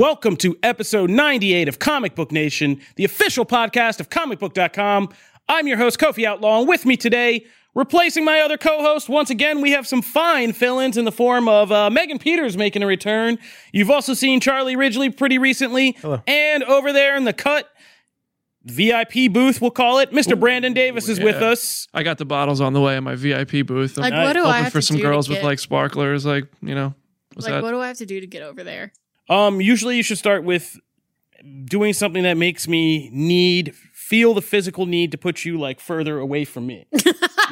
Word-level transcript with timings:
Welcome 0.00 0.36
to 0.36 0.56
episode 0.62 1.10
98 1.10 1.68
of 1.68 1.78
Comic 1.78 2.14
Book 2.14 2.32
Nation, 2.32 2.80
the 2.96 3.04
official 3.04 3.44
podcast 3.44 4.00
of 4.00 4.08
comicbook.com. 4.08 5.10
I'm 5.46 5.66
your 5.66 5.76
host, 5.76 5.98
Kofi 5.98 6.24
Outlaw, 6.24 6.60
and 6.60 6.66
with 6.66 6.86
me 6.86 6.96
today, 6.96 7.44
replacing 7.74 8.24
my 8.24 8.40
other 8.40 8.56
co 8.56 8.80
host, 8.80 9.10
once 9.10 9.28
again, 9.28 9.60
we 9.60 9.72
have 9.72 9.86
some 9.86 10.00
fine 10.00 10.54
fill 10.54 10.78
ins 10.78 10.96
in 10.96 11.04
the 11.04 11.12
form 11.12 11.48
of 11.48 11.70
uh, 11.70 11.90
Megan 11.90 12.18
Peters 12.18 12.56
making 12.56 12.82
a 12.82 12.86
return. 12.86 13.38
You've 13.74 13.90
also 13.90 14.14
seen 14.14 14.40
Charlie 14.40 14.74
Ridgely 14.74 15.10
pretty 15.10 15.36
recently. 15.36 15.98
Hello. 16.00 16.22
And 16.26 16.64
over 16.64 16.94
there 16.94 17.14
in 17.14 17.24
the 17.24 17.34
cut, 17.34 17.68
VIP 18.64 19.30
booth, 19.30 19.60
we'll 19.60 19.70
call 19.70 19.98
it, 19.98 20.12
Mr. 20.12 20.40
Brandon 20.40 20.72
Davis 20.72 21.10
is 21.10 21.20
with 21.20 21.42
us. 21.42 21.88
I 21.92 22.04
got 22.04 22.16
the 22.16 22.24
bottles 22.24 22.62
on 22.62 22.72
the 22.72 22.80
way 22.80 22.96
in 22.96 23.04
my 23.04 23.16
VIP 23.16 23.66
booth. 23.66 23.98
I'm 23.98 24.04
Like, 24.04 24.14
Nice. 24.14 24.28
what 24.28 24.32
do 24.32 24.44
I 24.44 24.52
hoping 24.52 24.64
have 24.64 24.72
for 24.72 24.80
to 24.80 24.86
some 24.86 24.96
do 24.96 25.02
girls 25.02 25.26
to 25.26 25.34
with 25.34 25.42
like 25.42 25.58
sparklers, 25.58 26.24
like 26.24 26.44
you 26.62 26.74
know. 26.74 26.94
What's 27.34 27.46
like 27.46 27.56
that? 27.56 27.62
what 27.62 27.72
do 27.72 27.80
I 27.80 27.88
have 27.88 27.98
to 27.98 28.06
do 28.06 28.18
to 28.18 28.26
get 28.26 28.40
over 28.40 28.64
there? 28.64 28.92
Um, 29.30 29.60
usually 29.60 29.96
you 29.96 30.02
should 30.02 30.18
start 30.18 30.44
with 30.44 30.78
doing 31.64 31.94
something 31.94 32.24
that 32.24 32.36
makes 32.36 32.68
me 32.68 33.08
need 33.12 33.74
feel 33.94 34.34
the 34.34 34.42
physical 34.42 34.84
need 34.86 35.12
to 35.12 35.18
put 35.18 35.44
you 35.44 35.58
like 35.58 35.80
further 35.80 36.18
away 36.18 36.44
from 36.44 36.66
me. 36.66 36.86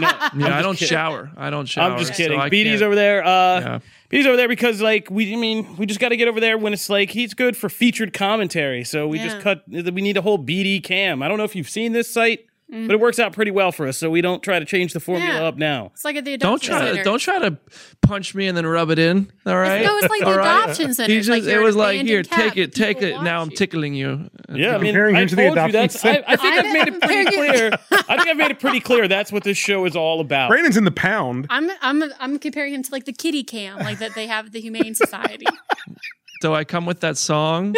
No, 0.00 0.06
yeah, 0.46 0.56
I 0.56 0.62
don't 0.62 0.76
kidding. 0.76 0.94
shower. 0.94 1.32
I 1.36 1.50
don't 1.50 1.66
shower. 1.66 1.90
I'm 1.90 1.98
just 1.98 2.14
kidding. 2.14 2.38
I 2.38 2.48
BD's 2.48 2.82
over 2.82 2.94
there. 2.94 3.24
Uh, 3.24 3.60
Yeah. 3.60 3.78
BD's 4.12 4.26
over 4.28 4.36
there 4.36 4.46
because 4.46 4.80
like 4.80 5.10
we, 5.10 5.32
I 5.32 5.36
mean, 5.36 5.76
we 5.76 5.86
just 5.86 5.98
got 5.98 6.10
to 6.10 6.16
get 6.16 6.28
over 6.28 6.38
there 6.38 6.56
when 6.56 6.72
it's 6.72 6.88
like 6.88 7.10
he's 7.10 7.34
good 7.34 7.56
for 7.56 7.68
featured 7.68 8.12
commentary. 8.12 8.84
So 8.84 9.08
we 9.08 9.18
just 9.18 9.40
cut. 9.40 9.64
We 9.66 9.80
need 9.90 10.16
a 10.16 10.22
whole 10.22 10.38
BD 10.38 10.80
cam. 10.84 11.20
I 11.20 11.26
don't 11.26 11.36
know 11.36 11.42
if 11.42 11.56
you've 11.56 11.68
seen 11.68 11.94
this 11.94 12.08
site, 12.08 12.46
Mm. 12.72 12.86
but 12.86 12.92
it 12.92 13.00
works 13.00 13.18
out 13.18 13.32
pretty 13.32 13.50
well 13.50 13.72
for 13.72 13.86
us. 13.86 13.96
So 13.96 14.10
we 14.10 14.20
don't 14.20 14.42
try 14.42 14.58
to 14.58 14.64
change 14.66 14.92
the 14.92 15.00
formula 15.00 15.32
Yeah. 15.40 15.44
up 15.48 15.56
now. 15.56 15.86
It's 15.94 16.04
like 16.04 16.16
at 16.16 16.26
the 16.26 16.36
Don't 16.36 16.54
adoption 16.62 16.70
try 16.74 16.80
center. 16.84 16.96
to 16.98 17.02
don't 17.02 17.18
try 17.18 17.38
to 17.38 17.58
punch 18.02 18.34
me 18.34 18.46
and 18.46 18.54
then 18.54 18.66
rub 18.66 18.90
it 18.90 18.98
in. 18.98 19.32
All 19.46 19.56
right. 19.56 19.82
No, 19.82 19.96
it's 19.96 20.08
like 20.10 20.20
the 20.20 20.26
All 20.30 20.36
right? 20.36 20.64
adoption 20.64 20.92
center. 20.92 21.10
He 21.12 21.18
just, 21.20 21.30
like 21.30 21.44
it 21.44 21.58
was 21.60 21.74
like 21.76 22.02
here, 22.02 22.22
take 22.22 22.58
it, 22.58 22.74
take 22.74 22.98
People 23.00 23.20
it. 23.20 23.22
Now 23.24 23.40
I'm 23.40 23.48
tickling 23.48 23.94
you. 23.94 24.28
Yeah, 24.52 24.74
I 24.74 24.78
mean, 24.78 24.92
comparing 24.92 25.16
I 25.16 25.22
him 25.22 25.28
to 25.28 25.36
the 25.36 25.42
told 25.44 25.56
you 25.56 25.62
adoption 25.64 25.72
that's. 25.80 26.04
I, 26.04 26.10
I 26.26 26.36
think 26.36 26.40
center. 26.54 26.68
I've 26.68 26.72
made 26.74 26.88
it 26.88 27.00
pretty 27.02 27.36
clear. 27.36 27.70
I 27.90 28.16
think 28.16 28.28
I've 28.28 28.36
made 28.36 28.50
it 28.50 28.60
pretty 28.60 28.80
clear. 28.80 29.08
That's 29.08 29.32
what 29.32 29.44
this 29.44 29.56
show 29.56 29.86
is 29.86 29.96
all 29.96 30.20
about. 30.20 30.50
Brandon's 30.50 30.76
in 30.76 30.84
the 30.84 30.90
pound. 30.90 31.46
I'm 31.48 31.70
I'm 31.80 32.02
I'm 32.20 32.38
comparing 32.38 32.74
him 32.74 32.82
to 32.82 32.92
like 32.92 33.06
the 33.06 33.14
kitty 33.14 33.44
cam, 33.44 33.78
like 33.78 33.98
that 34.00 34.14
they 34.14 34.26
have 34.26 34.44
at 34.46 34.52
the 34.52 34.60
Humane 34.60 34.94
Society. 34.94 35.46
Do 36.42 36.54
I 36.54 36.64
come 36.64 36.86
with 36.86 37.00
that 37.00 37.16
song? 37.16 37.74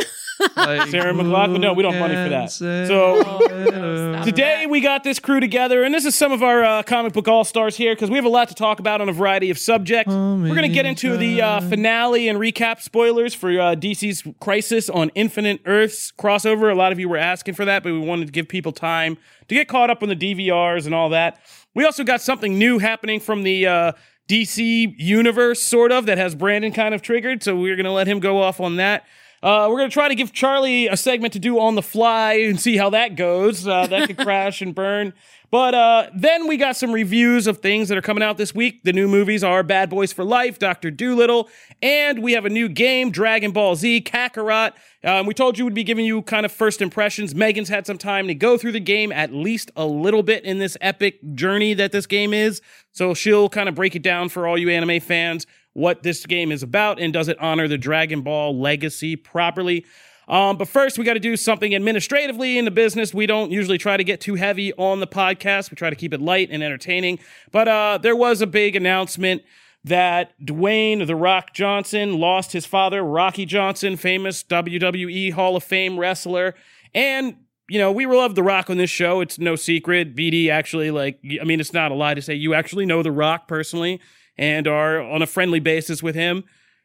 Like, 0.57 0.89
Sarah 0.89 1.13
McLachlan? 1.13 1.61
No, 1.61 1.73
we 1.75 1.83
don't 1.83 1.99
money 1.99 2.15
for 2.15 2.29
that. 2.31 2.51
So- 2.89 3.23
Oh, 3.27 4.25
Today 4.25 4.67
we 4.69 4.81
got 4.81 5.03
this 5.05 5.19
crew 5.19 5.41
together, 5.41 5.83
and 5.83 5.95
this 5.95 6.05
is 6.05 6.15
some 6.15 6.33
of 6.33 6.43
our 6.43 6.63
uh, 6.65 6.83
comic 6.83 7.13
book 7.13 7.29
all 7.29 7.45
stars 7.45 7.77
here 7.77 7.95
because 7.95 8.11
we 8.11 8.17
have 8.17 8.25
a 8.25 8.29
lot 8.31 8.49
to 8.49 8.55
talk 8.55 8.79
about 8.81 9.01
on 9.01 9.09
a 9.09 9.13
variety 9.13 9.51
of 9.51 9.59
subjects. 9.59 10.13
We're 10.13 10.55
gonna 10.55 10.69
get 10.69 10.87
into 10.87 11.17
the 11.17 11.43
uh, 11.43 11.61
finale 11.61 12.29
and 12.29 12.39
recap 12.39 12.81
spoilers 12.81 13.35
for 13.35 13.51
uh, 13.51 13.75
DC's 13.75 14.23
Crisis 14.41 14.89
on 14.91 15.11
Infinite 15.15 15.61
Earths 15.67 16.13
crossover. 16.19 16.71
A 16.71 16.75
lot 16.75 16.93
of 16.93 16.99
you 17.01 17.09
were 17.09 17.17
asking 17.17 17.55
for 17.55 17.65
that, 17.65 17.83
but 17.83 17.93
we 17.93 17.99
wanted 17.99 18.27
to 18.27 18.33
give 18.33 18.49
people 18.49 18.73
time 18.73 19.17
to 19.49 19.55
get 19.55 19.69
caught 19.69 19.91
up 19.91 20.03
on 20.03 20.09
the 20.09 20.17
DVRs 20.17 20.87
and 20.87 20.95
all 20.95 21.09
that. 21.11 21.41
We 21.75 21.85
also 21.85 22.05
got 22.05 22.21
something 22.21 22.59
new 22.59 22.79
happening 22.79 23.21
from 23.21 23.43
the 23.43 23.67
uh, 23.67 23.93
DC 24.29 24.95
universe, 24.99 25.63
sort 25.63 25.93
of, 25.93 26.07
that 26.07 26.19
has 26.19 26.35
Brandon 26.35 26.73
kind 26.73 26.95
of 26.95 27.03
triggered. 27.03 27.43
So 27.43 27.57
we're 27.57 27.77
gonna 27.77 27.93
let 27.93 28.07
him 28.07 28.21
go 28.21 28.41
off 28.43 28.61
on 28.61 28.77
that. 28.77 29.05
Uh, 29.43 29.69
we're 29.71 29.79
gonna 29.79 29.89
try 29.89 30.09
to 30.09 30.15
give 30.15 30.33
Charlie 30.33 30.87
a 30.87 30.97
segment 30.97 31.33
to 31.33 31.39
do 31.39 31.59
on 31.59 31.75
the 31.75 31.83
fly 31.83 32.35
and 32.35 32.61
see 32.61 32.77
how 32.77 32.91
that 32.91 33.17
goes. 33.17 33.67
Uh, 33.67 33.87
that 33.87 34.07
could 34.07 34.19
crash 34.25 34.61
and 34.61 34.75
burn. 34.75 35.15
But 35.51 35.75
uh, 35.75 36.11
then 36.15 36.47
we 36.47 36.57
got 36.57 36.77
some 36.77 36.93
reviews 36.93 37.49
of 37.49 37.59
things 37.59 37.89
that 37.89 37.99
are 37.99 38.03
coming 38.03 38.23
out 38.23 38.37
this 38.37 38.55
week. 38.55 38.85
The 38.85 38.93
new 38.93 39.09
movies 39.09 39.43
are 39.43 39.65
Bad 39.65 39.91
Boys 39.91 40.13
for 40.13 40.25
Life, 40.25 40.61
Doctor 40.61 40.93
Dolittle, 40.93 41.49
and 41.83 42.23
we 42.23 42.33
have 42.33 42.45
a 42.45 42.51
new 42.51 42.69
game, 42.69 43.11
Dragon 43.11 43.51
Ball 43.51 43.75
Z 43.75 44.03
Kakarot. 44.03 44.75
Um, 45.03 45.27
we 45.27 45.35
told 45.35 45.59
you 45.59 45.65
we'd 45.65 45.75
be 45.75 45.83
giving 45.83 46.05
you 46.05 46.23
kind 46.23 46.45
of 46.45 46.53
first 46.53 46.81
impressions. 46.81 47.35
Megan's 47.35 47.71
had 47.71 47.87
some 47.87 47.99
time 47.99 48.29
to 48.29 48.35
go 48.35 48.59
through 48.59 48.73
the 48.73 48.81
game 48.81 49.11
at 49.11 49.33
least 49.33 49.71
a 49.75 49.87
little 49.87 50.23
bit 50.23 50.45
in 50.45 50.59
this 50.59 50.77
epic 50.83 51.19
journey 51.35 51.75
that 51.75 51.91
this 51.91 52.07
game 52.07 52.33
is. 52.33 52.61
So 52.93 53.15
she'll 53.15 53.49
kind 53.49 53.69
of 53.69 53.75
break 53.75 53.97
it 53.97 54.03
down 54.03 54.29
for 54.29 54.47
all 54.47 54.59
you 54.59 54.69
anime 54.69 55.01
fans 55.01 55.47
what 55.73 56.03
this 56.03 56.27
game 56.27 56.51
is 56.51 56.63
about 56.63 57.01
and 57.01 57.13
does 57.13 57.29
it 57.29 57.39
honor 57.41 57.69
the 57.69 57.79
Dragon 57.79 58.23
Ball 58.23 58.59
legacy 58.59 59.17
properly. 59.17 59.85
Um, 60.29 60.57
but 60.57 60.69
first, 60.69 60.97
we 60.97 61.05
got 61.05 61.15
to 61.15 61.21
do 61.21 61.37
something 61.37 61.75
administratively 61.75 62.57
in 62.57 62.65
the 62.65 62.71
business. 62.71 63.13
We 63.13 63.27
don't 63.27 63.51
usually 63.51 63.79
try 63.79 63.97
to 63.97 64.05
get 64.05 64.21
too 64.21 64.37
heavy 64.37 64.73
on 64.75 65.01
the 65.01 65.07
podcast. 65.07 65.71
We 65.71 65.75
try 65.75 65.91
to 65.91 65.97
keep 65.97 66.15
it 66.15 66.21
light 66.21 66.51
and 66.53 66.63
entertaining. 66.63 67.19
But 67.51 67.67
uh, 67.67 67.99
there 68.01 68.15
was 68.15 68.41
a 68.41 68.47
big 68.47 68.77
announcement 68.77 69.43
that 69.83 70.39
Dwayne 70.41 71.05
The 71.07 71.17
Rock 71.17 71.53
Johnson 71.53 72.21
lost 72.21 72.53
his 72.53 72.65
father, 72.65 73.03
Rocky 73.03 73.45
Johnson, 73.45 73.97
famous 73.97 74.45
WWE 74.45 75.33
Hall 75.33 75.57
of 75.57 75.65
Fame 75.65 75.99
wrestler. 75.99 76.55
And, 76.95 77.37
you 77.69 77.81
know, 77.81 77.91
we 77.91 78.07
love 78.07 78.37
The 78.37 78.43
Rock 78.45 78.71
on 78.71 78.77
this 78.77 78.91
show. 78.91 79.21
It's 79.21 79.39
no 79.39 79.57
secret. 79.57 80.15
BD 80.15 80.49
actually, 80.49 80.93
like, 80.93 81.19
I 81.41 81.45
mean, 81.45 81.59
it's 81.59 81.73
not 81.73 81.91
a 81.91 81.95
lie 81.95 82.15
to 82.15 82.23
say 82.23 82.35
you 82.35 82.55
actually 82.55 82.87
know 82.87 83.03
The 83.03 83.11
Rock 83.11 83.49
personally 83.49 84.01
and 84.41 84.67
are 84.67 85.03
on 85.03 85.21
a 85.21 85.27
friendly 85.27 85.61
basis 85.61 86.03
with 86.03 86.15
him. 86.15 86.43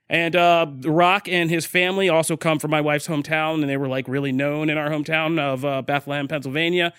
And 0.10 0.36
uh, 0.36 0.68
The 0.70 0.92
Rock 0.92 1.28
and 1.30 1.50
his 1.50 1.66
family 1.66 2.10
also 2.10 2.36
come 2.36 2.60
from 2.60 2.70
my 2.70 2.82
wife's 2.82 3.08
hometown, 3.08 3.62
and 3.62 3.70
they 3.70 3.78
were 3.78 3.88
like 3.88 4.08
really 4.10 4.34
known 4.34 4.70
in 4.70 4.78
our 4.78 4.90
hometown 4.90 5.40
of 5.40 5.64
uh, 5.64 5.82
Bethlehem, 5.82 6.28
Pennsylvania. 6.28 6.94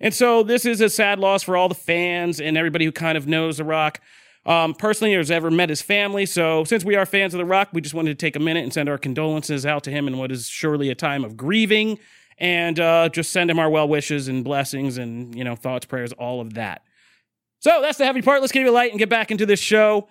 And 0.00 0.12
so 0.12 0.42
this 0.42 0.66
is 0.66 0.82
a 0.82 0.90
sad 0.90 1.18
loss 1.18 1.42
for 1.42 1.56
all 1.56 1.68
the 1.68 1.74
fans 1.74 2.40
and 2.40 2.58
everybody 2.58 2.84
who 2.84 2.92
kind 2.92 3.16
of 3.16 3.26
knows 3.26 3.56
The 3.56 3.64
Rock. 3.64 4.00
Um, 4.44 4.74
personally, 4.74 5.14
or 5.14 5.18
has 5.18 5.30
ever 5.30 5.52
met 5.52 5.68
his 5.68 5.82
family. 5.82 6.26
So 6.26 6.64
since 6.64 6.84
we 6.84 6.96
are 6.96 7.06
fans 7.06 7.32
of 7.32 7.38
The 7.38 7.44
Rock, 7.44 7.68
we 7.72 7.80
just 7.80 7.94
wanted 7.94 8.18
to 8.18 8.26
take 8.26 8.34
a 8.34 8.40
minute 8.40 8.64
and 8.64 8.72
send 8.72 8.88
our 8.88 8.98
condolences 8.98 9.64
out 9.64 9.84
to 9.84 9.92
him 9.92 10.08
in 10.08 10.18
what 10.18 10.32
is 10.32 10.48
surely 10.48 10.90
a 10.90 10.96
time 10.96 11.24
of 11.24 11.36
grieving, 11.36 12.00
and 12.38 12.80
uh, 12.80 13.08
just 13.08 13.30
send 13.30 13.52
him 13.52 13.60
our 13.60 13.70
well 13.70 13.86
wishes 13.86 14.26
and 14.26 14.42
blessings 14.42 14.98
and 14.98 15.32
you 15.36 15.44
know 15.44 15.54
thoughts, 15.54 15.86
prayers, 15.86 16.12
all 16.14 16.40
of 16.40 16.54
that. 16.54 16.82
So 17.62 17.80
that's 17.80 17.96
the 17.96 18.04
heavy 18.04 18.22
part. 18.22 18.40
Let's 18.40 18.52
keep 18.52 18.66
it 18.66 18.68
a 18.68 18.72
light 18.72 18.90
and 18.90 18.98
get 18.98 19.08
back 19.08 19.30
into 19.30 19.46
this 19.46 19.60
show. 19.60 20.08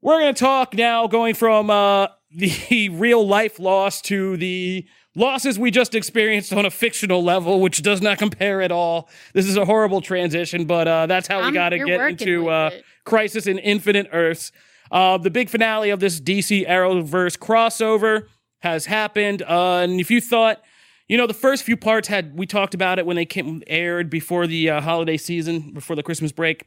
We're 0.00 0.18
going 0.18 0.34
to 0.34 0.40
talk 0.40 0.72
now 0.72 1.06
going 1.06 1.34
from 1.34 1.68
uh, 1.68 2.08
the 2.34 2.88
real 2.88 3.26
life 3.26 3.58
loss 3.58 4.00
to 4.02 4.38
the 4.38 4.86
losses 5.14 5.58
we 5.58 5.70
just 5.70 5.94
experienced 5.94 6.54
on 6.54 6.64
a 6.64 6.70
fictional 6.70 7.22
level, 7.22 7.60
which 7.60 7.82
does 7.82 8.00
not 8.00 8.16
compare 8.16 8.62
at 8.62 8.72
all. 8.72 9.10
This 9.34 9.46
is 9.46 9.58
a 9.58 9.66
horrible 9.66 10.00
transition, 10.00 10.64
but 10.64 10.88
uh, 10.88 11.04
that's 11.04 11.28
how 11.28 11.44
we 11.44 11.52
got 11.52 11.70
to 11.70 11.78
get 11.78 12.00
into 12.00 12.48
uh. 12.48 12.70
Crisis 13.04 13.46
in 13.46 13.58
Infinite 13.58 14.08
Earths. 14.10 14.50
Uh, 14.90 15.18
the 15.18 15.30
big 15.30 15.50
finale 15.50 15.90
of 15.90 16.00
this 16.00 16.18
DC 16.18 16.66
Arrowverse 16.66 17.36
crossover 17.36 18.26
has 18.60 18.86
happened. 18.86 19.42
Uh, 19.42 19.80
and 19.80 20.00
if 20.00 20.10
you 20.10 20.22
thought, 20.22 20.62
you 21.08 21.18
know, 21.18 21.26
the 21.26 21.34
first 21.34 21.62
few 21.62 21.76
parts 21.76 22.08
had, 22.08 22.38
we 22.38 22.46
talked 22.46 22.72
about 22.72 22.98
it 22.98 23.04
when 23.04 23.16
they 23.16 23.26
came 23.26 23.62
aired 23.66 24.08
before 24.08 24.46
the 24.46 24.70
uh, 24.70 24.80
holiday 24.80 25.18
season, 25.18 25.72
before 25.72 25.94
the 25.94 26.02
Christmas 26.02 26.32
break 26.32 26.64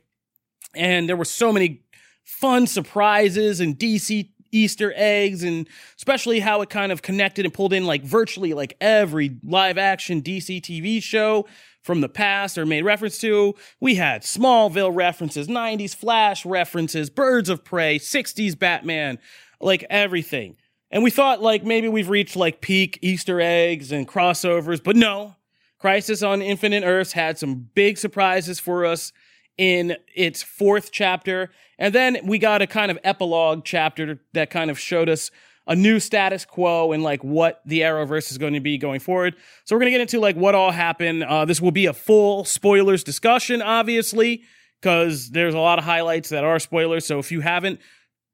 and 0.76 1.10
there 1.10 1.18
were 1.18 1.26
so 1.26 1.52
many 1.52 1.82
fun 2.24 2.68
surprises 2.68 3.60
and 3.60 3.78
DC 3.78 4.30
Easter 4.52 4.94
eggs, 4.96 5.44
and 5.44 5.68
especially 5.98 6.40
how 6.40 6.62
it 6.62 6.70
kind 6.70 6.92
of 6.92 7.02
connected 7.02 7.46
and 7.46 7.54
pulled 7.54 7.74
in 7.74 7.86
like 7.86 8.04
virtually 8.04 8.54
like 8.54 8.76
every 8.82 9.38
live 9.44 9.78
action 9.78 10.22
DC 10.22 10.62
TV 10.62 11.02
show 11.02 11.46
from 11.82 12.02
the 12.02 12.10
past 12.10 12.58
or 12.58 12.66
made 12.66 12.84
reference 12.84 13.18
to. 13.20 13.56
We 13.80 13.96
had 13.96 14.24
Smallville 14.24 14.96
references, 14.96 15.48
90s 15.48 15.96
Flash 15.96 16.46
references, 16.46 17.10
Birds 17.10 17.50
of 17.50 17.64
Prey, 17.64 18.00
60s 18.00 18.58
Batman, 18.58 19.20
like 19.62 19.86
everything. 19.90 20.56
And 20.92 21.04
we 21.04 21.12
thought 21.12 21.42
like 21.42 21.64
maybe 21.64 21.88
we've 21.88 22.10
reached 22.10 22.36
like 22.36 22.62
peak 22.62 23.00
Easter 23.02 23.40
eggs 23.40 23.92
and 23.92 24.08
crossovers, 24.08 24.84
but 24.84 24.96
no. 24.96 25.36
Crisis 25.78 26.22
on 26.22 26.42
Infinite 26.42 26.84
Earths 26.84 27.14
had 27.14 27.38
some 27.38 27.70
big 27.74 27.98
surprises 27.98 28.60
for 28.60 28.86
us 28.86 29.14
in 29.60 29.98
its 30.16 30.42
fourth 30.42 30.90
chapter. 30.90 31.52
And 31.78 31.94
then 31.94 32.20
we 32.24 32.40
got 32.40 32.62
a 32.62 32.68
kind 32.68 32.90
of 32.90 32.98
epilogue 33.04 33.66
chapter 33.66 34.22
that 34.32 34.50
kind 34.50 34.72
of 34.72 34.80
showed 34.80 35.10
us 35.10 35.32
a 35.68 35.76
new 35.76 36.00
status 36.00 36.46
quo 36.46 36.94
and 36.94 37.04
like 37.04 37.22
what 37.26 37.62
the 37.66 37.82
Arrowverse 37.82 38.32
is 38.32 38.38
going 38.38 38.54
to 38.54 38.62
be 38.62 38.78
going 38.78 39.02
forward. 39.02 39.36
So 39.66 39.76
we're 39.76 39.82
going 39.82 39.92
to 39.92 39.98
get 39.98 40.02
into 40.02 40.22
like 40.22 40.38
what 40.38 40.56
all 40.56 40.72
happened. 40.72 41.26
Uh, 41.26 41.44
this 41.44 41.60
will 41.60 41.72
be 41.72 41.88
a 41.88 41.94
full 41.94 42.46
spoilers 42.46 43.04
discussion, 43.04 43.62
obviously, 43.62 44.44
because 44.82 45.30
there's 45.32 45.54
a 45.54 45.60
lot 45.60 45.78
of 45.78 45.84
highlights 45.84 46.30
that 46.30 46.46
are 46.46 46.58
spoilers. 46.58 47.06
So 47.06 47.20
if 47.20 47.30
you 47.30 47.42
haven't 47.42 47.82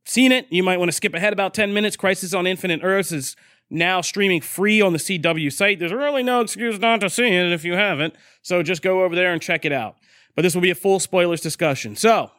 seen 0.06 0.32
it, 0.32 0.46
you 0.52 0.62
might 0.62 0.78
want 0.78 0.90
to 0.90 0.96
skip 0.96 1.16
ahead 1.16 1.34
about 1.34 1.56
10 1.56 1.74
minutes. 1.74 1.98
Crisis 1.98 2.36
on 2.36 2.46
Infinite 2.46 2.82
Earths 2.84 3.12
is 3.12 3.36
now 3.72 4.00
streaming 4.00 4.42
free 4.42 4.80
on 4.80 4.94
the 4.94 5.00
CW 5.00 5.52
site. 5.52 5.80
There's 5.80 5.92
really 5.92 6.22
no 6.22 6.42
excuse 6.42 6.78
not 6.78 7.02
to 7.02 7.10
see 7.10 7.30
it 7.30 7.52
if 7.52 7.66
you 7.66 7.74
haven't. 7.74 8.14
So 8.44 8.62
just 8.62 8.84
go 8.84 9.04
over 9.04 9.16
there 9.16 9.34
and 9.34 9.42
check 9.42 9.66
it 9.66 9.72
out. 9.72 9.96
But 10.36 10.42
this 10.42 10.54
will 10.54 10.62
be 10.62 10.72
a 10.72 10.76
full 10.76 11.00
spoilers 11.00 11.42
discussion. 11.42 11.96
So, 11.96 12.32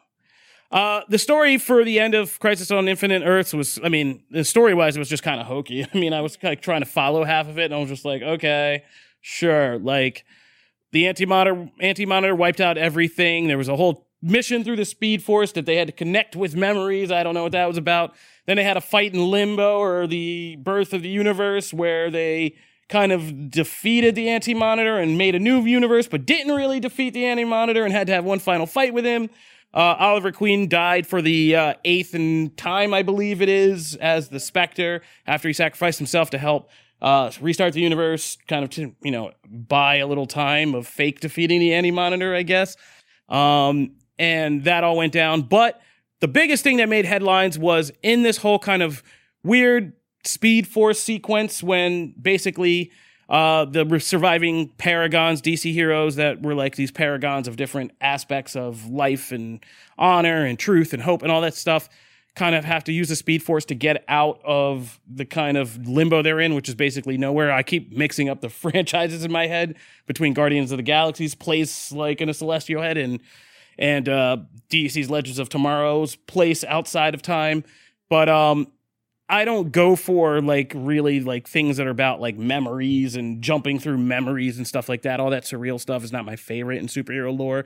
uh, 0.71 1.01
the 1.09 1.17
story 1.17 1.57
for 1.57 1.83
the 1.83 1.99
end 1.99 2.13
of 2.13 2.39
Crisis 2.39 2.69
on 2.71 2.87
Infinite 2.87 3.23
Earths 3.25 3.53
was, 3.53 3.79
I 3.83 3.89
mean, 3.89 4.23
story 4.43 4.73
wise, 4.73 4.95
it 4.95 4.99
was 4.99 5.09
just 5.09 5.23
kind 5.23 5.39
of 5.39 5.47
hokey. 5.47 5.85
I 5.93 5.97
mean, 5.97 6.13
I 6.13 6.21
was 6.21 6.37
like 6.43 6.61
trying 6.61 6.81
to 6.81 6.87
follow 6.87 7.23
half 7.23 7.47
of 7.47 7.57
it, 7.57 7.65
and 7.65 7.73
I 7.73 7.77
was 7.77 7.89
just 7.89 8.05
like, 8.05 8.21
okay, 8.21 8.83
sure. 9.21 9.79
Like, 9.79 10.25
the 10.91 11.07
anti 11.07 11.25
anti 11.79 12.05
monitor 12.05 12.35
wiped 12.35 12.61
out 12.61 12.77
everything. 12.77 13.47
There 13.47 13.57
was 13.57 13.69
a 13.69 13.75
whole 13.75 14.07
mission 14.21 14.63
through 14.63 14.77
the 14.77 14.85
Speed 14.85 15.23
Force 15.23 15.51
that 15.53 15.65
they 15.65 15.75
had 15.75 15.87
to 15.87 15.93
connect 15.93 16.35
with 16.35 16.55
memories. 16.55 17.11
I 17.11 17.23
don't 17.23 17.33
know 17.33 17.43
what 17.43 17.51
that 17.51 17.67
was 17.67 17.77
about. 17.77 18.15
Then 18.45 18.57
they 18.57 18.63
had 18.63 18.77
a 18.77 18.81
fight 18.81 19.13
in 19.13 19.29
Limbo 19.29 19.79
or 19.79 20.07
the 20.07 20.55
Birth 20.57 20.93
of 20.93 21.01
the 21.01 21.09
Universe 21.09 21.73
where 21.73 22.09
they 22.09 22.55
kind 22.89 23.11
of 23.11 23.51
defeated 23.51 24.15
the 24.15 24.29
Anti 24.29 24.53
Monitor 24.53 24.97
and 24.97 25.17
made 25.17 25.35
a 25.35 25.39
new 25.39 25.61
universe, 25.61 26.07
but 26.07 26.25
didn't 26.25 26.53
really 26.53 26.79
defeat 26.79 27.13
the 27.13 27.25
Anti 27.25 27.43
Monitor 27.43 27.83
and 27.83 27.93
had 27.93 28.07
to 28.07 28.13
have 28.13 28.25
one 28.25 28.39
final 28.39 28.65
fight 28.65 28.93
with 28.93 29.05
him. 29.05 29.29
Uh, 29.73 29.95
Oliver 29.99 30.31
Queen 30.31 30.69
died 30.69 31.05
for 31.05 31.21
the 31.21 31.55
uh, 31.55 31.73
eighth 31.83 32.13
and 32.13 32.55
time, 32.57 32.93
I 32.93 33.03
believe 33.03 33.41
it 33.41 33.49
is, 33.49 33.95
as 33.95 34.29
the 34.29 34.39
Spectre 34.39 35.01
after 35.25 35.49
he 35.49 35.53
sacrificed 35.53 35.99
himself 35.99 36.29
to 36.31 36.37
help 36.37 36.69
uh, 37.01 37.29
restart 37.41 37.73
the 37.73 37.81
universe, 37.81 38.37
kind 38.47 38.63
of 38.63 38.69
to 38.71 38.95
you 39.03 39.11
know 39.11 39.31
buy 39.45 39.97
a 39.97 40.07
little 40.07 40.25
time 40.25 40.73
of 40.73 40.87
fake 40.87 41.19
defeating 41.19 41.59
the 41.59 41.73
Anti 41.73 41.91
Monitor, 41.91 42.33
I 42.33 42.43
guess. 42.43 42.75
Um, 43.29 43.97
and 44.17 44.63
that 44.63 44.83
all 44.83 44.97
went 44.97 45.13
down. 45.13 45.43
But 45.43 45.81
the 46.21 46.27
biggest 46.27 46.63
thing 46.63 46.77
that 46.77 46.89
made 46.89 47.05
headlines 47.05 47.59
was 47.59 47.91
in 48.01 48.23
this 48.23 48.37
whole 48.37 48.57
kind 48.57 48.81
of 48.81 49.03
weird 49.43 49.93
Speed 50.27 50.67
Force 50.67 50.99
sequence 50.99 51.63
when 51.63 52.13
basically 52.21 52.91
uh, 53.29 53.65
the 53.65 53.99
surviving 53.99 54.69
paragons, 54.77 55.41
DC 55.41 55.73
heroes 55.73 56.15
that 56.15 56.41
were 56.41 56.55
like 56.55 56.75
these 56.75 56.91
paragons 56.91 57.47
of 57.47 57.57
different 57.57 57.91
aspects 57.99 58.55
of 58.55 58.87
life 58.89 59.31
and 59.31 59.63
honor 59.97 60.45
and 60.45 60.57
truth 60.57 60.93
and 60.93 61.01
hope 61.01 61.23
and 61.23 61.31
all 61.31 61.41
that 61.41 61.53
stuff, 61.53 61.89
kind 62.35 62.55
of 62.55 62.63
have 62.63 62.83
to 62.85 62.93
use 62.93 63.09
the 63.09 63.15
Speed 63.15 63.43
Force 63.43 63.65
to 63.65 63.75
get 63.75 64.05
out 64.07 64.39
of 64.45 64.99
the 65.11 65.25
kind 65.25 65.57
of 65.57 65.87
limbo 65.87 66.21
they're 66.21 66.39
in, 66.39 66.55
which 66.55 66.69
is 66.69 66.75
basically 66.75 67.17
nowhere. 67.17 67.51
I 67.51 67.63
keep 67.63 67.91
mixing 67.91 68.29
up 68.29 68.41
the 68.41 68.49
franchises 68.49 69.25
in 69.25 69.31
my 69.31 69.47
head 69.47 69.75
between 70.05 70.33
Guardians 70.33 70.71
of 70.71 70.77
the 70.77 70.83
Galaxy's 70.83 71.35
place 71.35 71.91
like 71.91 72.21
in 72.21 72.29
a 72.29 72.33
celestial 72.33 72.81
head 72.81 72.97
and 72.97 73.21
and 73.79 74.09
uh, 74.09 74.37
DC's 74.71 75.09
Legends 75.09 75.37
of 75.37 75.49
Tomorrow's 75.49 76.15
place 76.15 76.63
outside 76.63 77.13
of 77.13 77.21
time. 77.21 77.63
But 78.09 78.27
um, 78.27 78.67
I 79.29 79.43
don't 79.43 79.71
go 79.71 79.95
for 79.95 80.41
like 80.41 80.71
really 80.75 81.19
like 81.19 81.47
things 81.47 81.77
that 81.77 81.87
are 81.87 81.91
about 81.91 82.21
like 82.21 82.37
memories 82.37 83.15
and 83.15 83.41
jumping 83.41 83.77
through 83.77 83.97
memories 83.97 84.57
and 84.57 84.65
stuff 84.65 84.87
like 84.87 85.01
that. 85.01 85.19
All 85.19 85.31
that 85.31 85.43
surreal 85.43 85.79
stuff 85.79 86.03
is 86.03 86.11
not 86.11 86.25
my 86.25 86.37
favorite 86.37 86.77
in 86.77 86.87
superhero 86.87 87.37
lore. 87.37 87.65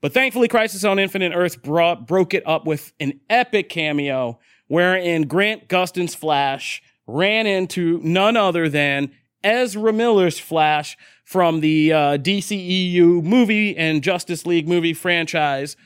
But 0.00 0.12
thankfully, 0.12 0.48
Crisis 0.48 0.84
on 0.84 0.98
Infinite 0.98 1.32
Earth 1.34 1.62
brought 1.62 2.06
broke 2.06 2.32
it 2.32 2.46
up 2.46 2.66
with 2.66 2.92
an 2.98 3.20
epic 3.28 3.68
cameo 3.68 4.38
wherein 4.68 5.22
Grant 5.22 5.68
Gustin's 5.68 6.14
Flash 6.14 6.82
ran 7.06 7.46
into 7.46 8.00
none 8.02 8.36
other 8.36 8.68
than 8.68 9.10
Ezra 9.44 9.92
Miller's 9.92 10.38
Flash 10.38 10.96
from 11.24 11.60
the 11.60 11.92
uh, 11.92 12.18
DCEU 12.18 13.22
movie 13.22 13.76
and 13.76 14.02
Justice 14.02 14.46
League 14.46 14.68
movie 14.68 14.94
franchise. 14.94 15.76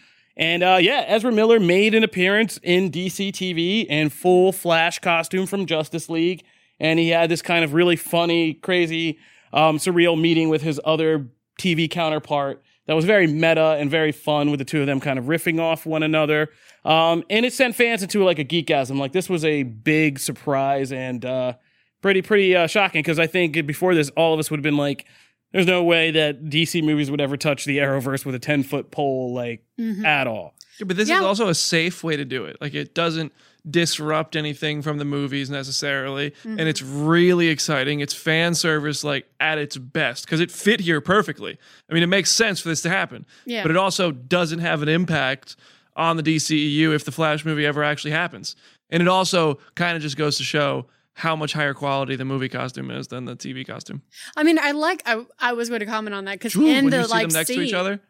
And 0.41 0.63
uh, 0.63 0.79
yeah, 0.81 1.05
Ezra 1.07 1.31
Miller 1.31 1.61
made 1.61 1.95
an 1.95 2.03
appearance 2.03 2.59
in 2.63 2.91
DC 2.91 3.31
TV 3.31 3.85
in 3.85 4.09
full 4.09 4.53
Flash 4.53 4.99
costume 4.99 5.45
from 5.45 5.67
Justice 5.67 6.09
League. 6.09 6.43
And 6.81 6.99
he 6.99 7.11
had 7.11 7.31
this 7.31 7.43
kind 7.43 7.63
of 7.63 7.75
really 7.75 7.97
funny, 7.97 8.55
crazy, 8.55 9.19
um, 9.53 9.77
surreal 9.77 10.19
meeting 10.19 10.49
with 10.49 10.63
his 10.63 10.81
other 10.83 11.29
TV 11.61 11.91
counterpart 11.91 12.63
that 12.87 12.95
was 12.95 13.05
very 13.05 13.27
meta 13.27 13.77
and 13.79 13.91
very 13.91 14.13
fun 14.13 14.51
with 14.51 14.59
the 14.59 14.65
two 14.65 14.81
of 14.81 14.87
them 14.87 14.99
kind 14.99 15.19
of 15.19 15.27
riffing 15.27 15.61
off 15.61 15.85
one 15.85 16.03
another. 16.03 16.49
Um, 16.87 17.23
and 17.29 17.45
it 17.45 17.53
sent 17.53 17.77
fans 17.77 18.03
into 18.03 18.25
like 18.25 18.39
a 18.39 18.45
geekasm. 18.45 18.99
Like 18.99 19.13
this 19.13 19.29
was 19.29 19.45
a 19.45 19.65
big 19.65 20.19
surprise 20.19 20.91
and 20.91 21.23
uh, 21.23 21.53
pretty, 22.01 22.23
pretty 22.23 22.57
uh, 22.57 22.67
shocking 22.67 23.01
because 23.01 23.19
I 23.19 23.27
think 23.27 23.67
before 23.67 23.95
this, 23.95 24.09
all 24.17 24.33
of 24.33 24.41
us 24.41 24.51
would 24.51 24.57
have 24.57 24.65
been 24.65 24.79
like, 24.79 25.05
there's 25.53 25.67
no 25.67 25.83
way 25.83 26.11
that 26.13 26.45
DC 26.45 26.83
movies 26.83 27.11
would 27.11 27.21
ever 27.21 27.37
touch 27.37 27.65
the 27.65 27.79
Arrowverse 27.79 28.25
with 28.25 28.35
a 28.35 28.39
10 28.39 28.63
foot 28.63 28.91
pole, 28.91 29.35
like 29.35 29.63
mm-hmm. 29.79 30.05
at 30.05 30.27
all. 30.27 30.55
Yeah, 30.79 30.87
but 30.87 30.97
this 30.97 31.09
Yeah. 31.09 31.19
is 31.19 31.25
also 31.25 31.49
a 31.49 31.55
safe 31.55 32.03
way 32.05 32.17
to 32.17 32.25
do 32.25 32.45
it. 32.45 32.57
Like 32.61 32.75
it 32.75 32.95
doesn't 32.95 33.33
disrupt 33.69 34.37
anything 34.37 34.81
from 34.81 34.99
the 34.99 35.05
movies 35.05 35.51
necessarily, 35.51 36.35
and 36.45 36.59
mm-hmm. 36.59 36.67
it's 36.67 36.83
really 36.83 37.49
exciting. 37.49 38.01
It's 38.01 38.15
fan 38.15 38.55
service 38.55 39.05
like 39.05 39.29
at 39.39 39.59
its 39.59 39.77
best 39.77 40.25
because 40.25 40.41
it 40.41 40.51
fit 40.51 40.81
here 40.81 41.01
perfectly. 41.01 41.59
I 41.91 41.95
mean, 41.95 42.03
it 42.03 42.09
makes 42.09 42.31
sense 42.31 42.61
for 42.61 42.69
this 42.69 42.83
to 42.83 42.91
happen. 42.91 43.27
Yeah. 43.45 43.63
But 43.63 43.71
it 43.73 43.77
also 43.77 44.13
doesn't 44.13 44.61
have 44.61 44.83
an 44.83 44.89
impact 44.89 45.57
on 45.97 46.17
the 46.17 46.23
DCEU 46.23 46.95
if 46.95 47.05
the 47.05 47.13
Flash 47.13 47.45
movie 47.45 47.67
ever 47.67 47.83
actually 47.83 48.13
happens. 48.13 48.57
And 48.89 49.03
it 49.03 49.09
also 49.09 49.59
kind 49.75 49.97
of 49.97 50.03
just 50.03 50.17
goes 50.17 50.39
to 50.39 50.45
show 50.45 50.87
how 51.21 51.37
much 51.37 51.53
higher 51.53 51.75
quality 51.75 52.17
the 52.17 52.25
movie 52.25 52.49
costume 52.49 52.91
is 52.91 53.09
than 53.09 53.25
the 53.27 53.37
TV 53.37 53.67
costume. 53.67 54.03
I 54.37 54.43
mean, 54.43 54.59
I 54.59 54.73
like. 54.73 55.03
I, 55.07 55.25
I 55.39 55.53
was 55.53 55.69
going 55.69 55.81
to 55.81 55.87
comment 55.87 56.15
on 56.15 56.25
that 56.27 56.35
because 56.41 56.55
in 56.57 56.63
when 56.63 56.91
the 56.91 56.99
you 56.99 57.05
see 57.05 57.11
like 57.11 57.29
them 57.29 57.35
next 57.39 57.49
to 57.49 57.61
each 57.61 57.73
other, 57.75 58.01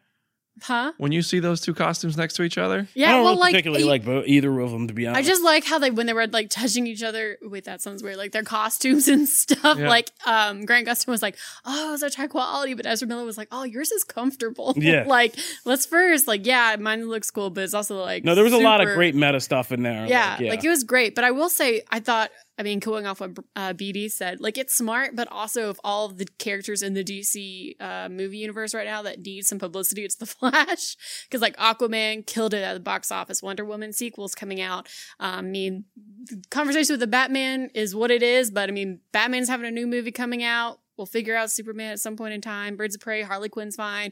huh? 0.63 0.91
when 0.97 1.11
you 1.11 1.21
see 1.21 1.39
those 1.39 1.61
two 1.61 1.73
costumes 1.73 2.17
next 2.17 2.33
to 2.35 2.43
each 2.43 2.57
other, 2.57 2.87
Yeah, 2.93 3.09
I 3.09 3.11
don't 3.13 3.23
well, 3.23 3.31
really 3.33 3.41
like 3.41 3.51
particularly 3.53 3.83
he- 3.83 3.89
like 3.89 4.05
bo- 4.05 4.23
either 4.25 4.59
of 4.59 4.71
them, 4.71 4.87
to 4.87 4.93
be 4.93 5.07
honest. 5.07 5.19
I 5.19 5.27
just 5.27 5.43
like 5.43 5.65
how 5.65 5.79
they 5.79 5.91
when 5.91 6.05
they 6.07 6.13
were 6.13 6.27
like 6.27 6.49
touching 6.49 6.87
each 6.87 7.03
other. 7.03 7.37
Wait, 7.41 7.63
that 7.65 7.81
sounds 7.81 8.03
weird. 8.03 8.17
Like 8.17 8.31
their 8.31 8.43
costumes 8.43 9.07
and 9.07 9.27
stuff. 9.43 9.77
Yeah. 9.79 9.89
Like 9.89 10.11
um, 10.25 10.65
Grant 10.65 10.87
Gustin 10.87 11.07
was 11.07 11.21
like, 11.21 11.35
"Oh, 11.65 11.95
such 11.97 12.15
high 12.15 12.27
quality," 12.27 12.73
but 12.75 12.85
Ezra 12.85 13.07
Miller 13.07 13.25
was 13.25 13.37
like, 13.37 13.47
"Oh, 13.51 13.63
yours 13.63 13.91
is 13.91 14.03
comfortable." 14.03 14.73
Yeah. 14.81 15.03
like 15.07 15.35
let's 15.65 15.85
first 15.85 16.27
like, 16.27 16.45
yeah, 16.45 16.75
mine 16.79 17.07
looks 17.07 17.29
cool, 17.31 17.49
but 17.49 17.63
it's 17.63 17.73
also 17.73 17.99
like 18.01 18.23
no, 18.23 18.35
there 18.35 18.43
was 18.43 18.53
a 18.53 18.57
lot 18.57 18.81
of 18.81 18.85
super- 18.85 18.95
great 18.95 19.15
meta 19.15 19.39
stuff 19.39 19.71
in 19.71 19.83
there. 19.83 20.05
Yeah, 20.07 20.37
like, 20.39 20.49
like, 20.49 20.63
it 20.63 20.69
was 20.69 20.83
great. 20.83 21.13
But 21.15 21.23
I 21.23 21.31
will 21.31 21.49
say, 21.49 21.83
I 21.91 21.99
thought, 21.99 22.31
I 22.61 22.63
mean, 22.63 22.77
going 22.77 23.07
off 23.07 23.19
what 23.19 23.31
uh, 23.55 23.73
BD 23.73 24.11
said, 24.11 24.39
like 24.39 24.55
it's 24.55 24.75
smart, 24.75 25.15
but 25.15 25.27
also 25.31 25.71
of 25.71 25.81
all 25.83 26.09
the 26.09 26.27
characters 26.37 26.83
in 26.83 26.93
the 26.93 27.03
DC 27.03 27.73
uh, 27.81 28.07
movie 28.07 28.37
universe 28.37 28.75
right 28.75 28.85
now 28.85 29.01
that 29.01 29.19
need 29.19 29.45
some 29.45 29.57
publicity, 29.57 30.05
it's 30.05 30.17
the 30.17 30.25
Flash. 30.27 30.95
Because 31.23 31.41
like 31.41 31.57
Aquaman 31.57 32.23
killed 32.27 32.53
it 32.53 32.61
at 32.61 32.75
the 32.75 32.79
box 32.79 33.11
office. 33.11 33.41
Wonder 33.41 33.65
Woman 33.65 33.93
sequels 33.93 34.35
coming 34.35 34.61
out. 34.61 34.87
Um, 35.19 35.39
I 35.39 35.41
mean, 35.41 35.85
conversation 36.51 36.93
with 36.93 36.99
the 36.99 37.07
Batman 37.07 37.71
is 37.73 37.95
what 37.95 38.11
it 38.11 38.21
is, 38.21 38.51
but 38.51 38.69
I 38.69 38.71
mean, 38.71 38.99
Batman's 39.11 39.49
having 39.49 39.65
a 39.65 39.71
new 39.71 39.87
movie 39.87 40.11
coming 40.11 40.43
out. 40.43 40.77
We'll 40.97 41.07
figure 41.07 41.35
out 41.35 41.49
Superman 41.49 41.93
at 41.93 41.99
some 41.99 42.15
point 42.15 42.35
in 42.35 42.41
time. 42.41 42.75
Birds 42.75 42.93
of 42.93 43.01
Prey, 43.01 43.23
Harley 43.23 43.49
Quinn's 43.49 43.75
fine, 43.75 44.11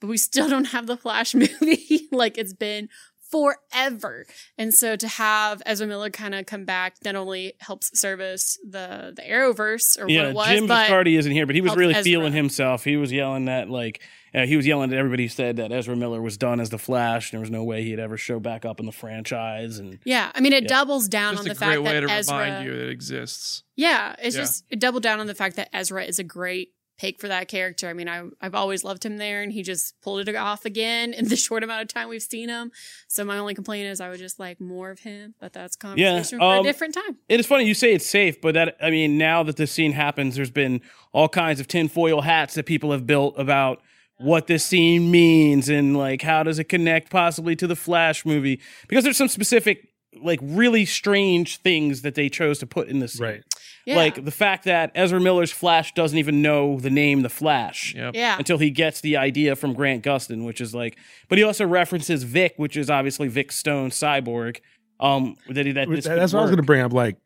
but 0.00 0.06
we 0.06 0.16
still 0.16 0.48
don't 0.48 0.68
have 0.68 0.86
the 0.86 0.96
Flash 0.96 1.34
movie. 1.34 2.08
like 2.12 2.38
it's 2.38 2.54
been 2.54 2.88
forever. 3.34 4.26
And 4.56 4.72
so 4.72 4.94
to 4.96 5.08
have 5.08 5.60
Ezra 5.66 5.86
Miller 5.86 6.10
kind 6.10 6.34
of 6.34 6.46
come 6.46 6.64
back 6.64 6.96
not 7.04 7.16
only 7.16 7.54
helps 7.60 7.98
service 7.98 8.58
the 8.68 9.12
the 9.16 9.22
Arrowverse 9.22 9.98
or 9.98 10.04
what 10.04 10.12
yeah, 10.12 10.28
it 10.28 10.34
was, 10.34 10.48
Jim 10.48 10.66
but 10.68 10.88
Viscardi 10.88 11.18
isn't 11.18 11.32
here, 11.32 11.46
but 11.46 11.54
he 11.56 11.60
was 11.60 11.74
really 11.74 11.94
Ezra. 11.94 12.04
feeling 12.04 12.32
himself. 12.32 12.84
He 12.84 12.96
was 12.96 13.10
yelling 13.12 13.46
that 13.46 13.68
like 13.68 14.00
uh, 14.34 14.46
he 14.46 14.56
was 14.56 14.66
yelling 14.66 14.92
at 14.92 14.98
everybody 14.98 15.24
who 15.24 15.28
said 15.28 15.56
that 15.56 15.72
Ezra 15.72 15.96
Miller 15.96 16.20
was 16.20 16.36
done 16.36 16.58
as 16.60 16.70
the 16.70 16.78
Flash. 16.78 17.30
And 17.30 17.36
there 17.38 17.40
was 17.40 17.50
no 17.50 17.62
way 17.64 17.82
he'd 17.84 18.00
ever 18.00 18.16
show 18.16 18.40
back 18.40 18.64
up 18.64 18.80
in 18.80 18.86
the 18.86 18.92
franchise. 18.92 19.78
And 19.78 19.98
yeah, 20.04 20.30
I 20.34 20.40
mean 20.40 20.52
it 20.52 20.64
Yeah. 20.64 20.68
doubles 20.68 21.08
down 21.08 21.34
just 21.34 21.44
on 21.46 21.50
a 21.50 21.54
the 21.54 21.58
great 21.58 21.68
fact 21.74 21.82
way 21.82 21.92
that 22.00 22.06
to 22.06 22.12
Ezra. 22.12 22.38
remind 22.38 22.64
you 22.66 22.72
that 22.72 22.82
it 22.84 22.90
exists. 22.90 23.62
Yeah, 23.76 24.14
it's 24.20 24.36
Yeah. 24.36 24.42
just 24.42 24.64
it 24.70 24.78
doubled 24.78 25.02
down 25.02 25.18
on 25.20 25.26
the 25.26 25.34
fact 25.34 25.56
that 25.56 25.68
Ezra 25.72 26.04
is 26.04 26.18
a 26.20 26.24
great 26.24 26.73
pick 26.98 27.20
for 27.20 27.28
that 27.28 27.48
character. 27.48 27.88
I 27.88 27.92
mean, 27.92 28.08
I 28.08 28.24
I've 28.40 28.54
always 28.54 28.84
loved 28.84 29.04
him 29.04 29.16
there, 29.16 29.42
and 29.42 29.52
he 29.52 29.62
just 29.62 30.00
pulled 30.00 30.28
it 30.28 30.34
off 30.34 30.64
again 30.64 31.12
in 31.12 31.28
the 31.28 31.36
short 31.44 31.62
amount 31.62 31.82
of 31.82 31.88
time 31.88 32.08
we've 32.08 32.22
seen 32.22 32.48
him. 32.48 32.70
So 33.08 33.24
my 33.24 33.38
only 33.38 33.54
complaint 33.54 33.86
is 33.86 34.00
I 34.00 34.10
would 34.10 34.18
just 34.18 34.38
like 34.38 34.60
more 34.60 34.90
of 34.90 35.00
him, 35.00 35.34
but 35.40 35.52
that's 35.52 35.76
conversation 35.76 36.38
for 36.38 36.44
a 36.44 36.58
um, 36.58 36.64
different 36.64 36.94
time. 36.94 37.18
it 37.28 37.40
is 37.40 37.46
funny 37.46 37.64
you 37.64 37.74
say 37.74 37.92
it's 37.92 38.06
safe, 38.06 38.40
but 38.40 38.54
that 38.54 38.76
I 38.80 38.90
mean, 38.90 39.18
now 39.18 39.42
that 39.42 39.56
this 39.56 39.72
scene 39.72 39.92
happens, 39.92 40.36
there's 40.36 40.50
been 40.50 40.80
all 41.12 41.28
kinds 41.28 41.60
of 41.60 41.68
tinfoil 41.68 42.22
hats 42.22 42.54
that 42.54 42.66
people 42.66 42.92
have 42.92 43.06
built 43.06 43.34
about 43.38 43.80
what 44.18 44.46
this 44.46 44.64
scene 44.64 45.10
means 45.10 45.68
and 45.68 45.96
like 45.96 46.22
how 46.22 46.42
does 46.42 46.58
it 46.58 46.64
connect 46.64 47.10
possibly 47.10 47.56
to 47.56 47.66
the 47.66 47.74
Flash 47.74 48.24
movie 48.24 48.60
because 48.86 49.02
there's 49.02 49.16
some 49.16 49.28
specific 49.28 49.88
like 50.22 50.40
really 50.42 50.84
strange 50.84 51.58
things 51.58 52.02
that 52.02 52.14
they 52.14 52.28
chose 52.28 52.58
to 52.60 52.66
put 52.66 52.88
in 52.88 52.98
this 52.98 53.14
scene. 53.14 53.26
Right. 53.26 53.44
Yeah. 53.86 53.96
Like 53.96 54.24
the 54.24 54.30
fact 54.30 54.64
that 54.64 54.90
Ezra 54.94 55.20
Miller's 55.20 55.52
Flash 55.52 55.92
doesn't 55.92 56.16
even 56.16 56.40
know 56.40 56.80
the 56.80 56.90
name 56.90 57.20
the 57.22 57.28
Flash 57.28 57.94
Yep. 57.94 58.14
yeah, 58.14 58.38
until 58.38 58.56
he 58.56 58.70
gets 58.70 59.02
the 59.02 59.16
idea 59.18 59.56
from 59.56 59.74
Grant 59.74 60.02
Gustin, 60.02 60.44
which 60.44 60.60
is 60.60 60.74
like, 60.74 60.96
but 61.28 61.36
he 61.36 61.44
also 61.44 61.66
references 61.66 62.22
Vic, 62.22 62.54
which 62.56 62.76
is 62.76 62.88
obviously 62.88 63.28
Vic 63.28 63.52
Stone, 63.52 63.90
cyborg. 63.90 64.60
Um, 65.00 65.36
that 65.50 65.66
he 65.66 65.72
that 65.72 65.88
That's 65.90 66.06
could 66.06 66.12
what 66.12 66.18
I 66.18 66.22
was 66.22 66.32
going 66.32 66.56
to 66.56 66.62
bring 66.62 66.80
up. 66.80 66.92
Like, 66.92 67.16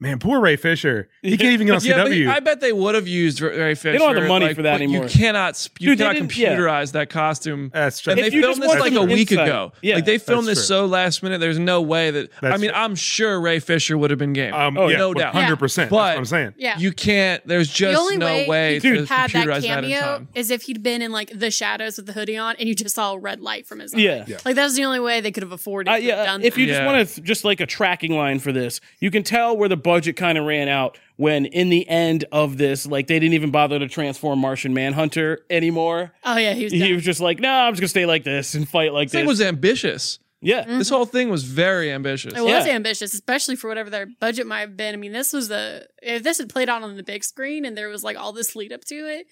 man, 0.00 0.18
poor 0.18 0.40
Ray 0.40 0.56
Fisher. 0.56 1.08
He 1.22 1.36
can't 1.36 1.52
even 1.52 1.66
get 1.66 1.76
on 1.76 1.84
Yeah, 1.84 1.96
but 2.04 2.12
CW. 2.12 2.28
I 2.28 2.40
bet 2.40 2.60
they 2.60 2.72
would 2.72 2.94
have 2.94 3.08
used 3.08 3.40
Ray 3.40 3.74
Fisher. 3.74 3.92
They 3.92 3.98
don't 3.98 4.14
have 4.14 4.22
the 4.22 4.28
money 4.28 4.54
for 4.54 4.62
that 4.62 4.74
but 4.74 4.82
anymore. 4.82 5.04
You 5.04 5.08
cannot, 5.08 5.68
you 5.80 5.90
Dude, 5.90 5.98
they 5.98 6.02
cannot 6.04 6.14
didn't- 6.14 6.36
yeah. 6.36 6.56
computerize 6.56 6.92
that 6.92 7.10
costume. 7.10 7.70
That's 7.74 8.00
true. 8.00 8.12
And 8.12 8.20
If 8.20 8.30
they 8.30 8.36
you 8.36 8.42
filmed 8.42 8.62
this 8.62 8.78
like 8.78 8.92
some 8.92 9.08
a 9.08 9.12
week 9.12 9.32
insight- 9.32 9.48
ago. 9.48 9.72
Yeah, 9.82 9.96
like 9.96 10.04
they 10.04 10.18
filmed 10.18 10.46
this 10.46 10.58
true. 10.58 10.64
so 10.66 10.86
last 10.86 11.22
minute. 11.22 11.38
There's 11.40 11.58
no 11.58 11.82
way 11.82 12.10
that. 12.10 12.30
I 12.42 12.56
mean, 12.58 12.70
true. 12.70 12.78
I'm 12.78 12.94
sure 12.94 13.40
Ray 13.40 13.58
Fisher 13.58 13.98
would 13.98 14.10
have 14.10 14.18
been 14.18 14.32
game. 14.32 14.54
um, 14.54 14.76
Oh, 14.78 14.88
yeah, 14.88 14.98
no 14.98 15.14
doubt. 15.14 15.34
hundred 15.34 15.56
percent. 15.56 15.90
But- 15.90 15.96
That's 15.96 16.14
what 16.14 16.18
I'm 16.18 16.24
saying. 16.26 16.54
yeah. 16.58 16.78
You 16.78 16.92
can't. 16.92 17.46
There's 17.46 17.68
just 17.68 17.94
the 17.94 17.98
only 18.00 18.16
no 18.18 18.26
way, 18.26 18.46
way, 18.48 18.74
he 18.74 18.80
to 18.80 18.96
could 18.98 19.08
have 19.08 19.32
that 19.32 19.46
computerize 19.46 19.62
that 19.62 19.84
in 19.84 19.90
cameo 19.90 20.00
time. 20.00 20.28
is 20.34 20.50
if 20.50 20.62
he'd 20.62 20.82
been 20.82 21.02
in 21.02 21.12
like 21.12 21.30
the 21.36 21.50
shadows 21.50 21.96
with 21.96 22.06
the 22.06 22.12
hoodie 22.12 22.36
on 22.36 22.56
and 22.58 22.68
you 22.68 22.74
just 22.74 22.94
saw 22.94 23.14
a 23.14 23.18
red 23.18 23.40
light 23.40 23.66
from 23.66 23.80
his 23.80 23.94
eye. 23.94 23.98
Yeah. 23.98 24.24
Yeah. 24.26 24.38
Like 24.44 24.54
that's 24.54 24.74
the 24.74 24.84
only 24.84 25.00
way 25.00 25.20
they 25.20 25.30
could 25.32 25.42
have 25.42 25.52
afforded 25.52 25.90
yeah, 26.02 26.38
if 26.40 26.56
you 26.56 26.66
just 26.66 26.82
want 26.84 27.08
to 27.08 27.20
just 27.22 27.44
like 27.44 27.60
a 27.60 27.66
tracking 27.66 28.16
line 28.16 28.38
for 28.38 28.52
this, 28.52 28.80
you 29.00 29.10
can 29.10 29.22
tell 29.22 29.56
where 29.56 29.68
the 29.68 29.76
budget 29.88 30.16
kind 30.16 30.38
of 30.38 30.44
ran 30.44 30.68
out 30.68 30.98
when 31.16 31.46
in 31.46 31.68
the 31.68 31.88
end 31.88 32.24
of 32.30 32.58
this, 32.58 32.86
like 32.86 33.06
they 33.06 33.18
didn't 33.18 33.34
even 33.34 33.50
bother 33.50 33.78
to 33.78 33.88
transform 33.88 34.38
Martian 34.38 34.72
Manhunter 34.74 35.40
anymore. 35.50 36.12
Oh 36.24 36.36
yeah, 36.36 36.52
he 36.54 36.64
was. 36.64 36.72
He 36.72 36.78
done. 36.80 36.94
was 36.94 37.04
just 37.04 37.20
like, 37.20 37.40
no, 37.40 37.50
I'm 37.50 37.72
just 37.72 37.80
gonna 37.80 37.88
stay 37.88 38.06
like 38.06 38.24
this 38.24 38.54
and 38.54 38.68
fight 38.68 38.92
like 38.92 39.08
This 39.10 39.20
thing 39.20 39.26
was 39.26 39.40
ambitious. 39.40 40.18
yeah. 40.40 40.64
Mm-hmm. 40.64 40.78
This 40.78 40.88
whole 40.90 41.04
thing 41.06 41.28
was 41.30 41.42
very 41.44 41.90
ambitious. 41.92 42.34
It 42.34 42.42
was 42.42 42.66
Yeah. 42.66 42.74
ambitious, 42.74 43.12
especially 43.14 43.56
for 43.56 43.68
whatever 43.68 43.90
their 43.90 44.06
budget 44.20 44.46
might 44.46 44.60
have 44.60 44.76
been. 44.76 44.94
I 44.94 44.96
mean, 44.98 45.12
this 45.12 45.32
was 45.32 45.48
the 45.48 45.88
if 46.02 46.22
this 46.22 46.38
had 46.38 46.48
played 46.48 46.68
out 46.68 46.82
on 46.82 46.96
the 46.96 47.02
big 47.02 47.24
screen 47.24 47.64
and 47.64 47.76
there 47.76 47.88
was 47.88 48.04
like 48.04 48.16
all 48.16 48.32
this 48.32 48.54
lead 48.54 48.72
up 48.72 48.84
to 48.86 48.94
it, 48.94 49.26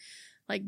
like 0.48 0.62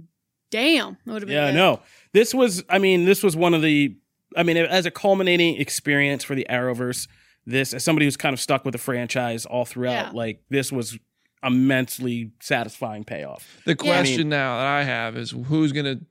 damn, 0.50 0.97
it 1.07 1.11
would 1.11 1.23
have 1.23 1.28
been. 1.28 1.37
Yeah, 1.37 1.50
good. 1.50 1.57
no. 1.57 1.80
This 2.12 2.33
was, 2.33 2.64
I 2.71 2.78
mean, 2.78 3.04
this 3.04 3.23
was 3.23 3.37
one 3.37 3.52
of 3.54 3.61
the, 3.62 3.97
I 4.37 4.42
mean, 4.42 4.57
as 4.57 4.87
a 4.87 4.90
culminating 4.90 5.57
experience 5.61 6.25
for 6.25 6.35
the 6.35 6.47
Arrowverse, 6.49 7.07
this, 7.47 7.73
as 7.75 7.83
somebody 7.85 8.07
who's 8.07 8.16
kind 8.16 8.33
of 8.35 8.40
stuck 8.40 8.64
with 8.64 8.73
the 8.73 8.78
franchise 8.78 9.47
all 9.47 9.64
throughout, 9.64 10.07
Yeah. 10.07 10.11
like, 10.12 10.40
this 10.50 10.71
was 10.73 10.99
immensely 11.42 12.33
satisfying 12.40 13.04
payoff. 13.04 13.61
The 13.64 13.73
I 13.73 13.75
question 13.75 14.18
mean- 14.18 14.28
now 14.30 14.59
that 14.59 14.66
I 14.66 14.83
have 14.85 15.16
is 15.16 15.30
who's 15.47 15.73
going 15.73 15.87
to 15.87 16.04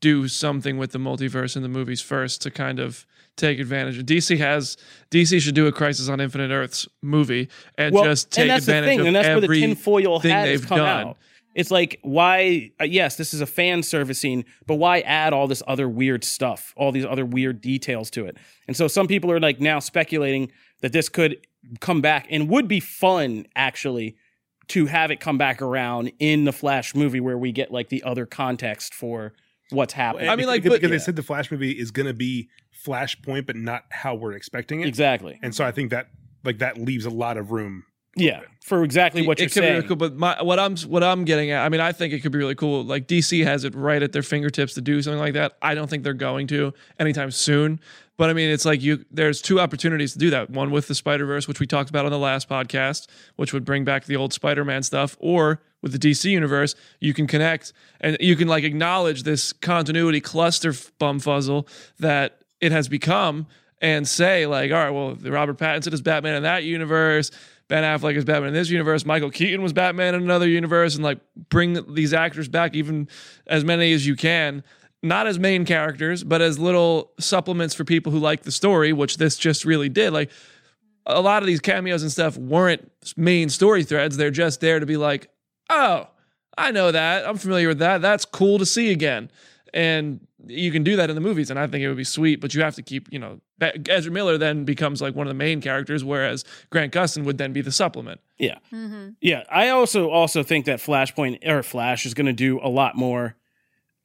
do 0.00 0.26
something 0.28 0.78
with 0.78 0.90
the 0.92 0.98
multiverse 0.98 1.56
in 1.56 1.62
the 1.62 1.68
movies 1.68 2.00
first 2.00 2.42
to 2.42 2.50
kind 2.50 2.80
of 2.80 3.06
take 3.36 3.58
advantage 3.60 3.96
of 3.98 4.04
DC 4.04 4.36
has 4.36 4.76
DC 5.10 5.40
should 5.40 5.54
do 5.54 5.66
a 5.66 5.72
Crisis 5.72 6.08
on 6.08 6.20
Infinite 6.20 6.50
Earths 6.50 6.86
movie 7.00 7.48
and 7.78 7.94
Well, 7.94 8.04
just 8.04 8.30
take 8.30 8.42
and 8.42 8.50
that's 8.50 8.66
the 8.66 8.72
advantage 8.72 8.88
thing, 8.90 9.00
of 9.00 9.06
and 9.06 9.16
that's 9.16 9.26
where 9.28 9.40
the 9.40 9.46
every 9.46 9.60
tinfoil 9.60 10.20
thing 10.20 10.32
hat 10.32 10.48
has 10.48 10.60
they've 10.60 10.68
come 10.68 10.78
done. 10.78 11.06
out. 11.08 11.18
It's 11.54 11.70
like, 11.70 11.98
why, 12.02 12.72
uh, 12.80 12.84
yes, 12.84 13.16
this 13.16 13.32
is 13.34 13.40
a 13.42 13.46
fan 13.46 13.82
servicing, 13.82 14.44
but 14.66 14.76
why 14.76 15.00
add 15.00 15.32
all 15.34 15.46
this 15.46 15.62
other 15.66 15.86
weird 15.88 16.24
stuff, 16.24 16.72
all 16.76 16.92
these 16.92 17.04
other 17.04 17.26
weird 17.26 17.60
details 17.60 18.10
to 18.12 18.24
it? 18.26 18.38
And 18.66 18.76
so 18.76 18.88
some 18.88 19.06
people 19.06 19.30
are 19.30 19.38
like 19.38 19.60
now 19.60 19.78
speculating 19.78 20.50
that 20.82 20.92
this 20.92 21.08
could 21.08 21.38
come 21.80 22.00
back 22.00 22.26
and 22.30 22.48
would 22.48 22.68
be 22.68 22.80
fun, 22.80 23.46
actually, 23.56 24.16
to 24.68 24.86
have 24.86 25.10
it 25.10 25.20
come 25.20 25.38
back 25.38 25.62
around 25.62 26.12
in 26.18 26.44
the 26.44 26.52
Flash 26.52 26.94
movie 26.94 27.20
where 27.20 27.38
we 27.38 27.52
get 27.52 27.72
like 27.72 27.88
the 27.88 28.02
other 28.02 28.26
context 28.26 28.94
for 28.94 29.32
what's 29.70 29.94
happening. 29.94 30.28
I 30.28 30.36
mean, 30.36 30.46
like, 30.46 30.62
because, 30.62 30.74
but- 30.76 30.80
because 30.80 30.90
yeah. 30.90 30.98
they 30.98 31.04
said 31.04 31.16
the 31.16 31.22
Flash 31.22 31.50
movie 31.50 31.72
is 31.72 31.90
going 31.90 32.06
to 32.06 32.14
be 32.14 32.48
Flashpoint, 32.84 33.46
but 33.46 33.56
not 33.56 33.84
how 33.90 34.14
we're 34.14 34.32
expecting 34.32 34.80
it. 34.80 34.88
exactly. 34.88 35.38
And 35.42 35.54
so 35.54 35.64
I 35.64 35.72
think 35.72 35.90
that 35.90 36.08
like 36.44 36.58
that 36.58 36.78
leaves 36.78 37.06
a 37.06 37.10
lot 37.10 37.36
of 37.36 37.52
room. 37.52 37.84
Yeah, 38.14 38.40
for 38.62 38.84
exactly 38.84 39.26
what 39.26 39.38
it 39.38 39.42
you're 39.42 39.48
could 39.48 39.54
be 39.54 39.60
saying. 39.60 39.74
really 39.76 39.88
cool, 39.88 39.96
but 39.96 40.16
my, 40.16 40.42
what 40.42 40.58
I'm 40.58 40.76
what 40.78 41.02
I'm 41.02 41.24
getting 41.24 41.50
at, 41.50 41.64
I 41.64 41.68
mean, 41.68 41.80
I 41.80 41.92
think 41.92 42.12
it 42.12 42.20
could 42.20 42.32
be 42.32 42.38
really 42.38 42.54
cool. 42.54 42.84
Like 42.84 43.06
DC 43.06 43.42
has 43.44 43.64
it 43.64 43.74
right 43.74 44.02
at 44.02 44.12
their 44.12 44.22
fingertips 44.22 44.74
to 44.74 44.80
do 44.80 45.00
something 45.00 45.18
like 45.18 45.34
that. 45.34 45.56
I 45.62 45.74
don't 45.74 45.88
think 45.88 46.04
they're 46.04 46.12
going 46.12 46.46
to 46.48 46.74
anytime 46.98 47.30
soon. 47.30 47.80
But 48.18 48.28
I 48.28 48.34
mean, 48.34 48.50
it's 48.50 48.64
like 48.64 48.82
you. 48.82 49.04
There's 49.10 49.40
two 49.40 49.58
opportunities 49.58 50.12
to 50.12 50.18
do 50.18 50.30
that. 50.30 50.50
One 50.50 50.70
with 50.70 50.86
the 50.88 50.94
Spider 50.94 51.24
Verse, 51.24 51.48
which 51.48 51.58
we 51.58 51.66
talked 51.66 51.88
about 51.90 52.04
on 52.04 52.12
the 52.12 52.18
last 52.18 52.48
podcast, 52.48 53.06
which 53.36 53.52
would 53.52 53.64
bring 53.64 53.84
back 53.84 54.04
the 54.04 54.16
old 54.16 54.32
Spider 54.32 54.64
Man 54.64 54.82
stuff, 54.82 55.16
or 55.18 55.62
with 55.80 55.92
the 55.92 55.98
DC 55.98 56.30
universe, 56.30 56.74
you 57.00 57.14
can 57.14 57.26
connect 57.26 57.72
and 58.00 58.16
you 58.20 58.36
can 58.36 58.46
like 58.46 58.62
acknowledge 58.62 59.24
this 59.24 59.52
continuity 59.52 60.20
cluster 60.20 60.70
bumfuzzle 60.72 61.66
that 61.98 62.38
it 62.60 62.70
has 62.70 62.88
become, 62.88 63.46
and 63.80 64.06
say 64.06 64.46
like, 64.46 64.70
all 64.70 64.78
right, 64.78 64.90
well, 64.90 65.16
Robert 65.32 65.58
Pattinson 65.58 65.92
is 65.92 66.02
Batman 66.02 66.34
in 66.34 66.42
that 66.44 66.64
universe. 66.64 67.30
Ben 67.72 67.84
Affleck 67.84 68.16
is 68.16 68.26
Batman 68.26 68.48
in 68.48 68.52
this 68.52 68.68
universe. 68.68 69.06
Michael 69.06 69.30
Keaton 69.30 69.62
was 69.62 69.72
Batman 69.72 70.14
in 70.14 70.22
another 70.22 70.46
universe, 70.46 70.94
and 70.94 71.02
like 71.02 71.18
bring 71.48 71.94
these 71.94 72.12
actors 72.12 72.46
back, 72.46 72.74
even 72.74 73.08
as 73.46 73.64
many 73.64 73.94
as 73.94 74.06
you 74.06 74.14
can, 74.14 74.62
not 75.02 75.26
as 75.26 75.38
main 75.38 75.64
characters, 75.64 76.22
but 76.22 76.42
as 76.42 76.58
little 76.58 77.12
supplements 77.18 77.74
for 77.74 77.84
people 77.84 78.12
who 78.12 78.18
like 78.18 78.42
the 78.42 78.52
story, 78.52 78.92
which 78.92 79.16
this 79.16 79.38
just 79.38 79.64
really 79.64 79.88
did. 79.88 80.12
Like 80.12 80.30
a 81.06 81.22
lot 81.22 81.42
of 81.42 81.46
these 81.46 81.60
cameos 81.60 82.02
and 82.02 82.12
stuff 82.12 82.36
weren't 82.36 82.92
main 83.16 83.48
story 83.48 83.84
threads. 83.84 84.18
They're 84.18 84.30
just 84.30 84.60
there 84.60 84.78
to 84.78 84.84
be 84.84 84.98
like, 84.98 85.30
oh, 85.70 86.08
I 86.58 86.72
know 86.72 86.92
that. 86.92 87.26
I'm 87.26 87.38
familiar 87.38 87.68
with 87.68 87.78
that. 87.78 88.02
That's 88.02 88.26
cool 88.26 88.58
to 88.58 88.66
see 88.66 88.90
again. 88.92 89.30
And 89.74 90.26
you 90.46 90.70
can 90.70 90.82
do 90.82 90.96
that 90.96 91.08
in 91.08 91.14
the 91.14 91.20
movies, 91.22 91.48
and 91.50 91.58
I 91.58 91.66
think 91.66 91.82
it 91.82 91.88
would 91.88 91.96
be 91.96 92.04
sweet. 92.04 92.40
But 92.40 92.52
you 92.54 92.60
have 92.62 92.74
to 92.74 92.82
keep, 92.82 93.08
you 93.10 93.18
know, 93.18 93.40
Ba- 93.58 93.72
Ezra 93.88 94.12
Miller 94.12 94.36
then 94.36 94.64
becomes 94.64 95.00
like 95.00 95.14
one 95.14 95.26
of 95.26 95.30
the 95.30 95.34
main 95.38 95.60
characters, 95.62 96.04
whereas 96.04 96.44
Grant 96.70 96.92
Gustin 96.92 97.24
would 97.24 97.38
then 97.38 97.52
be 97.54 97.62
the 97.62 97.72
supplement. 97.72 98.20
Yeah. 98.38 98.58
hmm 98.70 99.10
Yeah, 99.20 99.44
I 99.50 99.68
also 99.70 100.10
also 100.10 100.42
think 100.42 100.66
that 100.66 100.78
Flashpoint 100.78 101.46
or 101.48 101.62
Flash 101.62 102.04
is 102.04 102.12
going 102.12 102.26
to 102.26 102.32
do 102.34 102.60
a 102.62 102.68
lot 102.68 102.96
more. 102.96 103.36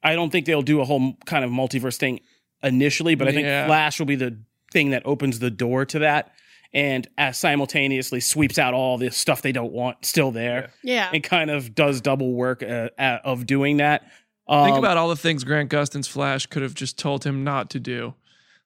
I 0.02 0.14
don't 0.14 0.30
think 0.30 0.46
they'll 0.46 0.62
do 0.62 0.80
a 0.80 0.84
whole 0.84 1.14
kind 1.26 1.44
of 1.44 1.50
multiverse 1.50 1.96
thing 1.96 2.20
initially, 2.62 3.14
but 3.14 3.28
I 3.28 3.32
think 3.32 3.44
Yeah. 3.46 3.66
Flash 3.66 3.98
will 3.98 4.06
be 4.06 4.16
the 4.16 4.38
thing 4.72 4.90
that 4.90 5.02
opens 5.04 5.38
the 5.40 5.50
door 5.50 5.84
to 5.86 5.98
that 6.00 6.32
and 6.74 7.08
as 7.16 7.38
simultaneously 7.38 8.20
sweeps 8.20 8.58
out 8.58 8.74
all 8.74 8.98
the 8.98 9.10
stuff 9.10 9.40
they 9.42 9.52
don't 9.52 9.72
want 9.72 10.04
still 10.04 10.30
there 10.30 10.70
Yeah. 10.84 11.10
and 11.12 11.22
kind 11.22 11.50
of 11.50 11.74
does 11.74 12.00
double 12.02 12.32
work 12.34 12.62
uh, 12.62 12.90
uh, 12.98 13.18
of 13.24 13.46
doing 13.46 13.78
that. 13.78 14.02
Think 14.48 14.72
Um, 14.72 14.78
about 14.78 14.96
all 14.96 15.08
the 15.08 15.16
things 15.16 15.44
Grant 15.44 15.70
Gustin's 15.70 16.08
Flash 16.08 16.46
could 16.46 16.62
have 16.62 16.74
just 16.74 16.98
told 16.98 17.24
him 17.24 17.44
not 17.44 17.70
to 17.70 17.80
do. 17.80 18.14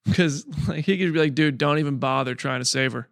Because 0.05 0.47
like, 0.69 0.85
he 0.85 0.97
could 0.99 1.13
be 1.13 1.19
like, 1.19 1.35
dude, 1.35 1.59
don't 1.59 1.79
even 1.79 1.97
bother 1.99 2.35
trying 2.35 2.61
to 2.61 2.65
save 2.65 2.93
her. 2.93 3.09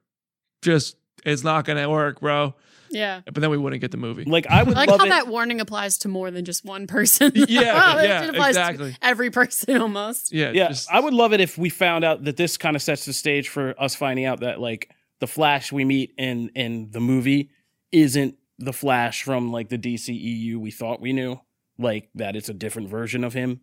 Just, 0.63 0.97
it's 1.25 1.43
not 1.45 1.65
going 1.65 1.79
to 1.79 1.89
work, 1.89 2.21
bro. 2.21 2.55
yeah. 2.91 3.21
But 3.25 3.35
then 3.37 3.51
we 3.51 3.57
wouldn't 3.59 3.81
get 3.81 3.91
the 3.91 3.97
movie. 3.97 4.25
like 4.25 4.47
I 4.49 4.63
would 4.63 4.77
I 4.77 4.81
like 4.81 4.91
love 4.91 5.01
how 5.01 5.07
it. 5.07 5.11
that 5.11 5.27
warning 5.29 5.61
applies 5.61 5.99
to 5.99 6.09
more 6.09 6.31
than 6.31 6.45
just 6.45 6.65
one 6.65 6.87
person. 6.87 7.33
Yeah, 7.49 7.99
It 8.01 8.09
yeah, 8.09 8.23
applies 8.25 8.55
to 8.55 8.61
exactly. 8.61 8.97
every 9.03 9.31
person 9.31 9.81
almost. 9.81 10.33
yeah. 10.33 10.51
yeah, 10.53 10.69
just- 10.69 10.91
I 10.91 11.01
would 11.01 11.15
love 11.15 11.33
it 11.33 11.41
if 11.41 11.57
we 11.59 11.71
found 11.71 12.05
out 12.05 12.25
that 12.25 12.37
this 12.37 12.57
kind 12.57 12.77
of 12.77 12.83
sets 12.83 13.05
the 13.05 13.13
stage 13.13 13.49
for 13.49 13.75
us 13.81 13.95
finding 13.95 14.25
out 14.27 14.41
that 14.41 14.61
like 14.61 14.91
the 15.21 15.27
Flash 15.27 15.71
we 15.73 15.85
meet 15.85 16.15
in 16.19 16.51
in 16.55 16.91
the 16.93 17.01
movie 17.01 17.51
isn't 17.93 18.37
the 18.59 18.73
Flash 18.73 19.23
from 19.23 19.51
like 19.53 19.69
the 19.71 19.79
DCEU 19.79 20.57
we 20.57 20.71
thought 20.71 21.01
we 21.01 21.13
knew. 21.13 21.41
Like 21.81 22.11
that 22.15 22.37
it's 22.37 22.49
a 22.49 22.55
different 22.55 22.89
version 22.89 23.25
of 23.25 23.33
him, 23.33 23.61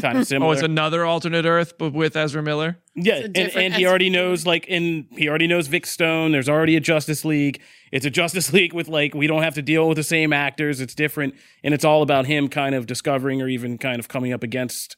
kind 0.00 0.18
of 0.18 0.26
similar. 0.26 0.48
Oh, 0.50 0.52
it's 0.52 0.62
another 0.62 1.04
alternate 1.04 1.44
Earth, 1.44 1.78
but 1.78 1.92
with 1.92 2.16
Ezra 2.16 2.42
Miller. 2.42 2.78
yeah, 2.94 3.26
and, 3.34 3.38
and 3.38 3.74
he 3.74 3.86
already 3.86 4.10
knows 4.10 4.44
like 4.44 4.66
in 4.66 5.06
he 5.12 5.28
already 5.28 5.46
knows 5.46 5.68
Vic 5.68 5.86
Stone. 5.86 6.32
There's 6.32 6.48
already 6.48 6.76
a 6.76 6.80
Justice 6.80 7.24
League. 7.24 7.60
It's 7.92 8.04
a 8.04 8.10
Justice 8.10 8.52
League 8.58 8.72
with 8.72 8.88
like 8.88 9.14
we 9.14 9.26
don't 9.26 9.42
have 9.42 9.54
to 9.54 9.62
deal 9.62 9.86
with 9.88 9.96
the 9.96 10.02
same 10.02 10.32
actors. 10.32 10.80
It's 10.80 10.94
different, 10.94 11.34
and 11.62 11.72
it's 11.72 11.84
all 11.84 12.02
about 12.02 12.26
him 12.26 12.48
kind 12.48 12.74
of 12.74 12.86
discovering 12.86 13.40
or 13.40 13.48
even 13.48 13.78
kind 13.78 14.00
of 14.00 14.08
coming 14.08 14.32
up 14.32 14.42
against 14.42 14.96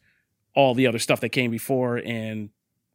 all 0.55 0.75
the 0.75 0.87
other 0.87 0.99
stuff 0.99 1.21
that 1.21 1.31
came 1.31 1.50
before 1.50 1.97
and 1.97 2.50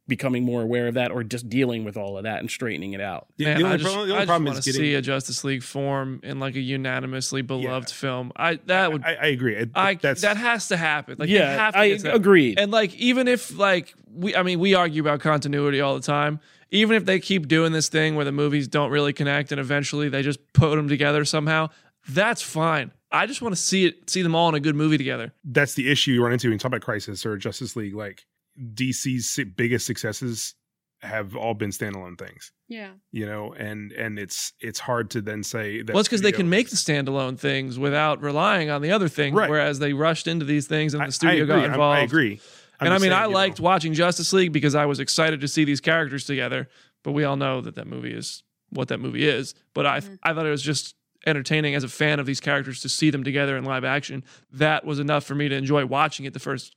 becoming 0.08 0.42
more 0.44 0.62
aware 0.62 0.88
of 0.88 0.94
that 0.94 1.10
or 1.12 1.22
just 1.22 1.48
dealing 1.48 1.84
with 1.84 1.96
all 1.96 2.16
of 2.16 2.24
that 2.24 2.40
and 2.40 2.50
straightening 2.50 2.94
it 2.94 3.00
out. 3.00 3.28
The, 3.36 3.44
Man, 3.44 3.58
the 3.60 3.64
I 3.64 3.66
only 3.66 3.78
just, 3.78 3.92
problem, 3.92 4.08
the 4.08 4.14
I 4.14 4.16
only 4.16 4.22
just 4.22 4.28
problem 4.28 4.44
want 4.46 4.58
is 4.58 4.64
getting. 4.64 4.80
see 4.80 4.94
a 4.94 5.02
Justice 5.02 5.44
League 5.44 5.62
form 5.62 6.20
in 6.24 6.40
like 6.40 6.56
a 6.56 6.60
unanimously 6.60 7.42
beloved 7.42 7.90
film. 7.90 8.32
I 8.36 8.56
that 8.66 8.90
would 8.92 9.04
I, 9.04 9.14
I 9.14 9.26
agree. 9.26 9.54
It- 9.54 9.70
I, 9.74 9.94
that's 9.94 10.22
that 10.22 10.36
has 10.38 10.68
to 10.68 10.76
happen. 10.76 11.16
Like 11.18 11.28
they 11.28 11.34
yeah, 11.36 11.54
have 11.56 11.74
to 11.74 11.80
I 11.80 11.88
get 11.90 11.96
to 11.98 12.02
that. 12.04 12.14
agreed. 12.16 12.58
And 12.58 12.72
like 12.72 12.94
even 12.96 13.28
if 13.28 13.56
like 13.56 13.94
we 14.12 14.34
I 14.34 14.42
mean 14.42 14.58
we 14.58 14.74
argue 14.74 15.02
about 15.02 15.20
continuity 15.20 15.80
all 15.80 15.94
the 15.94 16.02
time. 16.02 16.40
Even 16.70 16.96
if 16.96 17.06
they 17.06 17.18
keep 17.18 17.48
doing 17.48 17.72
this 17.72 17.88
thing 17.88 18.14
where 18.14 18.26
the 18.26 18.32
movies 18.32 18.68
don't 18.68 18.90
really 18.90 19.14
connect 19.14 19.52
and 19.52 19.58
eventually 19.60 20.10
they 20.10 20.20
just 20.22 20.38
put 20.52 20.76
them 20.76 20.86
together 20.86 21.24
somehow, 21.24 21.70
that's 22.10 22.42
fine. 22.42 22.90
I 23.10 23.24
just 23.26 23.40
want 23.40 23.54
to 23.54 23.60
see 23.60 23.86
it 23.86 24.10
see 24.10 24.20
them 24.20 24.34
all 24.34 24.50
in 24.50 24.54
a 24.54 24.60
good 24.60 24.74
movie 24.74 24.98
together. 24.98 25.32
that's 25.44 25.72
the 25.74 25.90
issue 25.90 26.10
you 26.12 26.22
run 26.22 26.32
into 26.34 26.48
when 26.48 26.52
you 26.52 26.58
talk 26.58 26.68
about 26.68 26.82
Crisis 26.82 27.24
or 27.24 27.38
Justice 27.38 27.74
League. 27.74 27.94
Like 27.94 28.26
DC's 28.74 29.38
biggest 29.56 29.86
successes 29.86 30.54
have 31.00 31.36
all 31.36 31.54
been 31.54 31.70
standalone 31.70 32.18
things, 32.18 32.50
Yeah. 32.68 32.90
you 33.12 33.24
know, 33.24 33.52
and 33.54 33.92
and 33.92 34.18
it's 34.18 34.52
it's 34.60 34.80
hard 34.80 35.10
to 35.10 35.20
then 35.20 35.44
say 35.44 35.80
that. 35.82 35.92
Well, 35.94 36.00
it's 36.00 36.08
because 36.08 36.22
they 36.22 36.32
can 36.32 36.50
make 36.50 36.70
the 36.70 36.76
standalone 36.76 37.38
things 37.38 37.78
without 37.78 38.20
relying 38.20 38.68
on 38.68 38.82
the 38.82 38.90
other 38.90 39.08
thing. 39.08 39.32
Right. 39.34 39.48
Whereas 39.48 39.78
they 39.78 39.92
rushed 39.92 40.26
into 40.26 40.44
these 40.44 40.66
things 40.66 40.94
and 40.94 41.02
I- 41.02 41.06
the 41.06 41.12
studio 41.12 41.44
I 41.44 41.46
got 41.46 41.52
agree. 41.54 41.62
I'm- 41.64 41.72
involved. 41.72 41.98
I 41.98 42.02
agree. 42.02 42.40
I'm 42.80 42.86
and 42.86 42.94
I 42.94 42.98
mean, 42.98 43.10
saying, 43.10 43.12
I 43.12 43.26
liked 43.26 43.58
know, 43.60 43.64
watching 43.64 43.92
Justice 43.94 44.32
League 44.32 44.52
because 44.52 44.74
I 44.74 44.86
was 44.86 44.98
excited 45.00 45.40
to 45.40 45.48
see 45.48 45.64
these 45.64 45.80
characters 45.80 46.24
together. 46.24 46.68
But 47.04 47.12
we 47.12 47.22
all 47.24 47.36
know 47.36 47.60
that 47.60 47.76
that 47.76 47.86
movie 47.86 48.12
is 48.12 48.42
what 48.70 48.88
that 48.88 48.98
movie 48.98 49.26
is. 49.28 49.54
But 49.74 49.86
I, 49.86 50.00
Mhm. 50.00 50.18
I 50.24 50.32
thought 50.34 50.46
it 50.46 50.50
was 50.50 50.62
just 50.62 50.94
entertaining 51.26 51.74
as 51.74 51.82
a 51.84 51.88
fan 51.88 52.20
of 52.20 52.26
these 52.26 52.38
characters 52.40 52.80
to 52.80 52.88
see 52.88 53.10
them 53.10 53.24
together 53.24 53.56
in 53.56 53.64
live 53.64 53.84
action. 53.84 54.22
That 54.52 54.84
was 54.84 54.98
enough 54.98 55.24
for 55.24 55.34
me 55.34 55.48
to 55.48 55.54
enjoy 55.56 55.86
watching 55.86 56.24
it 56.26 56.32
the 56.34 56.38
first 56.40 56.74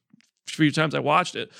few 0.47 0.71
times 0.71 0.95
I 0.95 0.99
watched 0.99 1.35
it. 1.35 1.51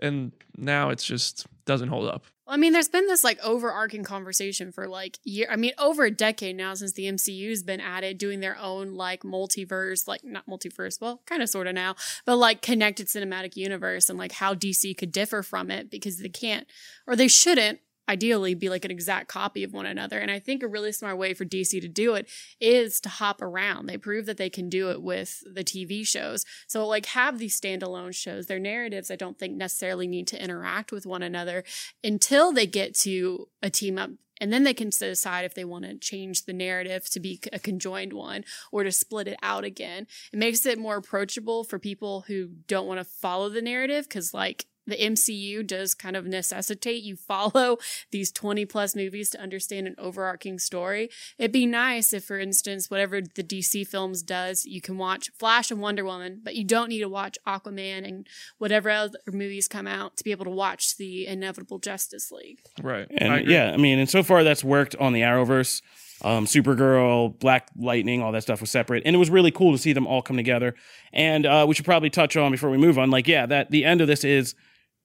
And 0.00 0.32
now 0.56 0.90
it's 0.90 1.04
just 1.04 1.46
doesn't 1.64 1.88
hold 1.88 2.08
up. 2.08 2.24
Well, 2.46 2.54
I 2.54 2.56
mean, 2.56 2.72
there's 2.72 2.88
been 2.88 3.06
this 3.08 3.24
like 3.24 3.38
overarching 3.44 4.04
conversation 4.04 4.72
for 4.72 4.88
like 4.88 5.18
year. 5.22 5.48
I 5.50 5.56
mean, 5.56 5.72
over 5.76 6.04
a 6.04 6.10
decade 6.10 6.56
now 6.56 6.72
since 6.74 6.92
the 6.92 7.04
MCU's 7.04 7.62
been 7.62 7.80
at 7.80 8.04
it, 8.04 8.18
doing 8.18 8.40
their 8.40 8.56
own 8.58 8.94
like 8.94 9.22
multiverse, 9.22 10.08
like 10.08 10.24
not 10.24 10.46
multiverse, 10.46 11.00
well, 11.00 11.20
kind 11.26 11.42
of 11.42 11.50
sort 11.50 11.66
of 11.66 11.74
now, 11.74 11.94
but 12.24 12.36
like 12.36 12.62
connected 12.62 13.08
cinematic 13.08 13.56
universe 13.56 14.08
and 14.08 14.18
like 14.18 14.32
how 14.32 14.54
DC 14.54 14.96
could 14.96 15.12
differ 15.12 15.42
from 15.42 15.70
it 15.70 15.90
because 15.90 16.18
they 16.18 16.28
can't 16.28 16.66
or 17.06 17.16
they 17.16 17.28
shouldn't 17.28 17.80
ideally 18.08 18.54
be 18.54 18.68
like 18.68 18.84
an 18.84 18.90
exact 18.90 19.28
copy 19.28 19.62
of 19.62 19.72
one 19.72 19.86
another. 19.86 20.18
And 20.18 20.30
I 20.30 20.38
think 20.38 20.62
a 20.62 20.68
really 20.68 20.92
smart 20.92 21.18
way 21.18 21.34
for 21.34 21.44
DC 21.44 21.80
to 21.80 21.88
do 21.88 22.14
it 22.14 22.28
is 22.60 23.00
to 23.00 23.08
hop 23.08 23.42
around. 23.42 23.86
They 23.86 23.98
prove 23.98 24.26
that 24.26 24.36
they 24.36 24.50
can 24.50 24.68
do 24.68 24.90
it 24.90 25.02
with 25.02 25.42
the 25.52 25.64
TV 25.64 26.06
shows. 26.06 26.44
So 26.66 26.86
like 26.86 27.06
have 27.06 27.38
these 27.38 27.60
standalone 27.60 28.14
shows. 28.14 28.46
Their 28.46 28.58
narratives 28.58 29.10
I 29.10 29.16
don't 29.16 29.38
think 29.38 29.56
necessarily 29.56 30.06
need 30.06 30.26
to 30.28 30.42
interact 30.42 30.92
with 30.92 31.06
one 31.06 31.22
another 31.22 31.64
until 32.02 32.52
they 32.52 32.66
get 32.66 32.94
to 32.96 33.48
a 33.62 33.70
team 33.70 33.98
up 33.98 34.10
and 34.40 34.52
then 34.52 34.62
they 34.62 34.74
can 34.74 34.90
decide 34.90 35.44
if 35.44 35.54
they 35.54 35.64
want 35.64 35.84
to 35.84 35.96
change 35.96 36.44
the 36.44 36.52
narrative 36.52 37.08
to 37.10 37.20
be 37.20 37.40
a 37.52 37.58
conjoined 37.58 38.12
one 38.12 38.44
or 38.70 38.84
to 38.84 38.92
split 38.92 39.28
it 39.28 39.38
out 39.42 39.64
again. 39.64 40.06
It 40.32 40.38
makes 40.38 40.64
it 40.64 40.78
more 40.78 40.96
approachable 40.96 41.64
for 41.64 41.78
people 41.78 42.22
who 42.22 42.50
don't 42.66 42.86
want 42.86 43.00
to 43.00 43.04
follow 43.04 43.48
the 43.48 43.62
narrative 43.62 44.08
because, 44.08 44.32
like, 44.32 44.66
the 44.88 44.96
MCU 44.96 45.66
does 45.66 45.94
kind 45.94 46.16
of 46.16 46.24
necessitate 46.24 47.02
you 47.02 47.16
follow 47.16 47.78
these 48.10 48.32
20 48.32 48.64
plus 48.64 48.96
movies 48.96 49.30
to 49.30 49.40
understand 49.40 49.86
an 49.86 49.94
overarching 49.98 50.58
story. 50.58 51.10
It'd 51.38 51.52
be 51.52 51.66
nice 51.66 52.12
if, 52.12 52.24
for 52.24 52.38
instance, 52.38 52.90
whatever 52.90 53.20
the 53.20 53.44
DC 53.44 53.86
films 53.86 54.22
does, 54.22 54.64
you 54.64 54.80
can 54.80 54.98
watch 54.98 55.30
Flash 55.38 55.70
and 55.70 55.80
Wonder 55.80 56.04
Woman, 56.04 56.40
but 56.42 56.56
you 56.56 56.64
don't 56.64 56.88
need 56.88 57.00
to 57.00 57.08
watch 57.08 57.38
Aquaman 57.46 58.06
and 58.08 58.26
whatever 58.56 58.90
other 58.90 59.18
movies 59.30 59.68
come 59.68 59.86
out 59.86 60.16
to 60.16 60.24
be 60.24 60.30
able 60.30 60.46
to 60.46 60.50
watch 60.50 60.96
the 60.96 61.26
inevitable 61.26 61.78
Justice 61.78 62.32
League. 62.32 62.60
Right. 62.82 63.06
And 63.16 63.34
agree. 63.34 63.52
yeah, 63.52 63.72
I 63.72 63.76
mean, 63.76 63.98
and 63.98 64.08
so 64.08 64.22
far 64.22 64.42
that's 64.42 64.64
worked 64.64 64.96
on 64.96 65.12
the 65.12 65.20
Arrowverse. 65.20 65.82
Um, 66.20 66.46
Supergirl, 66.46 67.38
Black 67.38 67.68
Lightning, 67.76 68.22
all 68.22 68.32
that 68.32 68.42
stuff 68.42 68.60
was 68.60 68.70
separate, 68.70 69.04
and 69.06 69.14
it 69.14 69.20
was 69.20 69.30
really 69.30 69.52
cool 69.52 69.70
to 69.70 69.78
see 69.78 69.92
them 69.92 70.04
all 70.04 70.20
come 70.20 70.36
together. 70.36 70.74
And 71.12 71.46
uh, 71.46 71.64
we 71.68 71.76
should 71.76 71.84
probably 71.84 72.10
touch 72.10 72.36
on 72.36 72.50
before 72.50 72.70
we 72.70 72.76
move 72.76 72.98
on, 72.98 73.08
like, 73.10 73.28
yeah, 73.28 73.46
that 73.46 73.70
the 73.70 73.84
end 73.84 74.00
of 74.00 74.08
this 74.08 74.24
is 74.24 74.56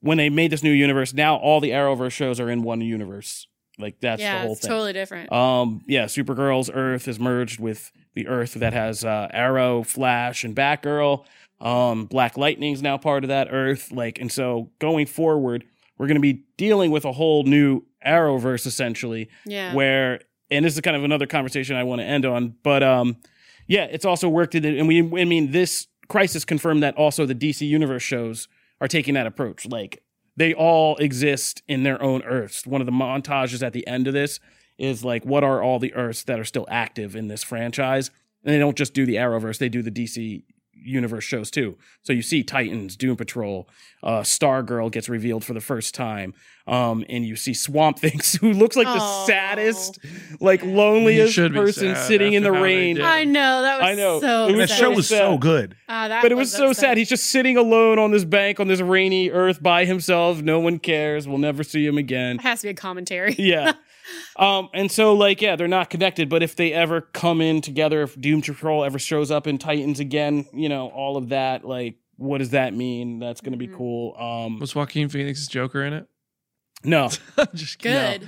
when 0.04 0.18
they 0.18 0.30
made 0.30 0.52
this 0.52 0.62
new 0.62 0.72
universe. 0.72 1.14
Now 1.14 1.38
all 1.38 1.62
the 1.62 1.70
Arrowverse 1.72 2.12
shows 2.12 2.40
are 2.40 2.50
in 2.50 2.62
one 2.62 2.82
universe. 2.82 3.48
Like 3.80 4.00
that's 4.02 4.22
yeah, 4.22 4.36
the 4.36 4.42
whole 4.44 4.52
it's 4.52 4.62
thing. 4.62 4.70
totally 4.70 4.94
different. 4.94 5.32
Um, 5.32 5.82
yeah, 5.88 6.06
Supergirl's 6.06 6.70
Earth 6.72 7.08
is 7.08 7.20
merged 7.20 7.60
with 7.60 7.92
the 8.14 8.28
Earth 8.28 8.54
that 8.56 8.74
has 8.74 9.04
uh, 9.04 9.30
Arrow, 9.32 9.82
Flash, 9.84 10.44
and 10.44 10.56
Batgirl. 10.56 11.26
Um, 11.60 12.06
Black 12.06 12.38
Lightning's 12.38 12.82
now 12.82 12.98
part 12.98 13.24
of 13.24 13.30
that 13.30 13.48
Earth. 13.50 13.92
Like, 13.92 14.20
and 14.20 14.32
so 14.32 14.70
going 14.80 15.08
forward, 15.08 15.64
we're 15.98 16.08
going 16.08 16.16
to 16.16 16.22
be 16.22 16.44
dealing 16.58 16.92
with 16.92 17.06
a 17.06 17.14
whole 17.14 17.44
new 17.44 17.84
Arrowverse 18.06 18.68
essentially, 18.68 19.30
yeah. 19.46 19.74
where, 19.74 20.20
and 20.52 20.66
this 20.66 20.76
is 20.76 20.82
kind 20.82 20.98
of 20.98 21.06
another 21.06 21.26
conversation 21.26 21.78
I 21.78 21.84
want 21.84 22.02
to 22.02 22.06
end 22.06 22.26
on, 22.26 22.56
but 22.62 22.84
um, 22.84 23.16
yeah, 23.68 23.86
it's 23.86 24.04
also 24.04 24.28
worked 24.28 24.54
in, 24.54 24.66
and 24.66 24.88
we, 24.88 25.00
I 25.00 25.24
mean, 25.24 25.52
this 25.52 25.88
crisis 26.10 26.44
confirmed 26.44 26.84
that 26.84 26.96
also 26.98 27.26
the 27.26 27.34
DC 27.34 27.66
Universe 27.66 28.04
shows 28.04 28.50
are 28.84 28.88
taking 28.90 29.14
that 29.14 29.26
approach. 29.26 29.66
Like, 29.66 30.04
they 30.36 30.54
all 30.54 30.98
exist 30.98 31.64
in 31.70 31.84
their 31.84 32.02
own 32.04 32.22
Earths. 32.24 32.68
One 32.68 32.82
of 32.82 32.86
the 32.86 32.92
montages 32.92 33.66
at 33.66 33.72
the 33.72 33.88
end 33.88 34.08
of 34.08 34.14
this 34.14 34.42
is 34.78 35.06
like, 35.06 35.26
what 35.26 35.42
are 35.42 35.64
all 35.64 35.80
the 35.80 35.94
Earths 35.94 36.24
that 36.24 36.38
are 36.38 36.44
still 36.44 36.66
active 36.70 37.16
in 37.16 37.30
this 37.30 37.44
franchise? 37.44 38.12
And 38.44 38.54
they 38.54 38.60
don't 38.60 38.78
just 38.78 38.94
do 38.94 39.06
the 39.06 39.16
Arrowverse; 39.16 39.58
they 39.58 39.70
do 39.70 39.82
the 39.82 39.90
DC 39.90 40.44
universe 40.84 41.24
shows 41.24 41.50
too. 41.50 41.78
So 42.02 42.14
you 42.14 42.22
see 42.22 42.44
Titans, 42.44 42.96
Doom 42.96 43.16
Patrol, 43.16 43.68
uh, 44.04 44.22
Stargirl 44.22 44.92
gets 44.92 45.08
revealed 45.10 45.44
for 45.46 45.54
the 45.54 45.62
first 45.62 45.96
time, 45.96 46.34
um, 46.68 47.06
and 47.10 47.26
you 47.26 47.36
see 47.36 47.54
Swamp 47.54 48.00
Things, 48.04 48.34
who 48.34 48.52
looks 48.54 48.76
like 48.76 48.88
the 48.88 49.26
saddest, 49.26 50.00
like 50.40 50.64
loneliest 50.64 51.38
person 51.38 51.96
sitting 51.96 52.34
in 52.34 52.44
the 52.44 52.50
after 52.50 52.58
how 52.60 52.64
they 52.64 52.74
rain. 52.74 53.02
I 53.02 53.24
know 53.24 53.62
that 53.62 53.80
was 53.82 53.90
I 53.90 53.96
know. 53.96 54.20
so. 54.20 54.48
It 54.48 54.56
was 54.56 54.70
that 54.70 54.76
so 54.78 54.82
show 54.84 54.92
was 54.92 55.08
so 55.08 55.38
good. 55.38 55.76
That 55.88 56.22
But 56.22 56.32
it 56.32 56.36
was 56.36 56.52
so 56.52 56.68
sad. 56.68 56.72
upsetting. 56.72 56.98
He's 56.98 57.10
just 57.10 57.26
sitting 57.28 57.58
alone 57.58 58.00
on 58.00 58.12
this 58.12 58.26
bank 58.26 58.60
on 58.60 58.68
this 58.68 58.82
rainy 58.82 59.30
earth 59.32 59.62
by 59.64 59.86
himself. 59.86 60.42
No 60.42 60.60
one 60.60 60.80
cares. 60.80 61.28
We'll 61.28 61.38
never 61.38 61.64
see 61.64 61.86
him 61.86 61.98
again. 61.98 62.36
It 62.38 62.42
has 62.42 62.62
to 62.62 62.68
be 62.68 62.72
a 62.72 62.74
commentary. 62.74 63.36
yeah. 63.38 63.74
Um, 64.38 64.70
and 64.74 64.92
so 64.92 65.14
like, 65.14 65.42
yeah, 65.42 65.56
they're 65.56 65.68
not 65.68 65.90
connected, 65.90 66.30
but 66.30 66.42
if 66.44 66.56
they 66.56 66.74
ever 66.74 67.02
come 67.02 67.42
in 67.42 67.62
together, 67.62 68.02
if 68.04 68.20
Doom 68.20 68.42
Patrol 68.42 68.84
ever 68.84 68.98
shows 69.00 69.30
up 69.32 69.46
in 69.48 69.58
Titans 69.58 70.00
again, 70.00 70.46
you 70.54 70.70
know, 70.70 70.90
all 70.90 71.18
of 71.18 71.30
that, 71.30 71.64
like, 71.66 71.96
what 72.18 72.38
does 72.40 72.52
that 72.52 72.74
mean? 72.74 73.20
That's 73.20 73.42
gonna 73.42 73.58
be 73.58 73.68
Mhm. 73.68 73.78
cool. 73.78 74.16
Um 74.20 74.60
Was 74.60 74.74
Joaquin 74.76 75.10
Phoenix's 75.10 75.48
Joker 75.48 75.84
in 75.84 75.94
it? 75.94 76.08
no, 76.84 77.10
Just. 77.54 77.80
Good. 77.82 78.28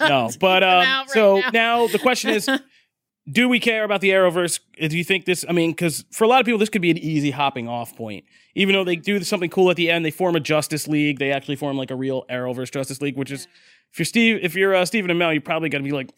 no. 0.00 0.30
But 0.40 0.62
um 0.62 0.80
right 0.86 1.04
so 1.10 1.38
now. 1.40 1.50
now 1.52 1.86
the 1.88 1.98
question 1.98 2.30
is 2.30 2.48
do 3.30 3.48
we 3.48 3.60
care 3.60 3.84
about 3.84 4.00
the 4.00 4.10
Arrowverse? 4.10 4.58
Do 4.88 4.96
you 4.98 5.04
think 5.04 5.26
this? 5.26 5.44
I 5.48 5.52
mean, 5.52 5.70
because 5.70 6.04
for 6.10 6.24
a 6.24 6.26
lot 6.26 6.40
of 6.40 6.44
people, 6.46 6.58
this 6.58 6.68
could 6.68 6.82
be 6.82 6.90
an 6.90 6.98
easy 6.98 7.30
hopping 7.30 7.68
off 7.68 7.94
point. 7.96 8.24
Even 8.56 8.74
though 8.74 8.82
they 8.84 8.96
do 8.96 9.22
something 9.22 9.48
cool 9.48 9.70
at 9.70 9.76
the 9.76 9.88
end, 9.90 10.04
they 10.04 10.10
form 10.10 10.34
a 10.34 10.40
Justice 10.40 10.88
League. 10.88 11.20
They 11.20 11.30
actually 11.30 11.54
form 11.56 11.76
like 11.76 11.90
a 11.92 11.94
real 11.94 12.24
Arrowverse 12.28 12.72
Justice 12.72 13.00
League, 13.00 13.16
which 13.16 13.30
is 13.30 13.46
if 13.92 13.98
you're 13.98 14.06
Steve, 14.06 14.38
if 14.42 14.54
you're 14.54 14.74
uh, 14.74 14.84
Stephen 14.84 15.10
Amell, 15.10 15.34
you 15.34 15.40
probably 15.40 15.68
gonna 15.68 15.84
be 15.84 15.92
like, 15.92 16.10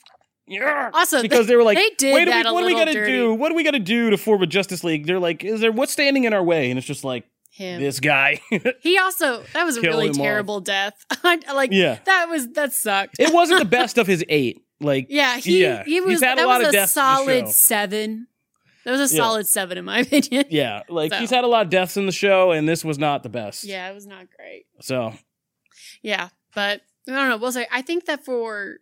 yeah. 0.47 0.91
Also, 0.93 1.23
because 1.23 1.47
they 1.47 1.57
were 1.57 1.63
like, 1.63 1.79
they 1.79 1.91
did 1.97 2.15
Wait, 2.15 2.25
that 2.27 2.47
we, 2.47 2.53
what 2.53 2.61
do 2.61 2.67
we 2.67 2.75
got 2.75 2.85
to 2.87 2.93
dirty. 2.93 3.13
do? 3.13 3.35
What 3.35 3.49
do 3.49 3.55
we 3.55 3.65
got 3.65 3.71
to 3.73 3.79
do 3.79 4.11
to 4.11 4.19
form 4.19 4.43
a 4.43 4.47
Justice 4.47 4.85
League? 4.85 5.07
They're 5.07 5.19
like, 5.19 5.43
is 5.43 5.61
there 5.61 5.73
what's 5.73 5.93
standing 5.93 6.25
in 6.25 6.33
our 6.35 6.43
way? 6.43 6.69
And 6.71 6.79
it's 6.79 6.87
just 6.87 7.03
like 7.05 7.25
him. 7.51 7.81
this 7.81 7.99
guy. 8.01 8.41
He 8.83 8.99
also 8.99 9.43
that 9.55 9.65
was 9.65 9.77
a 9.77 9.81
really 9.81 10.11
terrible 10.11 10.61
death. 10.61 10.95
Like 11.25 11.71
yeah, 11.73 11.99
that 12.05 12.27
was 12.29 12.49
that 12.53 12.73
sucked. 12.73 13.17
it 13.19 13.33
wasn't 13.33 13.61
the 13.61 13.65
best 13.79 13.97
of 13.99 14.07
his 14.07 14.23
eight. 14.29 14.63
Like, 14.81 15.07
yeah, 15.09 15.39
he 15.39 15.63
yeah. 15.63 15.83
he 15.85 15.95
He's 15.95 16.05
was 16.05 16.23
had 16.23 16.39
a 16.39 16.47
lot 16.47 16.59
was 16.59 16.69
of 16.69 16.75
a 16.75 16.77
deaths 16.77 16.93
solid 16.93 17.49
seven. 17.49 18.27
That 18.85 18.91
was 18.91 19.11
a 19.13 19.15
Yeah. 19.17 19.23
solid 19.23 19.47
seven 19.47 19.79
in 19.79 19.85
my 19.87 20.01
opinion. 20.01 20.45
yeah, 20.51 20.83
like 20.91 21.13
So. 21.13 21.19
he's 21.21 21.31
had 21.31 21.45
a 21.45 21.47
lot 21.47 21.63
of 21.65 21.71
deaths 21.71 21.97
in 21.97 22.05
the 22.05 22.13
show, 22.13 22.51
and 22.53 22.69
this 22.69 22.85
was 22.85 22.99
not 22.99 23.23
the 23.23 23.31
best. 23.31 23.65
Yeah, 23.65 23.89
it 23.91 23.95
was 23.95 24.07
not 24.07 24.27
great. 24.37 24.67
So 24.83 25.15
Yeah, 26.03 26.29
but 26.55 26.83
I 27.09 27.13
don't 27.13 27.29
know. 27.29 27.37
We'll 27.37 27.53
say 27.53 27.67
I 27.73 27.83
think 27.83 28.07
that 28.07 28.25
for 28.25 28.77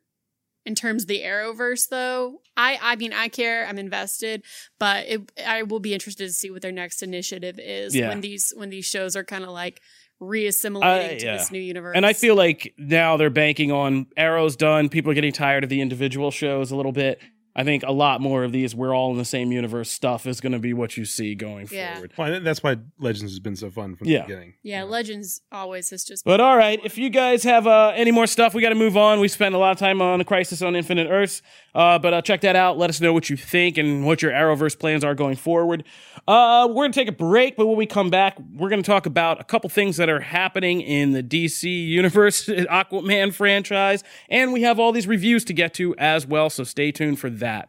in 0.65 0.75
terms 0.77 1.03
of 1.03 1.09
the 1.09 1.23
Arrowverse, 1.23 1.89
though, 1.89 2.41
I 2.57 2.79
I 2.81 2.97
mean 2.97 3.13
I 3.13 3.29
care. 3.29 3.67
I'm 3.67 3.79
invested, 3.79 4.45
but 4.79 5.07
it, 5.09 5.33
I 5.45 5.65
will 5.65 5.81
be 5.81 5.93
interested 5.93 6.27
to 6.29 6.33
see 6.33 6.51
what 6.51 6.63
their 6.63 6.71
next 6.73 7.03
initiative 7.03 7.59
is 7.59 7.95
Yeah. 7.97 8.09
when 8.09 8.21
these 8.21 8.53
when 8.57 8.71
these 8.71 8.85
shows 8.85 9.17
are 9.17 9.25
kind 9.25 9.43
of 9.45 9.51
like 9.51 9.81
reassimilating 10.21 10.83
I- 11.15 11.19
to 11.19 11.25
yeah. 11.25 11.37
this 11.39 11.51
new 11.51 11.59
universe. 11.61 11.95
And 11.97 12.07
I 12.07 12.13
feel 12.13 12.37
like 12.37 12.75
now 12.79 13.17
they're 13.17 13.29
banking 13.31 13.73
on 13.73 14.07
Arrow's 14.17 14.55
done. 14.57 14.89
People 14.89 15.11
are 15.11 15.15
getting 15.15 15.33
tired 15.33 15.65
of 15.65 15.71
the 15.71 15.81
individual 15.81 16.31
shows 16.31 16.71
a 16.71 16.77
little 16.77 16.93
bit. 16.93 17.21
I 17.55 17.65
think 17.65 17.83
a 17.83 17.93
lot 17.93 18.21
more 18.21 18.45
of 18.45 18.53
these 18.53 18.75
we're 18.75 18.95
all 18.97 19.11
in 19.13 19.19
the 19.19 19.25
same 19.25 19.53
universe 19.53 19.91
stuff 19.91 20.27
is 20.27 20.41
going 20.41 20.53
to 20.53 20.59
be 20.59 20.73
what 20.73 20.97
you 20.97 21.05
see 21.05 21.35
going 21.35 21.69
Yeah. 21.71 21.95
forward. 21.95 22.13
Well, 22.17 22.41
that's 22.41 22.63
why 22.63 22.77
Legends 22.99 23.33
has 23.33 23.39
been 23.41 23.57
so 23.57 23.71
fun 23.71 23.95
from 23.97 24.09
Yeah. 24.09 24.19
the 24.23 24.25
beginning. 24.29 24.55
yeah, 24.63 24.85
Legends 24.85 25.43
always 25.53 25.91
has 25.91 26.05
just 26.05 26.25
But 26.25 26.41
all 26.41 26.57
right, 26.57 26.81
if 26.85 26.97
you 26.97 27.11
guys 27.11 27.43
have 27.45 27.67
uh, 27.67 27.93
any 27.95 28.11
more 28.11 28.27
stuff, 28.27 28.55
we 28.55 28.63
got 28.63 28.71
to 28.71 28.75
move 28.75 28.97
on. 28.97 29.21
We 29.21 29.29
spent 29.29 29.55
a 29.55 29.59
lot 29.59 29.73
of 29.73 29.79
time 29.79 30.01
on 30.01 30.25
Crisis 30.25 30.63
on 30.63 30.75
Infinite 30.75 31.09
Earths, 31.11 31.43
uh, 31.75 31.99
but 31.99 32.15
uh, 32.15 32.23
check 32.23 32.41
that 32.43 32.57
out. 32.57 32.79
Let 32.79 32.91
us 32.91 33.01
know 33.01 33.13
what 33.13 33.31
you 33.31 33.37
think 33.37 33.79
and 33.79 34.05
what 34.05 34.23
your 34.23 34.33
Arrowverse 34.33 34.79
plans 34.79 35.05
are 35.05 35.15
going 35.15 35.37
forward. 35.37 35.85
Uh, 36.29 36.69
we're 36.71 36.85
gonna 36.85 36.93
take 36.93 37.09
a 37.09 37.13
break, 37.13 37.57
but 37.57 37.67
when 37.67 37.77
we 37.77 37.87
come 37.87 38.11
back, 38.11 38.39
we're 38.55 38.71
gonna 38.71 38.83
talk 38.83 39.07
about 39.07 39.41
a 39.41 39.45
couple 39.45 39.69
things 39.71 39.97
that 39.97 40.09
are 40.09 40.21
happening 40.21 40.81
in 40.81 41.13
the 41.13 41.23
DC 41.23 41.65
Universe 41.87 42.47
Aquaman 42.49 43.33
franchise, 43.33 44.05
and 44.29 44.53
we 44.53 44.63
have 44.63 44.79
all 44.79 44.93
these 44.93 45.07
reviews 45.07 45.45
to 45.45 45.53
get 45.53 45.75
to 45.75 45.95
as 45.97 46.27
well. 46.27 46.51
So 46.51 46.65
stay 46.65 46.93
tuned 46.93 47.19
for 47.19 47.31
that. 47.31 47.69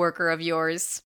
of 0.09 0.41
yours. 0.41 1.01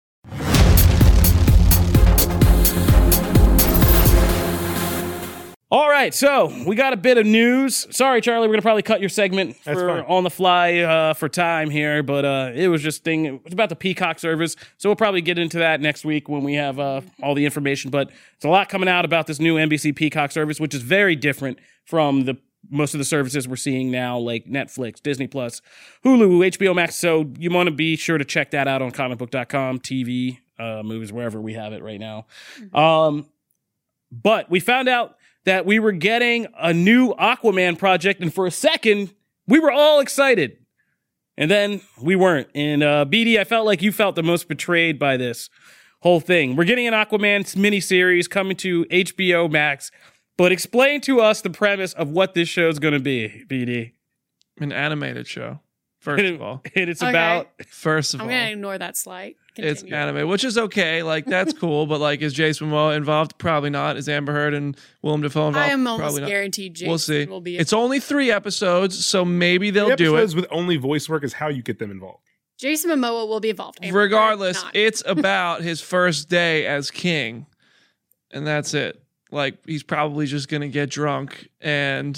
All 5.72 5.90
right, 5.90 6.14
so 6.14 6.54
we 6.68 6.76
got 6.76 6.94
a 6.94 6.98
bit 6.98 7.18
of 7.18 7.26
news. 7.26 7.88
Sorry, 7.90 8.22
Charlie, 8.22 8.48
we're 8.48 8.54
gonna 8.54 8.62
probably 8.62 8.84
cut 8.84 9.00
your 9.00 9.10
segment 9.10 9.58
That's 9.64 9.80
for 9.80 9.88
fine. 9.88 10.06
on 10.08 10.24
the 10.24 10.30
fly 10.30 10.78
uh, 10.78 11.16
for 11.16 11.28
time 11.28 11.72
here, 11.72 12.04
but 12.04 12.24
uh, 12.24 12.52
it 12.54 12.68
was 12.68 12.84
just 12.84 13.04
thing. 13.04 13.26
It 13.26 13.44
was 13.44 13.54
about 13.54 13.70
the 13.70 13.76
Peacock 13.76 14.20
service, 14.20 14.56
so 14.78 14.88
we'll 14.88 14.96
probably 14.96 15.22
get 15.22 15.40
into 15.40 15.58
that 15.58 15.82
next 15.82 16.06
week 16.06 16.30
when 16.30 16.44
we 16.44 16.54
have 16.54 16.78
uh, 16.80 17.02
all 17.24 17.34
the 17.34 17.44
information. 17.44 17.90
But 17.90 18.12
it's 18.36 18.46
a 18.46 18.50
lot 18.50 18.70
coming 18.70 18.88
out 18.88 19.04
about 19.04 19.26
this 19.26 19.40
new 19.40 19.56
NBC 19.56 19.96
Peacock 19.96 20.32
service, 20.32 20.60
which 20.60 20.76
is 20.76 20.84
very 20.84 21.16
different 21.16 21.58
from 21.86 22.26
the 22.26 22.38
most 22.70 22.94
of 22.94 22.98
the 22.98 23.06
services 23.06 23.48
we're 23.48 23.56
seeing 23.56 23.92
now, 23.92 24.18
like 24.18 24.46
Netflix, 24.46 25.02
Disney 25.02 25.28
Plus, 25.28 25.62
Hulu, 26.06 26.58
HBO 26.58 26.76
Max. 26.76 26.96
So 26.96 27.32
you 27.38 27.50
want 27.52 27.68
to 27.68 27.76
be 27.76 27.96
sure 27.96 28.18
to 28.18 28.26
check 28.26 28.52
that 28.52 28.68
out 28.68 28.82
on 28.82 28.92
comicbook.com, 28.92 29.80
TV, 29.80 30.40
uh, 30.60 30.84
movies, 30.84 31.12
wherever 31.12 31.42
we 31.42 31.54
have 31.54 31.74
it 31.74 31.84
right 31.84 32.00
now. 32.00 32.26
Um, 32.74 33.28
but 34.12 34.50
we 34.50 34.60
found 34.60 34.88
out 34.88 35.18
that 35.46 35.66
we 35.66 35.80
were 35.80 35.92
getting 35.92 36.48
a 36.58 36.74
new 36.74 37.14
Aquaman 37.16 37.78
project, 37.78 38.22
and 38.22 38.34
for 38.34 38.46
a 38.46 38.52
second, 38.52 39.14
we 39.48 39.60
were 39.60 39.72
all 39.72 40.00
excited. 40.00 40.58
And 41.36 41.50
then 41.50 41.82
we 42.02 42.16
weren't. 42.16 42.48
And 42.54 42.84
uh, 42.84 43.06
BD, 43.10 43.40
I 43.40 43.44
felt 43.44 43.66
like 43.66 43.82
you 43.82 43.92
felt 43.92 44.16
the 44.16 44.24
most 44.24 44.48
betrayed 44.48 45.00
by 45.00 45.18
this 45.18 45.50
whole 46.02 46.20
thing. 46.20 46.56
We're 46.56 46.66
getting 46.66 46.86
an 46.86 46.94
Aquaman 46.94 47.42
miniseries 47.56 48.30
coming 48.30 48.56
to 48.58 48.86
HBO 48.86 49.50
Max 49.50 49.90
but 50.38 50.52
explain 50.52 51.02
to 51.02 51.22
us 51.22 51.42
the 51.42 51.50
premise 51.50 51.94
of 51.94 52.10
what 52.10 52.34
this 52.34 52.50
show 52.50 52.68
is 52.70 52.80
going 52.80 52.94
to 52.94 53.00
be, 53.00 53.44
BD. 53.48 53.92
An 54.60 54.72
animated 54.72 55.28
show. 55.28 55.60
First 56.00 56.24
And, 56.26 56.36
of 56.36 56.42
all, 56.42 56.62
and 56.76 56.90
it's 56.90 57.02
Okay. 57.02 57.10
about 57.12 57.48
first 57.66 58.14
of 58.14 58.20
all. 58.20 58.28
I'm 58.28 58.34
all, 58.34 58.38
gonna 58.40 58.52
ignore 58.52 58.78
that 58.78 58.98
slight. 58.98 59.38
it's 59.56 59.84
Continue. 59.84 59.96
anime, 59.96 60.28
which 60.28 60.44
is 60.44 60.58
okay. 60.58 61.02
Like 61.02 61.26
that's 61.26 61.54
cool, 61.58 61.86
but 61.88 62.02
like, 62.02 62.22
is 62.22 62.34
Jason 62.34 62.68
Momoa 62.70 62.98
involved? 62.98 63.38
Probably 63.38 63.70
not. 63.70 63.96
Is 63.96 64.10
Amber 64.10 64.34
Heard 64.34 64.54
and 64.54 64.76
Willem 65.02 65.22
Dafoe 65.22 65.48
involved? 65.48 65.66
I 65.66 65.72
am 65.72 65.88
almost 65.88 66.02
Probably 66.02 66.22
not. 66.24 66.28
guaranteed 66.28 66.74
Jason 66.74 66.90
We'll 66.90 66.98
see. 66.98 67.26
will 67.26 67.40
be. 67.40 67.58
It's 67.58 67.72
only 67.72 68.02
three 68.02 68.30
episodes, 68.32 69.06
so 69.06 69.24
maybe 69.24 69.70
they'll 69.72 69.88
The 69.92 69.96
do 69.96 70.16
it. 70.16 70.18
episodes 70.18 70.36
with 70.36 70.46
only 70.52 70.76
voice 70.76 71.08
work 71.08 71.24
is 71.24 71.32
how 71.32 71.48
you 71.48 71.62
get 71.62 71.80
them 71.80 71.90
involved. 71.90 72.26
Jason 72.60 72.92
Momoa 72.92 73.26
will 73.26 73.40
be 73.40 73.52
involved. 73.52 73.80
Amber 73.82 73.98
Regardless, 73.98 74.62
it's 74.74 75.04
about 75.06 75.62
his 75.62 75.80
first 75.80 76.28
day 76.28 76.66
as 76.66 76.92
king, 76.92 77.46
and 78.30 78.46
that's 78.46 78.74
it. 78.74 79.02
Like 79.34 79.66
he's 79.66 79.84
probably 79.84 80.28
just 80.28 80.48
gonna 80.48 80.68
get 80.68 80.90
drunk 80.90 81.50
and 81.60 82.18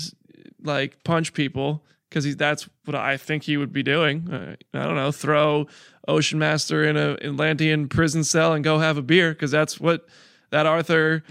like 0.62 1.04
punch 1.04 1.34
people 1.34 1.84
because 2.10 2.36
that's 2.36 2.68
what 2.86 2.96
I 2.96 3.18
think 3.18 3.44
he 3.44 3.58
would 3.58 3.72
be 3.74 3.84
doing. 3.84 4.30
Uh, 4.32 4.56
I 4.74 4.84
don't 4.84 4.96
know, 4.96 5.12
throw 5.12 5.68
Ocean 6.08 6.40
Master 6.40 6.84
in 6.84 6.98
a 6.98 7.14
Atlantean 7.24 7.88
prison 7.88 8.24
cell 8.24 8.54
and 8.54 8.64
go 8.64 8.80
have 8.80 8.98
a 8.98 9.02
beer 9.02 9.32
because 9.32 9.52
that's 9.52 9.80
what 9.80 10.08
that 10.52 10.66
Arthur 10.66 11.24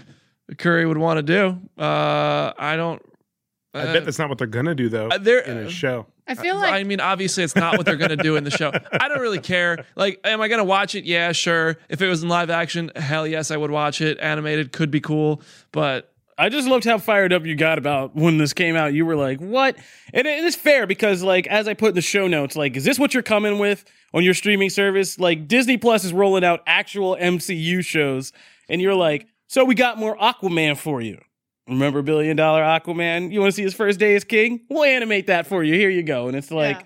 Curry 0.57 0.85
would 0.85 0.97
want 0.97 1.17
to 1.17 1.23
do. 1.23 1.59
Uh, 1.81 2.53
I 2.57 2.75
don't. 2.75 3.01
I 3.75 3.81
uh, 3.81 3.93
bet 3.93 4.05
that's 4.05 4.19
not 4.19 4.29
what 4.29 4.37
they're 4.37 4.47
gonna 4.47 4.75
do 4.75 4.89
though 4.89 5.09
uh, 5.09 5.17
there- 5.17 5.39
in 5.39 5.57
a 5.57 5.69
show. 5.69 6.07
I 6.27 6.33
feel 6.33 6.55
like 6.55 6.73
I 6.73 6.83
mean, 6.83 6.99
obviously, 6.99 7.43
it's 7.43 7.55
not 7.55 7.77
what 7.77 7.85
they're 7.85 7.97
going 7.97 8.09
to 8.09 8.17
do 8.17 8.35
in 8.35 8.43
the 8.43 8.49
show. 8.49 8.71
I 8.91 9.07
don't 9.07 9.19
really 9.19 9.39
care. 9.39 9.85
Like, 9.95 10.19
am 10.23 10.41
I 10.41 10.47
going 10.47 10.57
to 10.57 10.63
watch 10.63 10.95
it? 10.95 11.05
Yeah, 11.05 11.31
sure. 11.33 11.77
If 11.87 12.01
it 12.01 12.07
was 12.07 12.23
in 12.23 12.29
live 12.29 12.49
action, 12.49 12.91
hell 12.95 13.27
yes, 13.27 13.51
I 13.51 13.57
would 13.57 13.69
watch 13.69 14.01
it. 14.01 14.17
Animated 14.19 14.71
could 14.71 14.89
be 14.89 14.99
cool, 14.99 15.43
but 15.71 16.11
I 16.37 16.49
just 16.49 16.67
loved 16.67 16.83
how 16.83 16.97
fired 16.97 17.31
up 17.31 17.45
you 17.45 17.55
got 17.55 17.77
about 17.77 18.15
when 18.15 18.37
this 18.39 18.53
came 18.53 18.75
out. 18.75 18.93
You 18.93 19.05
were 19.05 19.15
like, 19.15 19.39
"What?" 19.39 19.77
And 20.13 20.25
it 20.25 20.43
is 20.43 20.55
fair 20.55 20.87
because, 20.87 21.21
like, 21.21 21.45
as 21.47 21.67
I 21.67 21.75
put 21.75 21.89
in 21.89 21.95
the 21.95 22.01
show 22.01 22.27
notes, 22.27 22.55
like, 22.55 22.75
is 22.75 22.83
this 22.83 22.97
what 22.97 23.13
you're 23.13 23.23
coming 23.23 23.59
with 23.59 23.85
on 24.13 24.23
your 24.23 24.33
streaming 24.33 24.69
service? 24.71 25.19
Like, 25.19 25.47
Disney 25.47 25.77
Plus 25.77 26.03
is 26.03 26.11
rolling 26.11 26.43
out 26.43 26.61
actual 26.65 27.15
MCU 27.15 27.85
shows, 27.85 28.33
and 28.67 28.81
you're 28.81 28.95
like, 28.95 29.27
"So 29.47 29.63
we 29.63 29.75
got 29.75 29.97
more 29.99 30.17
Aquaman 30.17 30.75
for 30.75 31.01
you." 31.01 31.21
Remember 31.67 32.01
Billion 32.01 32.37
Dollar 32.37 32.61
Aquaman? 32.61 33.31
You 33.31 33.39
want 33.41 33.51
to 33.51 33.55
see 33.55 33.63
his 33.63 33.73
first 33.73 33.99
day 33.99 34.15
as 34.15 34.23
king? 34.23 34.61
We'll 34.69 34.83
animate 34.83 35.27
that 35.27 35.47
for 35.47 35.63
you. 35.63 35.73
Here 35.73 35.89
you 35.89 36.03
go. 36.03 36.27
And 36.27 36.37
it's 36.37 36.51
like, 36.51 36.77
Yeah. 36.79 36.85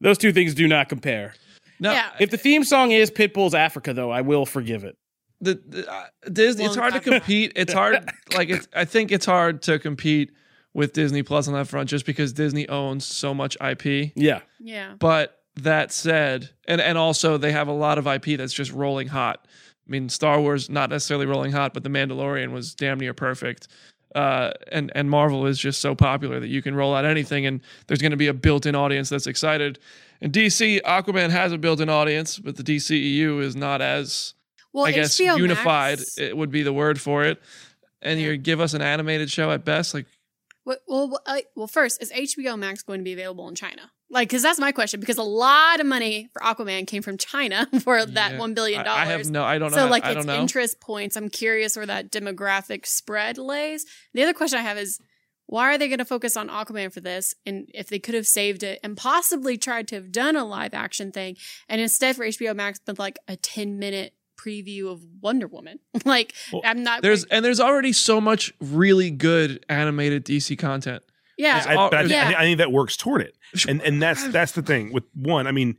those 0.00 0.18
two 0.18 0.32
things 0.32 0.54
do 0.54 0.66
not 0.66 0.88
compare. 0.88 1.34
no. 1.80 1.92
Yeah. 1.92 2.10
If 2.18 2.30
the 2.30 2.38
theme 2.38 2.64
song 2.64 2.90
is 2.90 3.10
Pitbull's 3.10 3.54
Africa, 3.54 3.92
though, 3.92 4.10
I 4.10 4.22
will 4.22 4.46
forgive 4.46 4.84
it. 4.84 4.96
The, 5.40 5.60
the 5.66 5.90
uh, 5.92 6.04
Disney, 6.32 6.64
it's 6.64 6.76
Long 6.76 6.90
hard 6.90 6.94
to 7.04 7.10
compete. 7.10 7.52
It's 7.54 7.72
hard. 7.80 8.08
like, 8.34 8.48
it's, 8.48 8.66
I 8.74 8.86
think 8.86 9.12
it's 9.12 9.26
hard 9.26 9.60
to 9.62 9.78
compete 9.78 10.32
with 10.72 10.92
Disney 10.94 11.22
Plus 11.22 11.46
on 11.46 11.54
that 11.54 11.68
front, 11.68 11.90
just 11.90 12.06
because 12.06 12.32
Disney 12.32 12.66
owns 12.68 13.04
so 13.04 13.34
much 13.34 13.56
IP. 13.60 14.12
Yeah. 14.16 14.40
yeah. 14.58 14.94
But 14.98 15.38
that 15.56 15.92
said, 15.92 16.50
and 16.66 16.80
and 16.80 16.96
also 16.98 17.36
they 17.36 17.52
have 17.52 17.68
a 17.68 17.72
lot 17.72 17.98
of 17.98 18.06
IP 18.06 18.38
that's 18.38 18.52
just 18.54 18.72
rolling 18.72 19.06
hot. 19.08 19.46
I 19.86 19.90
mean, 19.90 20.08
Star 20.08 20.40
Wars 20.40 20.70
not 20.70 20.88
necessarily 20.90 21.26
rolling 21.26 21.52
hot, 21.52 21.74
but 21.74 21.82
The 21.84 21.90
Mandalorian 21.90 22.50
was 22.52 22.74
damn 22.74 22.98
near 22.98 23.12
perfect. 23.14 23.68
Uh, 24.14 24.52
and 24.70 24.92
and 24.94 25.10
Marvel 25.10 25.46
is 25.46 25.58
just 25.58 25.80
so 25.80 25.94
popular 25.94 26.38
that 26.38 26.46
you 26.48 26.62
can 26.62 26.74
roll 26.74 26.94
out 26.94 27.04
anything, 27.04 27.46
and 27.46 27.60
there's 27.86 28.00
going 28.00 28.12
to 28.12 28.16
be 28.16 28.28
a 28.28 28.34
built-in 28.34 28.74
audience 28.76 29.08
that's 29.08 29.26
excited. 29.26 29.78
And 30.20 30.32
DC 30.32 30.80
Aquaman 30.82 31.30
has 31.30 31.50
a 31.52 31.58
built-in 31.58 31.88
audience, 31.88 32.38
but 32.38 32.56
the 32.56 32.62
DCEU 32.62 33.42
is 33.42 33.56
not 33.56 33.82
as 33.82 34.34
Well, 34.72 34.86
I 34.86 34.92
guess 34.92 35.18
HBO 35.18 35.36
unified. 35.36 35.98
Max- 35.98 36.18
It 36.18 36.36
would 36.36 36.50
be 36.50 36.62
the 36.62 36.72
word 36.72 37.00
for 37.00 37.24
it. 37.24 37.42
And 38.02 38.20
you 38.20 38.36
give 38.36 38.60
us 38.60 38.74
an 38.74 38.82
animated 38.82 39.30
show 39.30 39.50
at 39.50 39.64
best, 39.64 39.94
like 39.94 40.06
Well, 40.64 40.76
well, 40.86 41.20
uh, 41.26 41.38
well, 41.56 41.66
first, 41.66 42.02
is 42.02 42.12
HBO 42.12 42.56
Max 42.58 42.82
going 42.82 43.00
to 43.00 43.04
be 43.04 43.14
available 43.14 43.48
in 43.48 43.54
China? 43.54 43.90
Like, 44.14 44.28
because 44.28 44.42
that's 44.42 44.60
my 44.60 44.70
question. 44.70 45.00
Because 45.00 45.18
a 45.18 45.24
lot 45.24 45.80
of 45.80 45.86
money 45.86 46.28
for 46.32 46.40
Aquaman 46.40 46.86
came 46.86 47.02
from 47.02 47.18
China 47.18 47.68
for 47.82 48.06
that 48.06 48.38
one 48.38 48.54
billion 48.54 48.84
dollars. 48.84 49.00
I 49.00 49.04
have 49.06 49.28
no, 49.28 49.42
I 49.42 49.58
don't 49.58 49.72
know. 49.72 49.76
So, 49.76 49.86
like, 49.88 50.04
I 50.04 50.12
its 50.12 50.18
don't 50.18 50.26
know. 50.26 50.40
interest 50.40 50.80
points. 50.80 51.16
I'm 51.16 51.28
curious 51.28 51.76
where 51.76 51.86
that 51.86 52.12
demographic 52.12 52.86
spread 52.86 53.38
lays. 53.38 53.84
The 54.14 54.22
other 54.22 54.32
question 54.32 54.60
I 54.60 54.62
have 54.62 54.78
is, 54.78 55.00
why 55.46 55.74
are 55.74 55.78
they 55.78 55.88
going 55.88 55.98
to 55.98 56.04
focus 56.04 56.36
on 56.36 56.48
Aquaman 56.48 56.92
for 56.92 57.00
this? 57.00 57.34
And 57.44 57.68
if 57.74 57.88
they 57.88 57.98
could 57.98 58.14
have 58.14 58.26
saved 58.26 58.62
it 58.62 58.78
and 58.84 58.96
possibly 58.96 59.58
tried 59.58 59.88
to 59.88 59.96
have 59.96 60.12
done 60.12 60.36
a 60.36 60.44
live 60.44 60.74
action 60.74 61.10
thing, 61.10 61.36
and 61.68 61.80
instead 61.80 62.14
for 62.14 62.24
HBO 62.24 62.54
Max, 62.54 62.78
but 62.84 63.00
like 63.00 63.18
a 63.26 63.36
10 63.36 63.80
minute 63.80 64.14
preview 64.38 64.90
of 64.90 65.04
Wonder 65.20 65.48
Woman. 65.48 65.80
like, 66.04 66.34
Well, 66.52 66.62
I'm 66.64 66.84
not. 66.84 67.02
There's 67.02 67.24
and 67.24 67.44
there's 67.44 67.60
already 67.60 67.92
so 67.92 68.20
much 68.20 68.54
really 68.60 69.10
good 69.10 69.64
animated 69.68 70.24
DC 70.24 70.58
content. 70.58 71.02
Yeah. 71.36 71.64
I, 71.66 71.74
but 71.74 71.94
I, 71.94 72.02
Yeah. 72.02 72.34
I, 72.36 72.40
I 72.40 72.44
think 72.44 72.58
that 72.58 72.72
works 72.72 72.96
toward 72.96 73.22
it, 73.22 73.36
and 73.68 73.82
and 73.82 74.00
that's 74.00 74.26
that's 74.28 74.52
the 74.52 74.62
thing 74.62 74.92
with 74.92 75.04
one. 75.14 75.46
I 75.46 75.52
mean, 75.52 75.76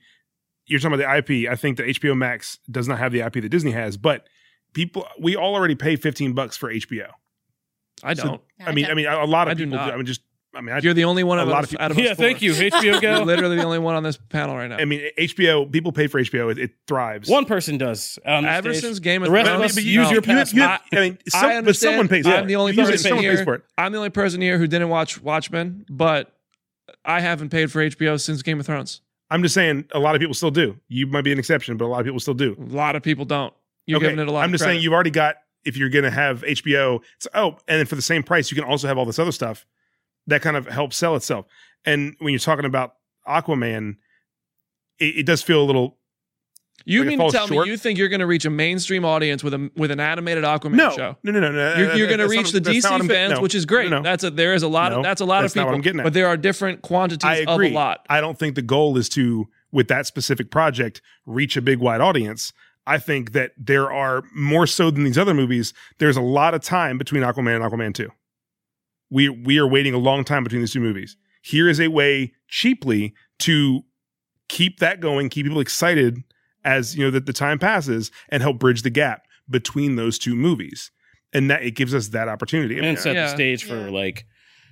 you're 0.65 0.79
talking 0.79 0.99
about 0.99 1.23
the 1.25 1.33
IP. 1.33 1.49
I 1.49 1.55
think 1.55 1.77
that 1.77 1.87
HBO 1.87 2.17
Max 2.17 2.59
does 2.69 2.87
not 2.87 2.99
have 2.99 3.11
the 3.11 3.21
IP 3.21 3.33
that 3.33 3.49
Disney 3.49 3.71
has, 3.71 3.97
but 3.97 4.27
people 4.73 5.07
we 5.19 5.35
all 5.35 5.55
already 5.55 5.75
pay 5.75 5.95
15 5.95 6.33
bucks 6.33 6.57
for 6.57 6.71
HBO. 6.71 7.09
I 8.03 8.13
don't. 8.13 8.41
I 8.65 8.73
mean, 8.73 8.85
I 8.85 8.93
mean, 8.93 9.05
a, 9.05 9.23
a 9.23 9.25
lot 9.25 9.47
of 9.47 9.51
I 9.51 9.53
do 9.55 9.65
people. 9.65 9.77
not. 9.77 9.93
I 9.93 9.95
mean, 9.95 10.05
just 10.05 10.21
I 10.55 10.61
mean, 10.61 10.73
I, 10.75 10.79
You're 10.79 10.93
the 10.93 11.03
only 11.03 11.23
one 11.23 11.37
a 11.37 11.41
of 11.43 11.47
lot 11.49 11.59
us 11.59 11.63
of 11.65 11.69
people- 11.71 11.85
out 11.85 11.91
of 11.91 11.97
us 11.97 12.03
Yeah, 12.03 12.13
thank 12.13 12.41
you. 12.41 12.53
HBO 12.53 13.01
You're 13.01 13.25
literally 13.25 13.57
the 13.57 13.63
only 13.65 13.79
one 13.79 13.93
on 13.95 14.03
this 14.03 14.17
panel 14.17 14.55
right 14.55 14.67
now. 14.69 14.77
I 14.77 14.85
mean, 14.85 15.01
HBO. 15.17 15.69
People 15.71 15.91
pay 15.91 16.07
for 16.07 16.21
HBO. 16.21 16.51
It, 16.51 16.57
it 16.59 16.71
thrives. 16.87 17.29
One 17.29 17.45
person 17.45 17.77
does. 17.77 18.17
On 18.25 18.43
the 18.43 18.49
Ever 18.49 18.73
since 18.73 18.99
Game 18.99 19.21
of 19.23 19.27
The 19.27 19.33
rest 19.33 19.49
of 19.49 19.57
Thrones, 19.57 19.77
us 19.77 19.83
use 19.83 19.85
your 19.95 20.05
you, 20.09 20.15
you, 20.15 20.21
pass. 20.21 20.53
you, 20.53 20.63
I- 20.63 20.79
I 20.93 20.95
mean, 21.01 21.17
I 21.33 21.53
some, 21.55 21.65
but 21.65 21.75
someone 21.75 22.07
pays. 22.07 22.25
I'm 22.25 22.47
the 22.47 22.55
only 22.55 22.71
Usually 22.71 22.93
person 22.93 23.03
someone 23.09 23.23
here. 23.23 23.35
pays 23.35 23.43
for 23.43 23.55
it. 23.55 23.63
I'm 23.77 23.91
the 23.91 23.97
only 23.97 24.09
person 24.11 24.39
here 24.41 24.57
who 24.57 24.67
didn't 24.67 24.89
watch 24.89 25.21
Watchmen, 25.21 25.85
but 25.89 26.31
I 27.03 27.19
haven't 27.19 27.49
paid 27.49 27.71
for 27.71 27.81
HBO 27.87 28.19
since 28.19 28.41
Game 28.41 28.59
of 28.59 28.65
Thrones. 28.65 29.01
I'm 29.29 29.41
just 29.43 29.55
saying, 29.55 29.85
a 29.91 29.99
lot 29.99 30.15
of 30.15 30.21
people 30.21 30.35
still 30.35 30.51
do. 30.51 30.79
You 30.87 31.07
might 31.07 31.23
be 31.23 31.31
an 31.31 31.39
exception, 31.39 31.77
but 31.77 31.85
a 31.85 31.87
lot 31.87 31.99
of 31.99 32.05
people 32.05 32.19
still 32.19 32.33
do. 32.35 32.55
A 32.59 32.73
lot 32.73 32.95
of 32.95 33.03
people 33.03 33.25
don't. 33.25 33.53
You're 33.87 33.97
Okay, 33.97 34.05
giving 34.07 34.19
it 34.19 34.27
a 34.27 34.31
lot. 34.31 34.41
I'm 34.41 34.45
of 34.45 34.51
just 34.53 34.61
credit. 34.63 34.75
saying, 34.75 34.83
you've 34.83 34.93
already 34.93 35.09
got. 35.11 35.35
If 35.65 35.77
you're 35.77 35.89
going 35.89 36.05
to 36.05 36.11
have 36.11 36.41
HBO, 36.43 37.01
it's 37.17 37.27
oh, 37.33 37.57
and 37.67 37.79
then 37.79 37.87
for 37.87 37.95
the 37.95 38.01
same 38.03 38.21
price, 38.21 38.51
you 38.51 38.55
can 38.55 38.69
also 38.69 38.87
have 38.87 38.99
all 38.99 39.05
this 39.05 39.17
other 39.17 39.31
stuff 39.31 39.65
that 40.27 40.41
kind 40.41 40.57
of 40.57 40.67
helps 40.67 40.97
sell 40.97 41.15
itself. 41.15 41.45
And 41.85 42.15
when 42.19 42.31
you're 42.33 42.39
talking 42.39 42.65
about 42.65 42.95
Aquaman, 43.27 43.97
it, 44.99 45.17
it 45.19 45.25
does 45.25 45.41
feel 45.41 45.61
a 45.61 45.65
little 45.65 45.97
You 46.85 46.99
like 47.01 47.09
mean 47.09 47.19
to 47.19 47.29
tell 47.31 47.47
short. 47.47 47.65
me 47.67 47.71
you 47.71 47.77
think 47.77 47.97
you're 47.99 48.09
going 48.09 48.19
to 48.21 48.25
reach 48.27 48.45
a 48.45 48.49
mainstream 48.49 49.05
audience 49.05 49.43
with 49.43 49.53
a 49.53 49.69
with 49.75 49.91
an 49.91 49.99
animated 49.99 50.43
Aquaman 50.43 50.73
no, 50.73 50.91
show? 50.91 51.17
no, 51.23 51.31
no, 51.31 51.39
no, 51.39 51.51
no. 51.51 51.75
You're, 51.75 51.95
you're 51.95 52.07
going 52.07 52.19
to 52.19 52.27
reach 52.27 52.53
not- 52.53 52.53
the 52.53 52.59
that's 52.71 52.83
not 52.83 52.91
what 52.93 53.01
DC 53.01 53.07
fans, 53.09 53.33
no, 53.33 53.41
which 53.41 53.55
is 53.55 53.65
great. 53.65 53.89
no, 53.89 53.97
no. 53.97 54.03
That's 54.03 54.23
a 54.23 54.31
there 54.31 54.53
is 54.53 54.63
a 54.63 54.67
lot 54.67 54.91
of 54.93 55.03
that's 55.03 55.21
a 55.21 55.25
lot 55.25 55.41
that's 55.41 55.53
of 55.53 55.55
people, 55.61 55.67
what 55.67 55.75
I'm 55.75 55.81
getting 55.81 55.99
at. 55.99 56.03
but 56.03 56.13
there 56.13 56.27
are 56.27 56.37
different 56.37 56.81
quantities 56.81 57.45
of 57.47 57.61
a 57.61 57.69
lot. 57.69 58.05
I 58.09 58.21
don't 58.21 58.37
think 58.39 58.55
the 58.55 58.61
goal 58.61 58.97
is 58.97 59.09
to, 59.09 59.47
with 59.71 59.87
that 59.89 60.05
specific 60.07 60.49
project, 60.51 61.01
reach 61.25 61.57
a 61.57 61.61
big 61.61 61.79
wide 61.79 62.01
audience. 62.01 62.53
I 62.87 62.99
think 62.99 63.31
that 63.33 63.51
there 63.57 63.91
are 63.91 64.23
more 64.35 64.67
so 64.67 64.91
than 64.91 65.03
these 65.05 65.17
other 65.17 65.33
movies. 65.33 65.73
There's 65.97 66.17
a 66.17 66.21
lot 66.21 66.53
of 66.53 66.61
time 66.61 66.97
between 66.99 67.23
Aquaman 67.23 67.55
and 67.55 67.63
Aquaman 67.63 67.93
Two. 67.95 68.09
We 69.09 69.29
we 69.29 69.57
are 69.59 69.67
waiting 69.67 69.93
a 69.93 69.97
long 69.99 70.23
time 70.23 70.43
between 70.43 70.61
these 70.61 70.73
two 70.73 70.79
movies. 70.79 71.15
Here 71.41 71.69
is 71.69 71.79
a 71.79 71.89
way 71.89 72.33
cheaply 72.47 73.13
to 73.39 73.81
keep 74.49 74.79
that 74.79 74.99
going, 74.99 75.29
keep 75.29 75.45
people 75.45 75.59
excited 75.59 76.17
as 76.63 76.95
you 76.95 77.03
know 77.05 77.11
that 77.11 77.25
the 77.27 77.33
time 77.33 77.59
passes, 77.59 78.09
and 78.29 78.41
help 78.41 78.59
bridge 78.59 78.81
the 78.81 78.89
gap 78.89 79.23
between 79.49 79.95
those 79.95 80.17
two 80.17 80.35
movies. 80.35 80.91
And 81.33 81.49
that 81.51 81.63
it 81.63 81.71
gives 81.71 81.93
us 81.93 82.07
that 82.09 82.27
opportunity. 82.29 82.79
And 82.79 82.97
set 82.97 83.13
Yeah. 83.15 83.23
the 83.27 83.29
stage 83.29 83.63
for 83.65 83.75
Yeah. 83.85 83.89
like 83.91 84.25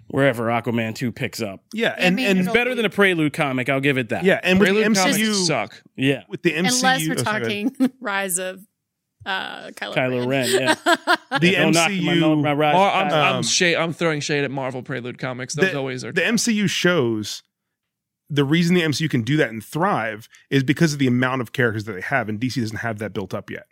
wherever 0.07 0.45
Aquaman 0.47 0.95
2 0.95 1.11
picks 1.11 1.41
up. 1.41 1.61
yeah, 1.73 1.89
I 1.97 2.01
and 2.01 2.15
mean, 2.15 2.25
and 2.27 2.39
it'll- 2.39 2.53
Better 2.53 2.73
than 2.75 2.85
a 2.85 2.89
prelude 2.89 3.33
comic, 3.33 3.69
I'll 3.69 3.79
give 3.79 3.97
it 3.97 4.09
that. 4.09 4.23
yeah, 4.25 4.39
and 4.43 4.59
with 4.59 4.69
the 4.69 4.73
Prelude 4.75 4.95
comics 4.97 5.17
MCU, 5.17 5.33
suck. 5.45 5.81
Yeah. 5.95 6.23
with 6.27 6.41
the 6.43 6.51
MCU, 6.51 6.77
Unless 6.77 7.07
we're 7.07 7.13
oh, 7.13 7.23
talking 7.23 7.75
Rise 8.01 8.37
of 8.39 8.65
uh, 9.25 9.69
Kylo, 9.71 9.95
Kylo 9.95 10.27
Ren, 10.27 10.49
yeah. 10.49 10.75
The 11.39 11.55
Don't 11.55 11.73
knock 11.73 11.89
my, 11.89 11.95
MCU 11.95 12.41
my 12.41 12.53
rise 12.53 12.73
Mar- 12.73 12.91
I'm, 12.91 13.07
Kylo. 13.09 13.13
I'm, 13.13 13.35
Um, 13.37 13.43
shade, 13.43 13.75
I'm 13.75 13.93
throwing 13.93 14.19
shade 14.19 14.43
at 14.43 14.51
Marvel 14.51 14.83
Prelude 14.83 15.17
comics. 15.17 15.55
Those 15.55 15.71
the, 15.71 15.77
always 15.77 16.03
are. 16.03 16.11
the 16.11 16.21
MCU 16.21 16.69
shows 16.69 17.43
the 18.29 18.43
reason 18.43 18.75
the 18.75 18.81
MCU 18.81 19.09
can 19.09 19.21
do 19.21 19.37
that 19.37 19.49
and 19.49 19.63
thrive 19.63 20.27
is 20.49 20.63
because 20.63 20.93
of 20.93 20.99
the 20.99 21.07
amount 21.07 21.41
of 21.41 21.51
characters 21.51 21.83
that 21.85 21.93
they 21.93 22.01
have, 22.01 22.29
and 22.29 22.39
DC 22.39 22.55
doesn't 22.55 22.77
have 22.77 22.99
that 22.99 23.13
built 23.13 23.33
up 23.33 23.49
yet. 23.49 23.65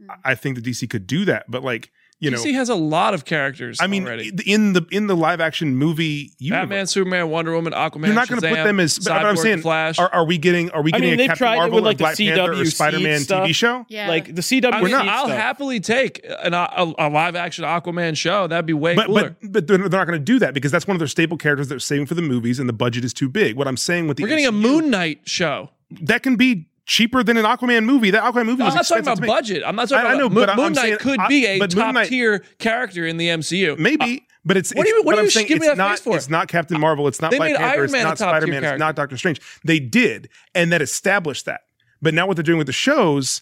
Mm. 0.00 0.16
I 0.24 0.34
think 0.34 0.56
that 0.56 0.64
DC 0.64 0.88
could 0.90 1.06
do 1.06 1.24
that, 1.26 1.44
but 1.48 1.62
like 1.62 1.90
you 2.20 2.30
DC 2.30 2.52
know, 2.52 2.58
has 2.58 2.68
a 2.68 2.74
lot 2.74 3.12
of 3.12 3.24
characters. 3.24 3.78
I 3.80 3.86
mean, 3.86 4.04
already. 4.06 4.30
in 4.46 4.72
the 4.72 4.86
in 4.90 5.08
the 5.08 5.16
live 5.16 5.40
action 5.40 5.76
movie 5.76 6.32
universe, 6.38 6.62
Batman, 6.62 6.86
Superman, 6.86 7.28
Wonder 7.28 7.52
Woman, 7.52 7.72
Aquaman. 7.72 8.06
you're 8.06 8.14
not 8.14 8.28
going 8.28 8.40
to 8.40 8.48
put 8.48 8.56
Shazam, 8.58 8.64
them 8.64 8.80
as. 8.80 8.98
But, 8.98 9.04
but 9.08 9.26
I'm 9.26 9.36
saying, 9.36 9.60
Flash. 9.60 9.98
are, 9.98 10.08
are 10.14 10.24
we 10.24 10.38
getting 10.38 10.70
are 10.70 10.82
we 10.82 10.92
I 10.92 10.98
getting 10.98 11.10
mean, 11.10 11.14
a 11.14 11.16
they've 11.18 11.28
Captain 11.28 11.46
tried 11.46 11.56
Marvel 11.56 11.74
with, 11.76 11.84
or 11.84 11.86
like, 11.86 11.98
the 11.98 12.02
Black 12.04 12.16
Panther 12.16 12.52
or 12.52 12.54
CW 12.54 12.72
Spider-Man 12.72 13.20
stuff. 13.20 13.48
TV 13.48 13.54
show? 13.54 13.84
Yeah. 13.88 14.08
Like 14.08 14.34
the 14.34 14.42
CW 14.42 14.72
I 14.72 14.78
mean, 14.80 14.86
seed 14.86 14.94
I'll 14.94 15.26
stuff. 15.26 15.36
happily 15.38 15.80
take 15.80 16.24
an, 16.40 16.54
uh, 16.54 16.68
a, 16.76 17.06
a 17.06 17.08
live 17.10 17.36
action 17.36 17.64
Aquaman 17.64 18.16
show. 18.16 18.46
That'd 18.46 18.66
be 18.66 18.72
way 18.72 18.94
But 18.94 19.06
cooler. 19.06 19.36
but 19.40 19.52
but 19.52 19.66
they're 19.66 19.78
they're 19.78 19.88
not 20.00 20.06
going 20.06 20.18
to 20.18 20.24
do 20.24 20.38
that 20.38 20.54
because 20.54 20.70
that's 20.72 20.86
one 20.86 20.94
of 20.94 21.00
their 21.00 21.08
staple 21.08 21.36
characters 21.36 21.68
they're 21.68 21.78
saving 21.78 22.06
for 22.06 22.14
the 22.14 22.22
movies, 22.22 22.58
and 22.58 22.68
the 22.68 22.72
budget 22.72 23.04
is 23.04 23.12
too 23.12 23.28
big. 23.28 23.56
What 23.56 23.68
I'm 23.68 23.76
saying 23.76 24.08
with 24.08 24.16
the 24.16 24.22
We're 24.22 24.28
getting 24.30 24.46
a 24.46 24.52
Moon 24.52 24.88
Knight 24.90 25.20
show. 25.24 25.70
that 26.02 26.22
can 26.22 26.36
be 26.36 26.68
cheaper 26.86 27.22
than 27.22 27.36
an 27.36 27.44
Aquaman 27.44 27.84
movie. 27.84 28.10
That 28.10 28.22
Aquaman 28.22 28.46
movie 28.46 28.62
I'm 28.62 28.66
was 28.66 28.74
not 28.74 28.86
talking 28.86 29.02
about 29.04 29.20
budget. 29.26 29.62
I'm 29.66 29.76
not 29.76 29.88
talking 29.88 30.06
I- 30.06 30.10
I 30.10 30.12
about 30.14 30.18
know, 30.20 30.28
Moon, 30.28 30.34
but 30.46 30.50
I'm 30.50 30.56
Moon 30.56 30.72
Knight 30.72 30.98
could 30.98 31.18
I- 31.18 31.28
be 31.28 31.46
a 31.46 31.58
top 31.66 31.94
Knight- 31.94 32.08
tier 32.08 32.44
character 32.58 33.06
in 33.06 33.16
the 33.16 33.28
MCU. 33.28 33.76
Maybe, 33.78 34.04
uh, 34.04 34.32
But 34.46 34.58
it's 34.58 34.74
What 34.74 34.84
do 34.84 34.90
you- 34.90 35.02
what 35.04 35.16
but 35.16 35.24
you 35.24 35.30
saying 35.30 35.46
it's 35.48 35.64
that 35.66 35.78
not 35.78 35.90
face 35.92 36.00
for? 36.00 36.16
it's 36.16 36.28
not 36.28 36.48
Captain 36.48 36.78
Marvel, 36.78 37.08
it's 37.08 37.18
not 37.22 37.30
They 37.30 37.38
Black 37.38 37.56
Panther, 37.56 37.84
it's 37.84 37.92
not 37.94 38.18
Spider 38.18 38.46
Man, 38.46 38.62
it's 38.62 38.78
not 38.78 38.94
Doctor 38.94 39.16
Strange. 39.16 39.40
They 39.64 39.78
did, 39.80 40.28
and 40.54 40.70
that 40.70 40.82
established 40.82 41.46
that. 41.46 41.62
But 42.02 42.12
now 42.12 42.26
what 42.26 42.36
they're 42.36 42.42
doing 42.42 42.58
with 42.58 42.66
the 42.66 42.72
shows 42.74 43.40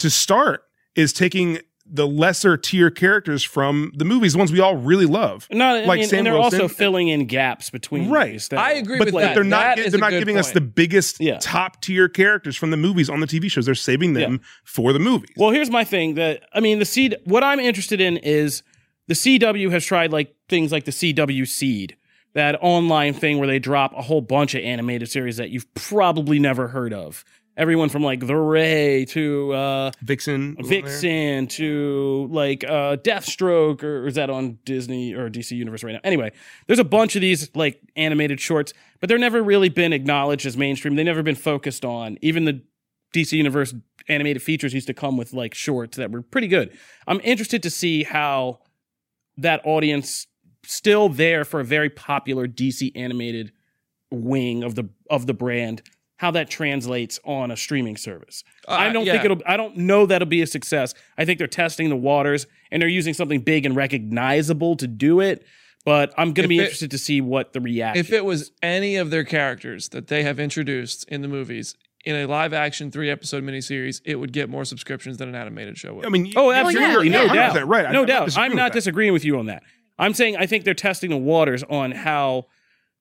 to 0.00 0.10
start 0.10 0.64
is 0.94 1.14
taking 1.14 1.60
the 1.94 2.06
lesser 2.08 2.56
tier 2.56 2.90
characters 2.90 3.44
from 3.44 3.92
the 3.94 4.04
movies, 4.04 4.32
the 4.32 4.38
ones 4.38 4.50
we 4.50 4.58
all 4.60 4.76
really 4.76 5.06
love. 5.06 5.46
No, 5.50 5.74
Like 5.78 5.86
like 5.86 6.00
and, 6.00 6.08
Sam 6.10 6.18
and 6.18 6.26
they're 6.26 6.34
Wilson. 6.34 6.60
also 6.62 6.74
filling 6.74 7.06
in 7.08 7.26
gaps 7.26 7.70
between. 7.70 8.10
Right. 8.10 8.40
that- 8.50 8.58
I 8.58 8.72
agree 8.72 8.98
But 8.98 9.06
with 9.06 9.14
like, 9.14 9.24
that. 9.26 9.34
they're 9.34 9.44
not 9.44 9.76
That 9.76 9.90
they're 9.92 10.00
not 10.00 10.10
good 10.10 10.18
giving 10.18 10.36
us 10.36 10.50
the 10.50 10.60
biggest 10.60 11.20
Yeah. 11.20 11.38
top 11.40 11.80
tier 11.80 12.08
characters 12.08 12.56
from 12.56 12.70
the 12.70 12.76
movies 12.76 13.08
on 13.08 13.20
the 13.20 13.26
TV 13.28 13.48
shows. 13.48 13.66
They're 13.66 13.74
saving 13.76 14.14
them 14.14 14.40
for 14.64 14.92
the 14.92 14.98
movies. 14.98 15.30
Well, 15.36 15.50
here's 15.50 15.70
my 15.70 15.84
thing. 15.84 16.14
That 16.16 16.42
I 16.52 16.60
mean, 16.60 16.80
the 16.80 16.84
seed. 16.84 17.16
What 17.24 17.44
I'm 17.44 17.60
interested 17.60 18.00
in 18.00 18.16
is 18.18 18.62
the 19.06 19.14
CW 19.14 19.70
has 19.70 19.84
tried 19.84 20.10
like 20.12 20.34
things 20.48 20.72
like 20.72 20.86
the 20.86 20.90
CW 20.92 21.46
Seed, 21.46 21.96
that 22.34 22.58
online 22.60 23.14
thing 23.14 23.38
where 23.38 23.46
they 23.46 23.60
drop 23.60 23.92
a 23.96 24.02
whole 24.02 24.20
bunch 24.20 24.54
of 24.56 24.62
animated 24.64 25.08
series 25.08 25.36
that 25.36 25.50
you've 25.50 25.72
probably 25.74 26.40
never 26.40 26.68
heard 26.68 26.92
of. 26.92 27.24
Everyone 27.56 27.88
from 27.88 28.02
like 28.02 28.26
The 28.26 28.36
Ray 28.36 29.04
to 29.06 29.52
uh, 29.52 29.90
Vixen, 30.02 30.56
was 30.56 30.66
on 30.66 30.70
there. 30.72 30.82
Vixen 30.82 31.46
to 31.48 32.28
like 32.30 32.64
uh, 32.64 32.96
Deathstroke, 32.96 33.84
or 33.84 34.08
is 34.08 34.16
that 34.16 34.28
on 34.28 34.58
Disney 34.64 35.14
or 35.14 35.30
DC 35.30 35.52
Universe 35.52 35.84
right 35.84 35.92
now? 35.92 36.00
Anyway, 36.02 36.32
there's 36.66 36.80
a 36.80 36.84
bunch 36.84 37.14
of 37.14 37.20
these 37.20 37.54
like 37.54 37.80
animated 37.94 38.40
shorts, 38.40 38.72
but 39.00 39.08
they're 39.08 39.18
never 39.18 39.42
really 39.42 39.68
been 39.68 39.92
acknowledged 39.92 40.46
as 40.46 40.56
mainstream. 40.56 40.96
They've 40.96 41.06
never 41.06 41.22
been 41.22 41.36
focused 41.36 41.84
on. 41.84 42.18
Even 42.22 42.44
the 42.44 42.60
DC 43.14 43.32
Universe 43.32 43.72
animated 44.08 44.42
features 44.42 44.74
used 44.74 44.88
to 44.88 44.94
come 44.94 45.16
with 45.16 45.32
like 45.32 45.54
shorts 45.54 45.96
that 45.96 46.10
were 46.10 46.22
pretty 46.22 46.48
good. 46.48 46.76
I'm 47.06 47.20
interested 47.22 47.62
to 47.62 47.70
see 47.70 48.02
how 48.02 48.60
that 49.36 49.60
audience 49.64 50.26
still 50.64 51.08
there 51.08 51.44
for 51.44 51.60
a 51.60 51.64
very 51.64 51.90
popular 51.90 52.48
DC 52.48 52.90
animated 52.96 53.52
wing 54.10 54.62
of 54.62 54.74
the 54.74 54.88
of 55.10 55.26
the 55.26 55.34
brand 55.34 55.82
how 56.24 56.30
that 56.30 56.48
translates 56.48 57.20
on 57.24 57.50
a 57.50 57.56
streaming 57.56 57.96
service. 57.98 58.42
I 58.66 58.88
Uh, 58.88 58.92
don't 58.94 59.04
yeah. 59.04 59.12
think 59.12 59.24
it'll 59.26 59.42
I 59.46 59.56
don't 59.58 59.76
know 59.76 60.06
that'll 60.06 60.26
be 60.38 60.40
a 60.40 60.46
success. 60.46 60.94
I 61.18 61.24
think 61.26 61.36
they're 61.38 61.46
testing 61.64 61.90
the 61.90 61.96
waters 61.96 62.46
and 62.70 62.80
they're 62.80 62.88
using 63.00 63.12
something 63.14 63.40
big 63.40 63.66
and 63.66 63.76
recognizable 63.76 64.76
to 64.76 64.86
do 64.86 65.20
it, 65.20 65.44
but 65.84 66.14
I'm 66.16 66.28
going 66.32 66.34
to 66.34 66.42
If 66.44 66.48
be 66.48 66.58
it- 66.58 66.62
interested 66.62 66.90
to 66.92 66.98
see 66.98 67.20
what 67.20 67.52
the 67.52 67.60
reaction 67.60 68.00
If 68.00 68.10
it 68.12 68.24
was 68.24 68.52
any 68.62 68.96
of 68.96 69.10
their 69.10 69.24
characters 69.24 69.88
that 69.90 70.06
they 70.06 70.22
have 70.22 70.40
introduced 70.40 71.06
in 71.08 71.20
the 71.20 71.28
movies 71.28 71.74
in 72.06 72.14
a 72.16 72.26
live 72.26 72.52
action 72.54 72.90
three 72.90 73.10
episode 73.10 73.44
miniseries, 73.44 74.00
it 74.06 74.16
would 74.16 74.32
get 74.32 74.48
more 74.48 74.64
subscriptions 74.64 75.18
than 75.18 75.28
an 75.28 75.34
animated 75.34 75.76
show 75.76 75.92
would. 75.94 76.06
I 76.06 76.08
mean, 76.08 76.32
Oh, 76.36 76.50
absolutely. 76.52 77.08
you're 77.08 77.26
no 77.26 77.26
100% 77.28 77.34
doubt. 77.54 77.68
Right. 77.68 77.92
No 77.92 78.00
I'm 78.00 78.06
doubt. 78.06 78.24
disagreeing 78.26 78.50
I'm 78.52 78.56
not 78.56 78.72
that. 78.72 78.78
disagreeing 78.78 79.12
with 79.12 79.24
you 79.26 79.38
on 79.38 79.46
that. 79.46 79.62
I'm 79.98 80.14
saying 80.14 80.36
I 80.38 80.46
think 80.46 80.64
they're 80.64 80.74
testing 80.74 81.10
the 81.10 81.16
waters 81.18 81.62
on 81.64 81.92
how 81.92 82.46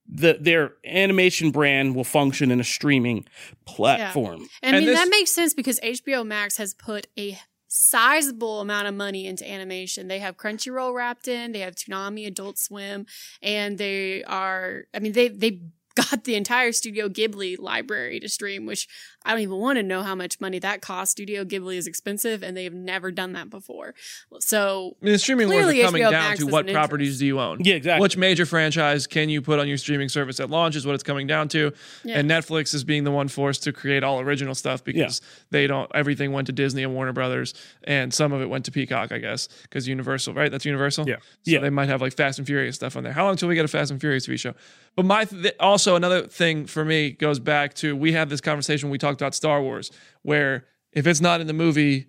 the 0.07 0.37
their 0.39 0.73
animation 0.85 1.51
brand 1.51 1.95
will 1.95 2.03
function 2.03 2.51
in 2.51 2.59
a 2.59 2.63
streaming 2.63 3.25
platform. 3.65 4.47
And 4.61 4.75
I 4.75 4.79
mean, 4.79 4.87
this- 4.87 4.99
that 4.99 5.09
makes 5.09 5.31
sense 5.31 5.53
because 5.53 5.79
HBO 5.81 6.25
Max 6.25 6.57
has 6.57 6.73
put 6.73 7.07
a 7.17 7.39
sizable 7.67 8.59
amount 8.59 8.87
of 8.87 8.93
money 8.93 9.25
into 9.25 9.49
animation. 9.49 10.07
They 10.07 10.19
have 10.19 10.37
Crunchyroll 10.37 10.93
wrapped 10.93 11.27
in, 11.27 11.53
they 11.53 11.59
have 11.61 11.73
Toonami, 11.73 12.27
Adult 12.27 12.59
Swim, 12.59 13.07
and 13.41 13.79
they 13.79 14.23
are, 14.25 14.83
I 14.93 14.99
mean, 14.99 15.13
they, 15.13 15.29
they, 15.29 15.59
got 15.95 16.23
the 16.23 16.33
entire 16.33 16.71
Studio 16.71 17.07
Ghibli 17.07 17.59
library 17.59 18.19
to 18.19 18.27
stream, 18.27 18.65
which 18.65 18.87
I 19.25 19.31
don't 19.31 19.41
even 19.41 19.57
want 19.57 19.77
to 19.77 19.83
know 19.83 20.01
how 20.03 20.15
much 20.15 20.39
money 20.41 20.59
that 20.59 20.81
costs. 20.81 21.11
Studio 21.11 21.43
Ghibli 21.45 21.75
is 21.77 21.87
expensive 21.87 22.43
and 22.43 22.55
they 22.57 22.63
have 22.65 22.73
never 22.73 23.11
done 23.11 23.33
that 23.33 23.49
before. 23.49 23.93
So 24.39 24.95
I 25.01 25.05
mean, 25.05 25.13
the 25.13 25.19
streaming 25.19 25.47
wars 25.49 25.59
are 25.59 25.63
Clearly 25.71 25.81
coming 25.83 26.01
HBO 26.03 26.11
down 26.11 26.23
Max 26.29 26.39
to 26.39 26.47
what 26.47 26.67
properties 26.67 27.07
interest. 27.07 27.19
do 27.19 27.25
you 27.27 27.39
own? 27.39 27.57
Yeah, 27.61 27.75
exactly. 27.75 28.01
Which 28.01 28.17
major 28.17 28.45
franchise 28.45 29.07
can 29.07 29.29
you 29.29 29.41
put 29.41 29.59
on 29.59 29.67
your 29.67 29.77
streaming 29.77 30.09
service 30.09 30.39
at 30.39 30.49
launch 30.49 30.75
is 30.75 30.85
what 30.85 30.95
it's 30.95 31.03
coming 31.03 31.27
down 31.27 31.47
to. 31.49 31.71
Yeah. 32.03 32.19
And 32.19 32.29
Netflix 32.29 32.73
is 32.73 32.83
being 32.83 33.03
the 33.03 33.11
one 33.11 33.27
forced 33.27 33.63
to 33.63 33.73
create 33.73 34.03
all 34.03 34.19
original 34.19 34.55
stuff 34.55 34.83
because 34.83 35.21
they 35.51 35.67
don't 35.67 35.89
everything 35.95 36.31
went 36.31 36.47
to 36.47 36.53
Disney 36.53 36.83
and 36.83 36.93
Warner 36.93 37.13
Brothers 37.13 37.53
and 37.83 38.13
some 38.13 38.33
of 38.33 38.41
it 38.41 38.49
went 38.49 38.65
to 38.65 38.71
Peacock, 38.71 39.11
I 39.11 39.19
guess, 39.19 39.47
because 39.63 39.87
Universal, 39.87 40.33
right? 40.33 40.51
That's 40.51 40.65
Universal. 40.65 41.07
Yeah. 41.07 41.17
So 41.17 41.51
Yeah. 41.51 41.59
they 41.59 41.69
might 41.69 41.89
have 41.89 42.01
like 42.01 42.13
Fast 42.13 42.39
and 42.39 42.47
Furious 42.47 42.75
stuff 42.75 42.95
on 42.97 43.03
there. 43.03 43.13
How 43.13 43.25
long 43.25 43.35
till 43.35 43.47
we 43.49 43.55
get 43.55 43.65
a 43.65 43.67
Fast 43.67 43.91
and 43.91 43.99
Furious 44.01 44.27
TV 44.27 44.37
show? 44.39 44.53
But 44.95 45.05
my 45.05 45.25
th- 45.25 45.55
also 45.59 45.95
another 45.95 46.27
thing 46.27 46.65
for 46.65 46.85
me 46.85 47.11
goes 47.11 47.39
back 47.39 47.73
to 47.75 47.95
we 47.95 48.11
had 48.11 48.29
this 48.29 48.41
conversation 48.41 48.89
we 48.89 48.97
talked 48.97 49.12
Star 49.33 49.61
Wars, 49.61 49.91
where 50.21 50.65
if 50.91 51.07
it's 51.07 51.21
not 51.21 51.41
in 51.41 51.47
the 51.47 51.53
movie, 51.53 52.07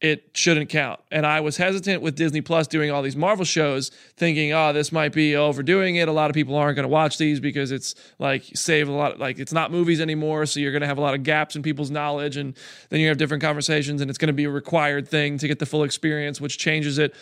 it 0.00 0.30
shouldn't 0.34 0.68
count. 0.68 1.00
And 1.10 1.24
I 1.24 1.40
was 1.40 1.56
hesitant 1.56 2.02
with 2.02 2.14
Disney 2.14 2.42
Plus 2.42 2.66
doing 2.66 2.90
all 2.90 3.00
these 3.00 3.16
Marvel 3.16 3.44
shows, 3.44 3.90
thinking, 4.16 4.52
oh, 4.52 4.72
this 4.72 4.92
might 4.92 5.14
be 5.14 5.34
overdoing 5.34 5.96
it. 5.96 6.08
A 6.08 6.12
lot 6.12 6.28
of 6.28 6.34
people 6.34 6.56
aren't 6.56 6.76
going 6.76 6.84
to 6.84 6.92
watch 6.92 7.16
these 7.16 7.40
because 7.40 7.70
it's 7.70 7.94
like 8.18 8.44
save 8.54 8.88
a 8.88 8.92
lot, 8.92 9.18
like 9.18 9.38
it's 9.38 9.52
not 9.52 9.70
movies 9.70 10.00
anymore. 10.00 10.44
So 10.44 10.60
you're 10.60 10.72
going 10.72 10.82
to 10.82 10.86
have 10.86 10.98
a 10.98 11.00
lot 11.00 11.14
of 11.14 11.22
gaps 11.22 11.56
in 11.56 11.62
people's 11.62 11.90
knowledge. 11.90 12.36
And 12.36 12.54
then 12.90 13.00
you 13.00 13.08
have 13.08 13.16
different 13.16 13.42
conversations, 13.42 14.02
and 14.02 14.10
it's 14.10 14.18
going 14.18 14.26
to 14.26 14.34
be 14.34 14.44
a 14.44 14.50
required 14.50 15.08
thing 15.08 15.38
to 15.38 15.48
get 15.48 15.58
the 15.58 15.66
full 15.66 15.84
experience, 15.84 16.38
which 16.38 16.58
changes 16.58 16.98
it. 16.98 17.14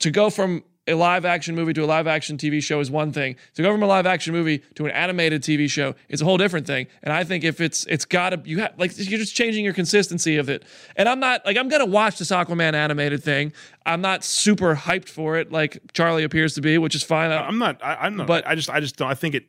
To 0.00 0.10
go 0.10 0.30
from 0.30 0.64
a 0.86 0.94
live 0.94 1.24
action 1.24 1.54
movie 1.54 1.72
to 1.72 1.82
a 1.82 1.86
live 1.86 2.06
action 2.06 2.36
TV 2.36 2.62
show 2.62 2.78
is 2.80 2.90
one 2.90 3.10
thing. 3.10 3.36
To 3.54 3.62
go 3.62 3.70
from 3.72 3.82
a 3.82 3.86
live 3.86 4.04
action 4.06 4.34
movie 4.34 4.58
to 4.74 4.84
an 4.84 4.90
animated 4.92 5.42
TV 5.42 5.70
show 5.70 5.94
is 6.10 6.20
a 6.20 6.24
whole 6.26 6.36
different 6.36 6.66
thing. 6.66 6.88
And 7.02 7.12
I 7.12 7.24
think 7.24 7.42
if 7.44 7.60
it's 7.60 7.86
it's 7.86 8.04
got 8.04 8.30
to 8.30 8.40
you 8.44 8.58
have 8.60 8.74
like 8.78 8.92
you're 8.96 9.18
just 9.18 9.34
changing 9.34 9.64
your 9.64 9.72
consistency 9.72 10.36
of 10.36 10.50
it. 10.50 10.64
And 10.96 11.08
I'm 11.08 11.20
not 11.20 11.44
like 11.46 11.56
I'm 11.56 11.68
gonna 11.68 11.86
watch 11.86 12.18
this 12.18 12.30
Aquaman 12.30 12.74
animated 12.74 13.22
thing. 13.22 13.52
I'm 13.86 14.00
not 14.02 14.24
super 14.24 14.74
hyped 14.74 15.08
for 15.08 15.38
it 15.38 15.50
like 15.52 15.78
Charlie 15.94 16.24
appears 16.24 16.54
to 16.54 16.60
be, 16.60 16.76
which 16.76 16.94
is 16.94 17.02
fine. 17.02 17.30
I- 17.30 17.46
I'm 17.46 17.58
not. 17.58 17.82
I, 17.82 17.94
I'm 17.96 18.16
not. 18.16 18.26
But- 18.26 18.44
But 18.44 18.50
I 18.50 18.54
just. 18.54 18.68
I 18.68 18.80
just 18.80 18.96
don't. 18.96 19.08
I 19.10 19.14
think 19.14 19.34
it. 19.34 19.44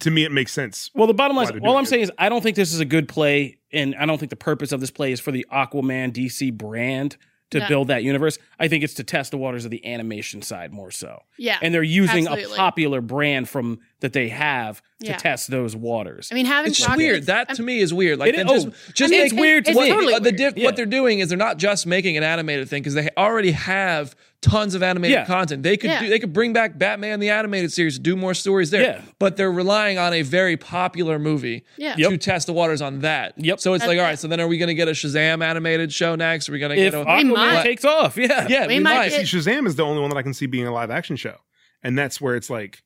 To 0.00 0.10
me, 0.10 0.24
it 0.24 0.30
makes 0.30 0.52
sense. 0.52 0.90
Well, 0.94 1.06
the 1.06 1.14
bottom 1.14 1.36
line 1.36 1.46
is, 1.46 1.60
all 1.64 1.76
I'm 1.78 1.84
it. 1.84 1.88
saying 1.88 2.02
is, 2.02 2.12
I 2.18 2.28
don't 2.28 2.42
think 2.42 2.56
this 2.56 2.74
is 2.74 2.78
a 2.78 2.84
good 2.84 3.08
play, 3.08 3.58
and 3.72 3.94
I 3.96 4.04
don't 4.06 4.18
think 4.18 4.28
the 4.30 4.36
purpose 4.36 4.70
of 4.70 4.80
this 4.80 4.90
play 4.90 5.12
is 5.12 5.18
for 5.18 5.32
the 5.32 5.46
Aquaman 5.50 6.12
DC 6.12 6.52
brand 6.56 7.16
to 7.50 7.60
No. 7.60 7.68
build 7.68 7.88
that 7.88 8.02
universe. 8.04 8.38
I 8.58 8.68
think 8.68 8.84
it's 8.84 8.94
to 8.94 9.04
test 9.04 9.30
the 9.30 9.38
waters 9.38 9.64
of 9.64 9.70
the 9.70 9.84
animation 9.86 10.42
side 10.42 10.72
more 10.72 10.90
so. 10.90 11.22
yeah. 11.38 11.58
And 11.62 11.72
they're 11.72 11.82
using 11.82 12.26
Absolutely. 12.28 12.54
a 12.54 12.56
popular 12.56 13.00
brand 13.00 13.48
from 13.48 13.80
that 14.00 14.12
they 14.12 14.28
have 14.28 14.80
to 15.00 15.06
Yeah. 15.08 15.16
test 15.16 15.50
those 15.50 15.74
waters. 15.74 16.28
I 16.30 16.34
mean, 16.36 16.46
having 16.46 16.70
It's 16.70 16.80
Rocket- 16.86 16.96
weird. 16.98 17.26
That 17.26 17.46
I'm- 17.48 17.56
to 17.56 17.62
me 17.62 17.78
is 17.80 17.92
weird. 17.92 18.18
Like 18.18 18.28
It 18.34 18.36
is- 18.40 18.46
just, 18.46 18.66
oh, 18.68 18.72
just 18.94 19.02
I 19.02 19.06
mean, 19.12 19.20
make 19.24 19.32
it's 19.32 19.40
weird 19.40 19.64
to 19.66 19.72
what, 19.72 19.84
me. 19.84 19.90
totally 19.90 20.14
uh, 20.14 20.18
the 20.20 20.32
diff- 20.32 20.54
Yeah. 20.56 20.64
what 20.64 20.76
they're 20.76 20.86
doing 20.86 21.18
is 21.18 21.28
they're 21.28 21.38
not 21.38 21.58
just 21.58 21.86
making 21.86 22.16
an 22.16 22.22
animated 22.22 22.68
thing 22.68 22.82
because 22.82 22.94
they 22.94 23.08
already 23.16 23.50
have 23.52 24.14
tons 24.40 24.76
of 24.76 24.84
animated 24.84 25.16
Yeah. 25.16 25.24
content. 25.24 25.64
They 25.64 25.76
could 25.76 25.90
Yeah. 25.90 26.00
do, 26.00 26.08
they 26.08 26.20
could 26.20 26.32
bring 26.32 26.52
back 26.52 26.78
Batman 26.78 27.18
the 27.18 27.30
animated 27.30 27.72
series, 27.72 27.98
do 27.98 28.14
more 28.14 28.34
stories 28.34 28.70
there. 28.70 28.82
Yeah. 28.82 29.00
But 29.18 29.36
they're 29.36 29.50
relying 29.50 29.98
on 29.98 30.12
a 30.12 30.22
very 30.22 30.56
popular 30.56 31.18
movie 31.18 31.64
Yeah. 31.76 31.96
to 31.96 32.16
test 32.18 32.46
the 32.46 32.52
waters 32.52 32.80
on 32.80 33.00
that. 33.00 33.34
Yep. 33.36 33.58
So 33.58 33.74
it's 33.74 33.82
That- 33.82 33.88
like, 33.88 33.98
all 33.98 34.04
right, 34.04 34.18
so 34.18 34.28
then 34.28 34.40
are 34.40 34.46
we 34.46 34.58
going 34.58 34.68
to 34.68 34.74
get 34.74 34.86
a 34.86 34.92
Shazam 34.92 35.42
animated 35.44 35.92
show 35.92 36.14
next? 36.14 36.48
Are 36.48 36.52
we 36.52 36.60
going 36.60 36.76
to 36.76 36.80
if 36.80 36.92
get 36.92 37.00
a 37.00 37.04
Aquaman 37.04 37.34
might. 37.34 37.62
takes 37.64 37.84
off, 37.84 38.16
yeah, 38.16 38.46
yeah, 38.48 38.66
we 38.68 38.74
we, 38.74 38.80
might 38.80 39.10
might. 39.10 39.26
See, 39.26 39.36
Shazam 39.38 39.66
is 39.66 39.74
the 39.74 39.84
only 39.84 40.00
one 40.00 40.10
that 40.10 40.16
I 40.16 40.22
can 40.22 40.34
see 40.34 40.46
being 40.46 40.68
a 40.68 40.72
live 40.72 40.90
action 40.92 41.16
show, 41.16 41.34
and 41.82 41.98
that's 41.98 42.20
where 42.20 42.36
it's 42.36 42.48
like. 42.48 42.82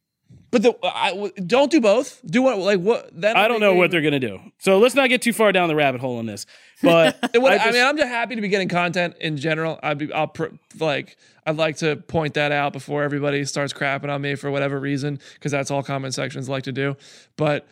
But 0.52 0.62
the, 0.62 0.76
I, 0.84 1.32
don't 1.46 1.70
do 1.70 1.80
both. 1.80 2.20
Do 2.24 2.42
what 2.42 2.58
like 2.58 2.78
what? 2.78 3.08
That 3.22 3.36
I 3.36 3.48
don't 3.48 3.58
know 3.60 3.74
what 3.74 3.90
they're 3.90 4.02
gonna 4.02 4.20
do. 4.20 4.38
So 4.58 4.78
let's 4.78 4.94
not 4.94 5.08
get 5.08 5.22
too 5.22 5.32
far 5.32 5.50
down 5.50 5.68
the 5.68 5.74
rabbit 5.74 6.00
hole 6.02 6.18
on 6.18 6.26
this. 6.26 6.44
But 6.82 7.16
would- 7.34 7.44
I 7.52 7.54
I, 7.54 7.58
just- 7.58 7.72
mean, 7.72 7.84
I'm 7.84 7.96
just 7.96 8.08
happy 8.10 8.34
to 8.36 8.40
be 8.42 8.48
getting 8.48 8.68
content 8.68 9.16
in 9.18 9.38
general. 9.38 9.80
I'd 9.82 9.96
be, 9.98 10.12
I'll 10.12 10.28
pr- 10.28 10.54
like, 10.78 11.16
I'd 11.46 11.56
like 11.56 11.78
to 11.78 11.96
point 11.96 12.34
that 12.34 12.52
out 12.52 12.74
before 12.74 13.02
everybody 13.02 13.44
starts 13.46 13.72
crapping 13.72 14.10
on 14.10 14.20
me 14.20 14.34
for 14.34 14.50
whatever 14.50 14.78
reason, 14.78 15.18
because 15.34 15.52
that's 15.52 15.70
all 15.70 15.82
comment 15.82 16.12
sections 16.12 16.48
like 16.50 16.64
to 16.64 16.72
do. 16.72 16.96
But 17.36 17.66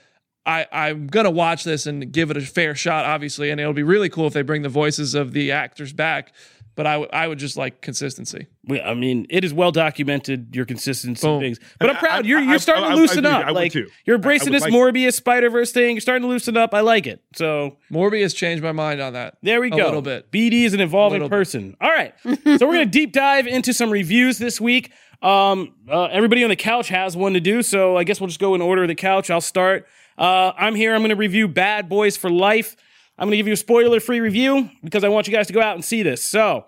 I, 0.46 0.66
I'm 0.72 1.06
gonna 1.06 1.30
watch 1.30 1.64
this 1.64 1.84
and 1.86 2.10
give 2.10 2.30
it 2.30 2.38
a 2.38 2.40
fair 2.40 2.74
shot, 2.74 3.04
obviously, 3.04 3.50
and 3.50 3.60
it'll 3.60 3.74
be 3.74 3.82
really 3.82 4.08
cool 4.08 4.26
if 4.26 4.32
they 4.32 4.40
bring 4.40 4.62
the 4.62 4.70
voices 4.70 5.14
of 5.14 5.32
the 5.34 5.52
actors 5.52 5.92
back. 5.92 6.32
But 6.80 6.86
I 6.86 6.96
would, 6.96 7.10
I 7.12 7.28
would 7.28 7.38
just 7.38 7.58
like 7.58 7.82
consistency. 7.82 8.46
we- 8.64 8.80
I 8.80 8.94
mean, 8.94 9.26
it 9.28 9.44
is 9.44 9.52
well 9.52 9.70
documented 9.70 10.56
your 10.56 10.64
consistency 10.64 11.26
Boom. 11.26 11.38
things. 11.38 11.60
But 11.78 11.90
I'm 11.90 11.96
proud. 11.96 12.24
I- 12.24 12.26
you're 12.28 12.40
you're 12.40 12.58
starting 12.58 12.84
I- 12.86 12.90
to 12.90 12.94
loosen 12.96 13.26
up. 13.26 13.44
I 13.44 13.50
like 13.50 13.72
too. 13.72 13.86
you're 14.06 14.16
embracing 14.16 14.50
this 14.50 14.62
like- 14.62 14.72
Morbius 14.72 15.12
Spider 15.12 15.50
Verse 15.50 15.72
thing. 15.72 15.96
You're 15.96 16.00
starting 16.00 16.22
to 16.22 16.28
loosen 16.28 16.56
up. 16.56 16.72
I 16.72 16.80
like 16.80 17.06
it. 17.06 17.20
So 17.34 17.76
Morbius 17.92 18.34
changed 18.34 18.62
my 18.64 18.72
mind 18.72 19.02
on 19.02 19.12
that. 19.12 19.36
There 19.42 19.60
we 19.60 19.68
go. 19.68 19.76
A 19.76 19.84
little 19.84 20.00
bit. 20.00 20.32
BD 20.32 20.64
is 20.64 20.72
an 20.72 20.80
evolving 20.80 21.16
Little 21.20 21.28
bit. 21.28 21.36
person. 21.36 21.76
All 21.82 21.90
right. 21.90 22.14
so 22.24 22.32
we're 22.46 22.56
going 22.72 22.78
to 22.86 22.86
deep 22.86 23.12
dive 23.12 23.46
into 23.46 23.74
some 23.74 23.90
reviews 23.90 24.38
this 24.38 24.58
week. 24.58 24.90
Um, 25.20 25.74
uh, 25.86 26.04
everybody 26.04 26.42
on 26.44 26.48
the 26.48 26.56
couch 26.56 26.88
has 26.88 27.14
one 27.14 27.34
to 27.34 27.40
do, 27.40 27.62
so 27.62 27.98
I 27.98 28.04
guess 28.04 28.22
we'll 28.22 28.28
just 28.28 28.40
go 28.40 28.54
in 28.54 28.62
order 28.62 28.80
of 28.84 28.88
the 28.88 28.94
couch. 28.94 29.28
I'll 29.28 29.42
start. 29.42 29.86
Uh, 30.16 30.52
I'm 30.56 30.74
here. 30.74 30.94
I'm 30.94 31.00
going 31.02 31.10
to 31.10 31.14
review 31.16 31.46
Bad 31.46 31.90
Boys 31.90 32.16
for 32.16 32.30
Life. 32.30 32.74
I'm 33.18 33.26
going 33.26 33.32
to 33.32 33.36
give 33.36 33.46
you 33.48 33.52
a 33.52 33.56
spoiler 33.58 34.00
free 34.00 34.20
review 34.20 34.70
because 34.82 35.04
I 35.04 35.08
want 35.10 35.26
you 35.26 35.32
guys 35.34 35.46
to 35.48 35.52
go 35.52 35.60
out 35.60 35.74
and 35.74 35.84
see 35.84 36.02
this. 36.02 36.24
So, 36.24 36.64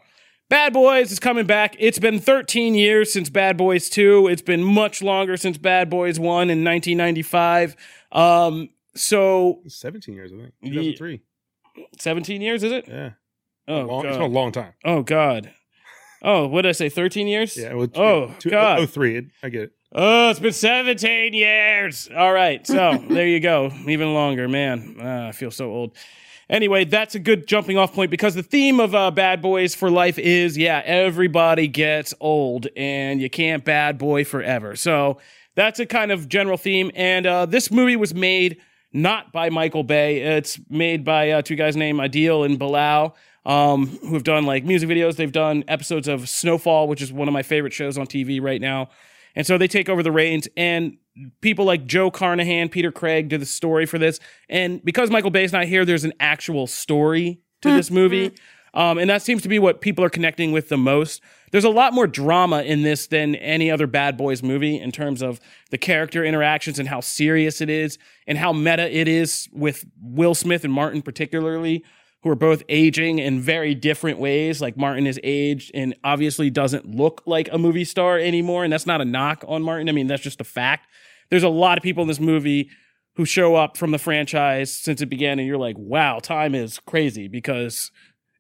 Bad 0.53 0.75
Boys 0.75 1.11
is 1.11 1.19
coming 1.19 1.47
back. 1.47 1.77
It's 1.79 1.99
been 1.99 2.19
13 2.19 2.75
years 2.75 3.11
since 3.11 3.31
Bad 3.31 3.57
Boys 3.57 3.89
2. 3.89 4.29
It's 4.29 4.43
been 4.43 4.63
much 4.63 5.01
longer 5.01 5.39
since 5.39 5.57
Bad 5.57 5.89
Boys 5.89 6.21
1 6.21 6.51
in 6.51 6.63
1995. 6.63 7.75
Um, 8.13 8.69
so 8.95 9.63
17 9.67 10.15
years, 10.15 10.31
I 10.31 10.37
think. 10.37 10.53
2003. 10.63 11.23
17 11.99 12.43
years, 12.43 12.63
is 12.65 12.71
it? 12.71 12.85
Yeah. 12.87 13.13
Oh, 13.67 13.81
Long, 13.81 14.05
it's 14.05 14.15
been 14.15 14.27
a 14.27 14.27
long 14.27 14.53
time. 14.53 14.75
Oh 14.85 15.03
God. 15.03 15.55
Oh, 16.21 16.47
what 16.49 16.63
did 16.63 16.69
I 16.69 16.73
say? 16.73 16.91
13 16.91 17.29
years? 17.29 17.57
Yeah. 17.57 17.73
Well, 17.73 17.89
Oh, 17.95 18.35
two, 18.39 18.51
God. 18.51 18.81
Oh, 18.81 18.85
three. 18.85 19.31
I 19.43 19.49
get 19.49 19.63
it. 19.63 19.73
Oh, 19.91 20.29
it's 20.29 20.39
been 20.39 20.53
17 20.53 21.33
years. 21.33 22.11
All 22.15 22.31
right. 22.35 22.67
So 22.67 23.03
there 23.09 23.27
you 23.27 23.41
go. 23.41 23.71
Even 23.89 24.13
longer, 24.13 24.49
man. 24.49 24.99
Ah, 25.01 25.29
I 25.29 25.33
feel 25.33 25.51
so 25.51 25.71
old. 25.71 25.97
Anyway, 26.53 26.85
that's 26.85 27.15
a 27.15 27.19
good 27.19 27.47
jumping 27.47 27.79
off 27.79 27.95
point 27.95 28.11
because 28.11 28.35
the 28.35 28.43
theme 28.43 28.79
of 28.79 28.95
uh, 28.95 29.11
Bad 29.11 29.41
Boys 29.41 29.75
for 29.75 29.91
Life 29.91 30.19
is 30.19 30.59
yeah, 30.59 30.83
everybody 30.85 31.67
gets 31.67 32.13
old 32.21 32.69
and 32.77 33.23
you 33.23 33.31
can't 33.31 33.65
bad 33.65 33.97
boy 33.97 34.23
forever. 34.23 34.77
So 34.77 35.17
that's 35.55 35.81
a 35.81 35.87
kind 35.87 36.13
of 36.13 36.29
general 36.29 36.59
theme. 36.59 36.91
And 36.95 37.27
uh, 37.27 37.47
this 37.47 37.71
movie 37.71 37.97
was 37.97 38.13
made 38.15 38.59
not 38.93 39.33
by 39.33 39.49
Michael 39.49 39.83
Bay, 39.83 40.21
it's 40.21 40.61
made 40.69 41.07
by 41.07 41.31
uh, 41.31 41.41
two 41.41 41.57
guys 41.57 41.75
named 41.75 41.99
Adil 41.99 42.45
and 42.45 42.59
Bilal. 42.59 43.17
Um, 43.45 43.89
who 44.03 44.15
have 44.15 44.23
done 44.23 44.47
like 44.47 44.65
music 44.65 44.89
videos. 44.89 45.17
They've 45.17 45.33
done 45.33 45.65
episodes 45.67 46.07
of 46.07 46.29
Snowfall, 46.29 46.87
which 46.87 47.03
is 47.03 47.13
one 47.13 47.27
of 47.27 47.35
my 47.35 47.43
favorite 47.43 47.73
shows 47.73 47.99
on 47.99 48.07
TV 48.07 48.41
right 48.41 48.61
now. 48.61 48.89
And 49.35 49.47
so 49.47 49.59
they 49.59 49.69
take 49.69 49.89
over 49.89 50.03
the 50.03 50.13
reins, 50.13 50.49
and 50.57 50.99
people 51.41 51.65
like 51.65 51.87
Joe 51.87 52.11
Carnahan, 52.11 52.69
Peter 52.69 52.93
Craig 52.93 53.29
did 53.29 53.41
the 53.41 53.47
story 53.47 53.87
for 53.87 53.99
this. 53.99 54.21
And 54.49 54.85
because 54.85 55.11
Michael 55.11 55.31
Bay's 55.31 55.53
not 55.53 55.67
here, 55.67 55.85
there's 55.85 56.05
an 56.05 56.13
actual 56.21 56.67
story 56.67 57.41
to 57.63 57.71
this 57.71 57.91
movie. 57.91 58.33
Um, 58.75 58.97
and 58.97 59.11
that 59.11 59.21
seems 59.21 59.43
to 59.43 59.49
be 59.49 59.59
what 59.59 59.83
people 59.83 60.03
are 60.05 60.11
connecting 60.11 60.51
with 60.51 60.71
the 60.71 60.79
most. 60.79 61.21
There's 61.51 61.65
a 61.65 61.71
lot 61.71 61.93
more 61.93 62.07
drama 62.07 62.63
in 62.63 62.83
this 62.83 63.07
than 63.07 63.35
any 63.35 63.71
other 63.71 63.87
Bad 63.87 64.17
Boys 64.17 64.43
movie 64.43 64.81
in 64.81 64.91
terms 64.93 65.21
of 65.23 65.41
the 65.71 65.77
character 65.77 66.25
interactions 66.25 66.79
and 66.79 66.89
how 66.89 67.01
serious 67.01 67.61
it 67.61 67.69
is 67.69 67.99
and 68.27 68.39
how 68.39 68.55
meta 68.55 68.91
it 68.91 69.09
is 69.09 69.49
with 69.53 69.85
Will 70.01 70.35
Smith 70.35 70.65
and 70.65 70.73
Martin, 70.73 71.03
particularly 71.03 71.85
who 72.23 72.31
are 72.31 72.37
both 72.37 72.63
aging 72.69 73.19
in 73.19 73.41
very 73.41 73.75
different 73.75 74.19
ways. 74.19 74.61
Like 74.61 74.77
Martin 74.77 75.07
is 75.07 75.19
aged 75.25 75.71
and 75.75 75.95
obviously 76.05 76.51
doesn't 76.51 76.87
look 76.87 77.23
like 77.27 77.49
a 77.53 77.59
movie 77.59 77.85
star 77.85 78.19
anymore. 78.19 78.65
And 78.65 78.73
that's 78.73 78.87
not 78.87 79.01
a 79.01 79.05
knock 79.05 79.45
on 79.49 79.63
Martin. 79.63 79.89
I 79.89 79.93
mean, 79.93 80.07
that's 80.07 80.23
just 80.23 80.41
a 80.41 80.45
fact. 80.45 80.87
There's 81.31 81.43
a 81.43 81.49
lot 81.49 81.79
of 81.79 81.83
people 81.83 82.03
in 82.03 82.09
this 82.09 82.21
movie 82.21 82.71
who 83.17 83.25
show 83.25 83.57
up 83.57 83.77
from 83.77 83.91
the 83.91 83.99
franchise 83.99 84.73
since 84.73 85.03
it 85.03 85.07
began, 85.07 85.39
and 85.39 85.47
you're 85.47 85.59
like, 85.59 85.77
wow, 85.79 86.19
time 86.19 86.55
is 86.55 86.79
crazy 86.87 87.29
because 87.29 87.91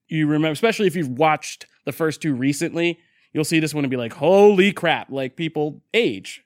you 0.08 0.26
remember, 0.26 0.52
especially 0.52 0.86
if 0.86 0.96
you've 0.96 1.08
watched 1.08 1.66
the 1.84 1.92
first 1.92 2.22
two 2.22 2.34
recently, 2.34 2.98
you'll 3.32 3.44
see 3.44 3.60
this 3.60 3.74
one 3.74 3.84
and 3.84 3.90
be 3.90 3.96
like, 3.96 4.14
holy 4.14 4.72
crap, 4.72 5.10
like 5.10 5.36
people 5.36 5.82
age. 5.92 6.42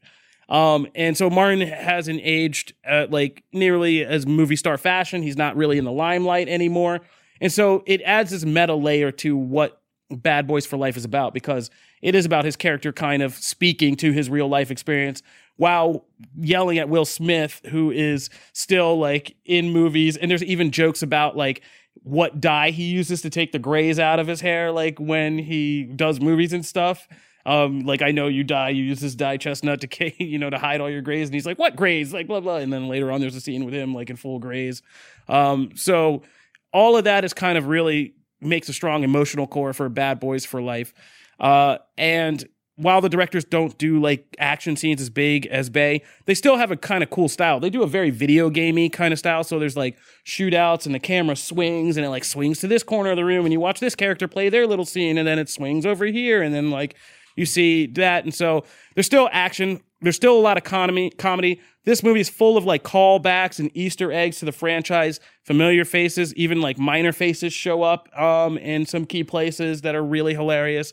Um, 0.49 0.87
and 0.95 1.17
so 1.17 1.29
Martin 1.29 1.61
hasn't 1.67 2.21
aged 2.23 2.75
uh, 2.89 3.07
like 3.11 3.43
nearly 3.53 4.05
as 4.05 4.27
movie 4.27 4.57
star 4.57 4.79
fashion. 4.79 5.23
He's 5.23 5.37
not 5.37 5.57
really 5.57 5.79
in 5.79 5.85
the 5.85 5.93
limelight 5.93 6.49
anymore. 6.49 7.01
And 7.41 7.53
so 7.53 7.83
it 7.87 8.03
adds 8.03 8.31
this 8.31 8.45
meta 8.45 8.75
layer 8.75 9.11
to 9.13 9.37
what 9.37 9.81
Bad 10.11 10.47
Boys 10.47 10.67
for 10.67 10.77
Life 10.77 10.97
is 10.97 11.05
about 11.05 11.35
because 11.35 11.71
it 12.03 12.15
is 12.15 12.25
about 12.25 12.45
his 12.45 12.57
character 12.57 12.93
kind 12.93 13.23
of 13.23 13.35
speaking 13.35 13.97
to 13.97 14.13
his 14.13 14.31
real 14.31 14.49
life 14.49 14.71
experience 14.71 15.23
while 15.57 16.05
yelling 16.39 16.79
at 16.79 16.89
Will 16.89 17.05
Smith, 17.05 17.61
who 17.71 17.91
is 17.91 18.31
still 18.53 18.99
like 18.99 19.37
in 19.45 19.71
movies. 19.71 20.17
And 20.17 20.31
there's 20.31 20.45
even 20.45 20.71
jokes 20.71 21.03
about 21.03 21.37
like 21.37 21.63
what 22.03 22.41
dye 22.41 22.71
he 22.71 22.85
uses 22.85 23.23
to 23.23 23.31
take 23.31 23.53
the 23.53 23.59
grays 23.59 23.99
out 23.99 24.19
of 24.19 24.27
his 24.27 24.41
hair, 24.41 24.71
like 24.71 24.99
when 24.99 25.39
he 25.39 25.85
does 25.85 26.21
movies 26.21 26.53
and 26.53 26.65
stuff. 26.65 27.09
Um, 27.47 27.81
like 27.81 28.03
I 28.03 28.11
know 28.11 28.27
you 28.27 28.45
dye, 28.45 28.71
you 28.71 28.83
use 28.83 29.01
this 29.01 29.15
dye 29.15 29.37
chestnut 29.37 29.81
to, 29.81 30.25
you 30.25 30.39
know, 30.39 30.51
to 30.51 30.59
hide 30.59 30.81
all 30.81 30.91
your 30.91 31.01
grays. 31.01 31.29
And 31.29 31.35
he's 31.35 31.47
like, 31.47 31.59
what 31.59 31.77
grays? 31.77 32.13
Like 32.13 32.27
blah 32.27 32.41
blah. 32.41 32.57
And 32.57 32.73
then 32.73 32.89
later 32.89 33.11
on, 33.11 33.21
there's 33.21 33.37
a 33.37 33.41
scene 33.41 33.65
with 33.65 33.73
him 33.73 33.95
like 33.95 34.11
in 34.11 34.17
full 34.17 34.39
grays. 34.39 34.83
Um, 35.29 35.71
so 35.75 36.23
all 36.77 36.95
of 36.95 37.05
that 37.05 37.25
is 37.25 37.33
kind 37.33 37.57
of 37.57 37.69
really 37.69 38.13
makes 38.39 38.69
a 38.69 38.73
strong 38.75 39.03
emotional 39.03 39.47
core 39.47 39.73
for 39.73 39.89
Bad 39.89 40.21
Boys 40.21 40.45
for 40.45 40.61
Life. 40.61 40.93
Uh, 41.41 41.79
and 41.97 42.47
while 42.77 43.01
the 43.01 43.09
directors 43.09 43.47
don't 43.47 43.79
do 43.79 43.99
like 43.99 44.37
action 44.39 44.77
scenes 44.77 45.01
as 45.01 45.09
big 45.09 45.47
as 45.47 45.71
Bay, 45.71 46.03
they 46.27 46.35
still 46.35 46.59
have 46.59 46.71
a 46.71 46.77
kind 46.77 47.03
of 47.03 47.09
cool 47.09 47.31
style. 47.31 47.61
They 47.61 47.71
do 47.71 47.83
a 47.83 47.87
very 47.87 48.11
video 48.11 48.51
gamey 48.51 48.91
kind 48.91 49.15
of 49.15 49.19
style. 49.19 49.43
So 49.43 49.59
there's 49.59 49.79
like 49.79 49.97
shootouts 50.27 50.85
and 50.85 50.95
the 50.95 50.99
camera 50.99 51.35
swings 51.35 51.97
and 51.97 52.05
it 52.05 52.11
like 52.11 52.25
swings 52.25 52.59
to 52.61 52.69
this 52.69 52.83
corner 52.83 53.09
of 53.09 53.17
the 53.17 53.25
room 53.25 53.47
and 53.47 53.55
you 53.55 53.61
watch 53.61 53.81
this 53.81 53.95
character 53.95 54.29
play 54.29 54.51
their 54.51 54.67
little 54.67 54.85
scene 54.85 55.17
and 55.17 55.27
then 55.27 55.39
it 55.39 55.49
swings 55.49 55.87
over 55.87 56.05
here 56.05 56.43
and 56.43 56.55
then 56.55 56.71
like 56.71 56.95
you 57.37 57.47
see 57.47 57.87
that. 57.87 58.25
And 58.25 58.35
so 58.35 58.65
there's 58.95 59.07
still 59.07 59.29
action. 59.33 59.81
There's 60.01 60.17
still 60.17 60.37
a 60.37 60.41
lot 60.41 60.57
of 60.57 60.65
comedy. 60.65 61.11
Comedy. 61.11 61.61
This 61.85 62.03
movie 62.03 62.21
is 62.21 62.29
full 62.29 62.57
of 62.57 62.65
like 62.65 62.83
callbacks 62.83 63.59
and 63.59 63.71
Easter 63.75 64.11
eggs 64.11 64.39
to 64.41 64.45
the 64.45 64.53
franchise. 64.53 65.21
Familiar 65.45 65.85
faces, 65.85 66.35
even 66.35 66.61
like 66.61 66.79
minor 66.79 67.13
faces, 67.13 67.53
show 67.53 67.83
up 67.83 68.09
um, 68.19 68.59
in 68.59 68.87
some 68.87 69.07
key 69.07 69.23
places 69.23 69.83
that 69.83 69.95
are 69.95 70.05
really 70.05 70.35
hilarious. 70.35 70.93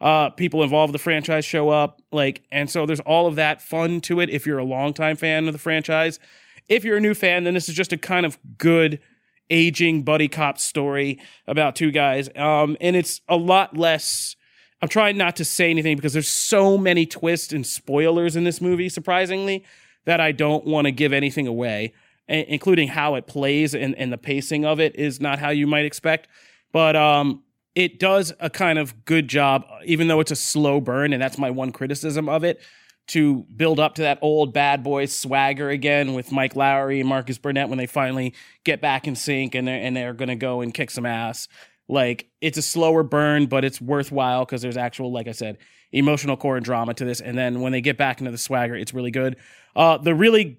Uh, 0.00 0.28
people 0.28 0.62
involved 0.62 0.92
with 0.92 1.00
the 1.00 1.02
franchise 1.02 1.46
show 1.46 1.70
up, 1.70 2.02
like, 2.12 2.42
and 2.52 2.68
so 2.68 2.84
there's 2.84 3.00
all 3.00 3.26
of 3.26 3.36
that 3.36 3.62
fun 3.62 4.00
to 4.02 4.20
it. 4.20 4.28
If 4.28 4.44
you're 4.44 4.58
a 4.58 4.64
longtime 4.64 5.16
fan 5.16 5.46
of 5.46 5.54
the 5.54 5.58
franchise, 5.58 6.18
if 6.68 6.84
you're 6.84 6.98
a 6.98 7.00
new 7.00 7.14
fan, 7.14 7.44
then 7.44 7.54
this 7.54 7.68
is 7.70 7.74
just 7.74 7.92
a 7.92 7.96
kind 7.96 8.26
of 8.26 8.36
good 8.58 9.00
aging 9.48 10.02
buddy 10.02 10.28
cop 10.28 10.58
story 10.58 11.18
about 11.46 11.74
two 11.74 11.90
guys. 11.90 12.28
Um, 12.36 12.76
and 12.80 12.96
it's 12.96 13.22
a 13.28 13.36
lot 13.36 13.76
less. 13.76 14.36
I'm 14.84 14.88
trying 14.88 15.16
not 15.16 15.36
to 15.36 15.46
say 15.46 15.70
anything 15.70 15.96
because 15.96 16.12
there's 16.12 16.28
so 16.28 16.76
many 16.76 17.06
twists 17.06 17.54
and 17.54 17.66
spoilers 17.66 18.36
in 18.36 18.44
this 18.44 18.60
movie, 18.60 18.90
surprisingly, 18.90 19.64
that 20.04 20.20
I 20.20 20.30
don't 20.30 20.66
want 20.66 20.84
to 20.84 20.90
give 20.90 21.14
anything 21.14 21.46
away, 21.46 21.94
a- 22.28 22.44
including 22.52 22.88
how 22.88 23.14
it 23.14 23.26
plays 23.26 23.74
and, 23.74 23.94
and 23.94 24.12
the 24.12 24.18
pacing 24.18 24.66
of 24.66 24.80
it 24.80 24.94
is 24.96 25.22
not 25.22 25.38
how 25.38 25.48
you 25.48 25.66
might 25.66 25.86
expect. 25.86 26.28
But 26.70 26.96
um, 26.96 27.44
it 27.74 27.98
does 27.98 28.34
a 28.40 28.50
kind 28.50 28.78
of 28.78 29.06
good 29.06 29.26
job, 29.26 29.64
even 29.86 30.08
though 30.08 30.20
it's 30.20 30.32
a 30.32 30.36
slow 30.36 30.82
burn, 30.82 31.14
and 31.14 31.22
that's 31.22 31.38
my 31.38 31.48
one 31.48 31.72
criticism 31.72 32.28
of 32.28 32.44
it, 32.44 32.60
to 33.06 33.46
build 33.56 33.80
up 33.80 33.94
to 33.94 34.02
that 34.02 34.18
old 34.20 34.52
bad 34.52 34.82
boy 34.82 35.06
swagger 35.06 35.70
again 35.70 36.12
with 36.12 36.30
Mike 36.30 36.56
Lowry 36.56 37.00
and 37.00 37.08
Marcus 37.08 37.38
Burnett 37.38 37.70
when 37.70 37.78
they 37.78 37.86
finally 37.86 38.34
get 38.64 38.82
back 38.82 39.08
in 39.08 39.16
sync 39.16 39.54
and 39.54 39.66
they're 39.66 39.80
and 39.80 39.96
they're 39.96 40.12
gonna 40.12 40.36
go 40.36 40.60
and 40.60 40.74
kick 40.74 40.90
some 40.90 41.06
ass. 41.06 41.48
Like 41.88 42.28
it's 42.40 42.58
a 42.58 42.62
slower 42.62 43.02
burn, 43.02 43.46
but 43.46 43.64
it's 43.64 43.80
worthwhile 43.80 44.44
because 44.44 44.62
there's 44.62 44.76
actual, 44.76 45.12
like 45.12 45.28
I 45.28 45.32
said, 45.32 45.58
emotional 45.92 46.36
core 46.36 46.56
and 46.56 46.64
drama 46.64 46.94
to 46.94 47.04
this. 47.04 47.20
And 47.20 47.36
then 47.36 47.60
when 47.60 47.72
they 47.72 47.80
get 47.80 47.96
back 47.96 48.20
into 48.20 48.30
the 48.30 48.38
swagger, 48.38 48.74
it's 48.74 48.94
really 48.94 49.10
good. 49.10 49.36
Uh, 49.76 49.98
the 49.98 50.14
really 50.14 50.58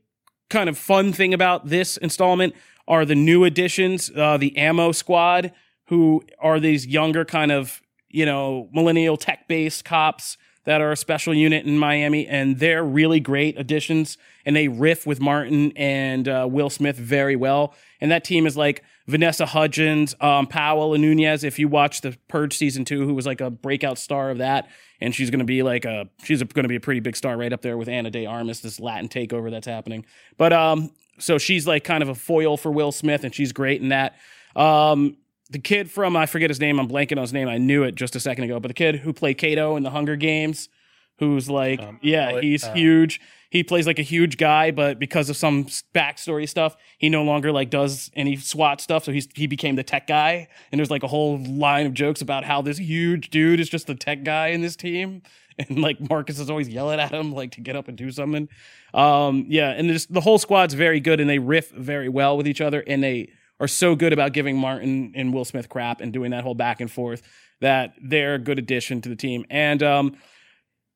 kind 0.49 0.69
of 0.69 0.77
fun 0.77 1.11
thing 1.13 1.33
about 1.33 1.67
this 1.67 1.97
installment 1.97 2.55
are 2.87 3.05
the 3.05 3.15
new 3.15 3.43
additions, 3.43 4.11
uh, 4.15 4.37
the 4.37 4.55
Ammo 4.57 4.91
Squad, 4.91 5.51
who 5.87 6.23
are 6.39 6.59
these 6.59 6.85
younger 6.85 7.25
kind 7.25 7.51
of 7.51 7.81
you 8.09 8.25
know 8.25 8.69
millennial 8.71 9.17
tech 9.17 9.47
based 9.47 9.83
cops 9.83 10.37
that 10.65 10.81
are 10.81 10.91
a 10.91 10.97
special 10.97 11.33
unit 11.33 11.65
in 11.65 11.77
Miami, 11.77 12.27
and 12.27 12.59
they're 12.59 12.83
really 12.83 13.19
great 13.19 13.59
additions, 13.59 14.17
and 14.45 14.55
they 14.55 14.67
riff 14.67 15.05
with 15.05 15.19
Martin 15.19 15.71
and 15.75 16.27
uh, 16.27 16.47
Will 16.49 16.69
Smith 16.69 16.97
very 16.97 17.35
well. 17.35 17.75
And 18.01 18.11
that 18.11 18.23
team 18.23 18.47
is 18.47 18.57
like 18.57 18.83
Vanessa 19.07 19.45
Hudgens, 19.45 20.15
um, 20.19 20.47
Powell, 20.47 20.93
and 20.93 21.01
Nunez. 21.01 21.43
If 21.43 21.59
you 21.59 21.67
watch 21.67 22.01
the 22.01 22.17
Purge 22.27 22.57
season 22.57 22.85
two, 22.85 23.05
who 23.05 23.13
was 23.13 23.25
like 23.25 23.41
a 23.41 23.49
breakout 23.49 23.97
star 23.97 24.31
of 24.31 24.39
that, 24.39 24.67
and 24.99 25.13
she's 25.13 25.29
going 25.29 25.39
to 25.39 25.45
be 25.45 25.61
like 25.61 25.85
a 25.85 26.09
she's 26.23 26.41
going 26.41 26.63
to 26.63 26.69
be 26.69 26.75
a 26.75 26.79
pretty 26.79 26.99
big 26.99 27.15
star 27.15 27.37
right 27.37 27.53
up 27.53 27.61
there 27.61 27.77
with 27.77 27.87
Ana 27.87 28.09
de 28.09 28.25
Armas, 28.25 28.61
this 28.61 28.79
Latin 28.79 29.07
takeover 29.07 29.51
that's 29.51 29.67
happening. 29.67 30.05
But 30.37 30.53
um, 30.53 30.91
so 31.19 31.37
she's 31.37 31.67
like 31.67 31.83
kind 31.83 32.01
of 32.01 32.09
a 32.09 32.15
foil 32.15 32.57
for 32.57 32.71
Will 32.71 32.91
Smith, 32.91 33.23
and 33.23 33.33
she's 33.33 33.51
great 33.51 33.81
in 33.81 33.89
that. 33.89 34.15
Um, 34.55 35.17
the 35.51 35.59
kid 35.59 35.91
from 35.91 36.15
I 36.15 36.25
forget 36.25 36.49
his 36.49 36.59
name. 36.59 36.79
I'm 36.79 36.87
blanking 36.87 37.17
on 37.17 37.23
his 37.23 37.33
name. 37.33 37.47
I 37.47 37.57
knew 37.57 37.83
it 37.83 37.95
just 37.95 38.15
a 38.15 38.19
second 38.19 38.45
ago. 38.45 38.59
But 38.59 38.69
the 38.69 38.73
kid 38.73 38.97
who 38.97 39.13
played 39.13 39.37
Cato 39.37 39.75
in 39.75 39.83
the 39.83 39.91
Hunger 39.91 40.15
Games, 40.15 40.69
who's 41.19 41.49
like, 41.49 41.79
Um, 41.81 41.99
yeah, 42.01 42.39
he's 42.41 42.63
uh, 42.63 42.73
huge. 42.73 43.21
He 43.49 43.63
plays 43.63 43.87
like 43.87 43.99
a 43.99 44.03
huge 44.03 44.37
guy, 44.37 44.71
but 44.71 44.99
because 44.99 45.29
of 45.29 45.37
some 45.37 45.65
backstory 45.93 46.47
stuff, 46.49 46.75
he 46.97 47.07
no 47.07 47.23
longer 47.23 47.51
like 47.53 47.69
does 47.69 48.11
any 48.13 48.35
SWAT 48.35 48.81
stuff. 48.81 49.05
So 49.05 49.11
he's 49.13 49.29
he 49.33 49.47
became 49.47 49.75
the 49.75 49.83
tech 49.83 50.07
guy. 50.07 50.47
And 50.71 50.79
there's 50.79 50.91
like 50.91 51.03
a 51.03 51.07
whole 51.07 51.37
line 51.37 51.85
of 51.85 51.93
jokes 51.93 52.21
about 52.21 52.43
how 52.43 52.61
this 52.61 52.77
huge 52.77 53.29
dude 53.29 53.59
is 53.59 53.69
just 53.69 53.87
the 53.87 53.95
tech 53.95 54.23
guy 54.23 54.47
in 54.47 54.61
this 54.61 54.75
team. 54.75 55.21
And 55.57 55.79
like 55.79 56.01
Marcus 56.09 56.37
is 56.37 56.49
always 56.49 56.67
yelling 56.67 56.99
at 56.99 57.13
him 57.13 57.31
like 57.31 57.51
to 57.51 57.61
get 57.61 57.77
up 57.77 57.87
and 57.87 57.97
do 57.97 58.11
something. 58.11 58.49
Um, 58.93 59.45
yeah, 59.47 59.69
and 59.69 59.87
just 59.87 60.13
the 60.13 60.19
whole 60.19 60.37
squad's 60.37 60.73
very 60.73 60.99
good 60.99 61.21
and 61.21 61.29
they 61.29 61.39
riff 61.39 61.71
very 61.71 62.09
well 62.09 62.35
with 62.35 62.45
each 62.45 62.59
other 62.59 62.83
and 62.85 63.01
they 63.01 63.29
are 63.61 63.67
so 63.69 63.95
good 63.95 64.11
about 64.11 64.33
giving 64.33 64.57
Martin 64.57 65.13
and 65.15 65.33
Will 65.33 65.45
Smith 65.45 65.69
crap 65.69 66.01
and 66.01 66.11
doing 66.11 66.31
that 66.31 66.43
whole 66.43 66.55
back 66.55 66.81
and 66.81 66.91
forth 66.91 67.21
that 67.61 67.93
they're 68.01 68.35
a 68.35 68.39
good 68.39 68.59
addition 68.59 68.99
to 69.01 69.07
the 69.07 69.15
team. 69.15 69.45
And 69.49 69.81
um, 69.81 70.17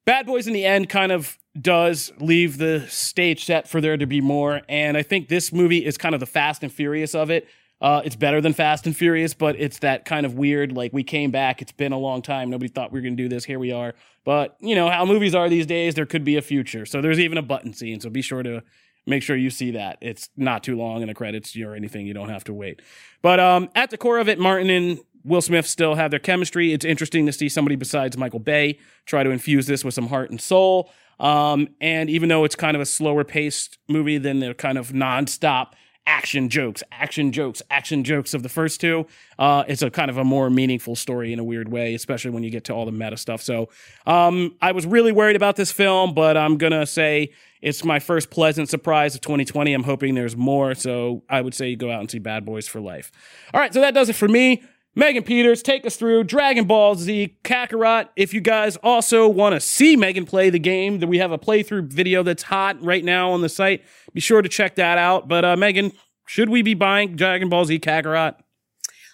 Bad 0.06 0.26
Boys 0.26 0.48
in 0.48 0.54
the 0.54 0.66
end 0.66 0.90
kind 0.90 1.12
of 1.12 1.38
does 1.60 2.12
leave 2.20 2.58
the 2.58 2.86
stage 2.88 3.46
set 3.46 3.68
for 3.68 3.82
there 3.82 3.98
to 3.98 4.06
be 4.06 4.22
more. 4.22 4.62
And 4.70 4.98
I 4.98 5.04
think 5.04 5.28
this 5.28 5.52
movie 5.52 5.86
is 5.86 5.98
kind 5.98 6.14
of 6.14 6.20
the 6.20 6.26
fast 6.26 6.64
and 6.64 6.72
furious 6.72 7.14
of 7.16 7.30
it. 7.30 7.48
Uh, 7.82 8.02
it's 8.04 8.16
better 8.16 8.42
than 8.42 8.52
Fast 8.52 8.86
and 8.88 8.96
Furious, 8.96 9.34
but 9.34 9.56
it's 9.58 9.80
that 9.80 10.04
kind 10.04 10.26
of 10.26 10.34
weird, 10.34 10.74
like 10.74 10.92
we 10.92 11.02
came 11.02 11.32
back, 11.32 11.62
it's 11.62 11.72
been 11.72 11.94
a 11.94 11.98
long 11.98 12.22
time. 12.22 12.50
Nobody 12.50 12.68
thought 12.68 12.92
we 12.92 13.00
were 13.00 13.04
going 13.04 13.16
to 13.16 13.24
do 13.24 13.30
this. 13.30 13.46
Here 13.46 13.58
we 13.58 13.72
are. 13.72 13.94
But, 14.26 14.58
you 14.60 14.76
know, 14.76 14.90
how 14.90 15.06
movies 15.06 15.34
are 15.34 15.48
these 15.48 15.66
days, 15.66 15.96
there 15.96 16.06
could 16.06 16.26
be 16.26 16.36
a 16.36 16.42
future. 16.42 16.86
So 16.86 17.02
there's 17.02 17.22
even 17.22 17.38
a 17.38 17.42
button 17.42 17.74
scene. 17.74 18.02
So 18.02 18.10
be 18.10 18.22
sure 18.22 18.44
to 18.44 18.64
make 19.08 19.24
sure 19.24 19.38
you 19.38 19.50
see 19.50 19.72
that. 19.72 19.98
It's 20.02 20.30
not 20.36 20.62
too 20.62 20.76
long 20.76 21.02
in 21.02 21.08
the 21.08 21.14
credits 21.14 21.56
or 21.58 21.74
anything. 21.74 22.06
You 22.06 22.14
don't 22.14 22.28
have 22.28 22.44
to 22.46 22.54
wait. 22.54 22.82
But 23.22 23.40
um, 23.40 23.70
at 23.76 23.92
the 23.92 23.98
core 23.98 24.20
of 24.20 24.28
it, 24.28 24.40
Martin 24.40 24.70
and 24.70 25.00
Will 25.24 25.42
Smith 25.42 25.68
still 25.68 25.96
have 25.96 26.12
their 26.12 26.20
chemistry. 26.20 26.74
It's 26.74 26.86
interesting 26.86 27.26
to 27.26 27.34
see 27.34 27.50
somebody 27.50 27.76
besides 27.76 28.18
Michael 28.18 28.40
Bay 28.40 28.80
try 29.06 29.24
to 29.24 29.30
infuse 29.30 29.68
this 29.68 29.84
with 29.84 29.94
some 29.94 30.08
heart 30.08 30.30
and 30.32 30.40
soul. 30.40 30.92
Um, 31.20 31.70
and 31.82 32.10
even 32.10 32.30
though 32.30 32.44
it's 32.46 32.56
kind 32.56 32.76
of 32.76 32.82
a 32.82 32.86
slower 32.86 33.24
paced 33.24 33.78
movie 33.88 34.18
than 34.18 34.40
the 34.40 34.54
kind 34.54 34.78
of 34.78 34.92
nonstop 34.92 35.74
action 36.08 36.50
jokes, 36.50 36.82
action 36.92 37.32
jokes, 37.32 37.62
action 37.70 38.04
jokes 38.04 38.34
of 38.34 38.42
the 38.42 38.50
first 38.50 38.82
two, 38.82 39.06
uh, 39.38 39.64
it's 39.68 39.82
a 39.82 39.92
kind 39.92 40.10
of 40.10 40.18
a 40.18 40.24
more 40.24 40.50
meaningful 40.50 40.96
story 40.96 41.32
in 41.32 41.38
a 41.38 41.44
weird 41.44 41.70
way, 41.70 41.94
especially 41.94 42.32
when 42.32 42.42
you 42.42 42.50
get 42.50 42.64
to 42.64 42.74
all 42.74 42.86
the 42.86 42.92
meta 42.92 43.16
stuff. 43.16 43.42
So 43.42 43.70
um, 44.08 44.56
I 44.62 44.72
was 44.72 44.88
really 44.88 45.12
worried 45.12 45.36
about 45.36 45.56
this 45.56 45.72
film, 45.72 46.16
but 46.16 46.36
I'm 46.36 46.58
gonna 46.58 46.88
say 46.88 47.32
it's 47.62 47.84
my 47.84 48.00
first 48.00 48.32
pleasant 48.32 48.70
surprise 48.70 49.14
of 49.14 49.22
2020. 49.22 49.74
I'm 49.74 49.84
hoping 49.84 50.16
there's 50.16 50.36
more, 50.36 50.74
so 50.74 51.24
I 51.30 51.42
would 51.42 51.54
say 51.54 51.76
go 51.76 51.92
out 51.92 52.00
and 52.00 52.10
see 52.10 52.20
Bad 52.20 52.44
Boys 52.44 52.68
for 52.68 52.80
Life. 52.80 53.12
All 53.54 53.60
right, 53.60 53.74
so 53.74 53.82
that 53.82 53.94
does 53.94 54.10
it 54.10 54.16
for 54.16 54.28
me. 54.28 54.64
Megan 55.00 55.24
Peters, 55.24 55.64
take 55.64 55.86
us 55.86 55.96
through 55.96 56.26
Dragon 56.26 56.66
Ball 56.66 56.94
Z 56.94 57.38
Kakarot. 57.46 58.10
If 58.18 58.34
you 58.34 58.42
guys 58.42 58.76
also 58.84 59.30
want 59.30 59.54
to 59.54 59.62
see 59.62 59.96
Megan 59.96 60.26
play 60.26 60.50
the 60.50 60.60
game, 60.60 61.00
that 61.00 61.08
we 61.08 61.20
have 61.20 61.32
a 61.32 61.38
playthrough 61.38 61.88
video 61.88 62.22
that's 62.22 62.44
hot 62.44 62.84
right 62.84 63.06
now 63.06 63.32
on 63.32 63.40
the 63.40 63.48
site. 63.48 63.82
Be 64.14 64.20
sure 64.20 64.42
to 64.42 64.50
check 64.50 64.76
that 64.76 64.98
out. 64.98 65.30
But 65.30 65.46
uh, 65.46 65.56
Megan, 65.56 65.94
should 66.28 66.50
we 66.50 66.64
be 66.64 66.74
buying 66.74 67.16
Dragon 67.16 67.48
Ball 67.48 67.64
Z 67.64 67.80
Kakarot? 67.80 68.36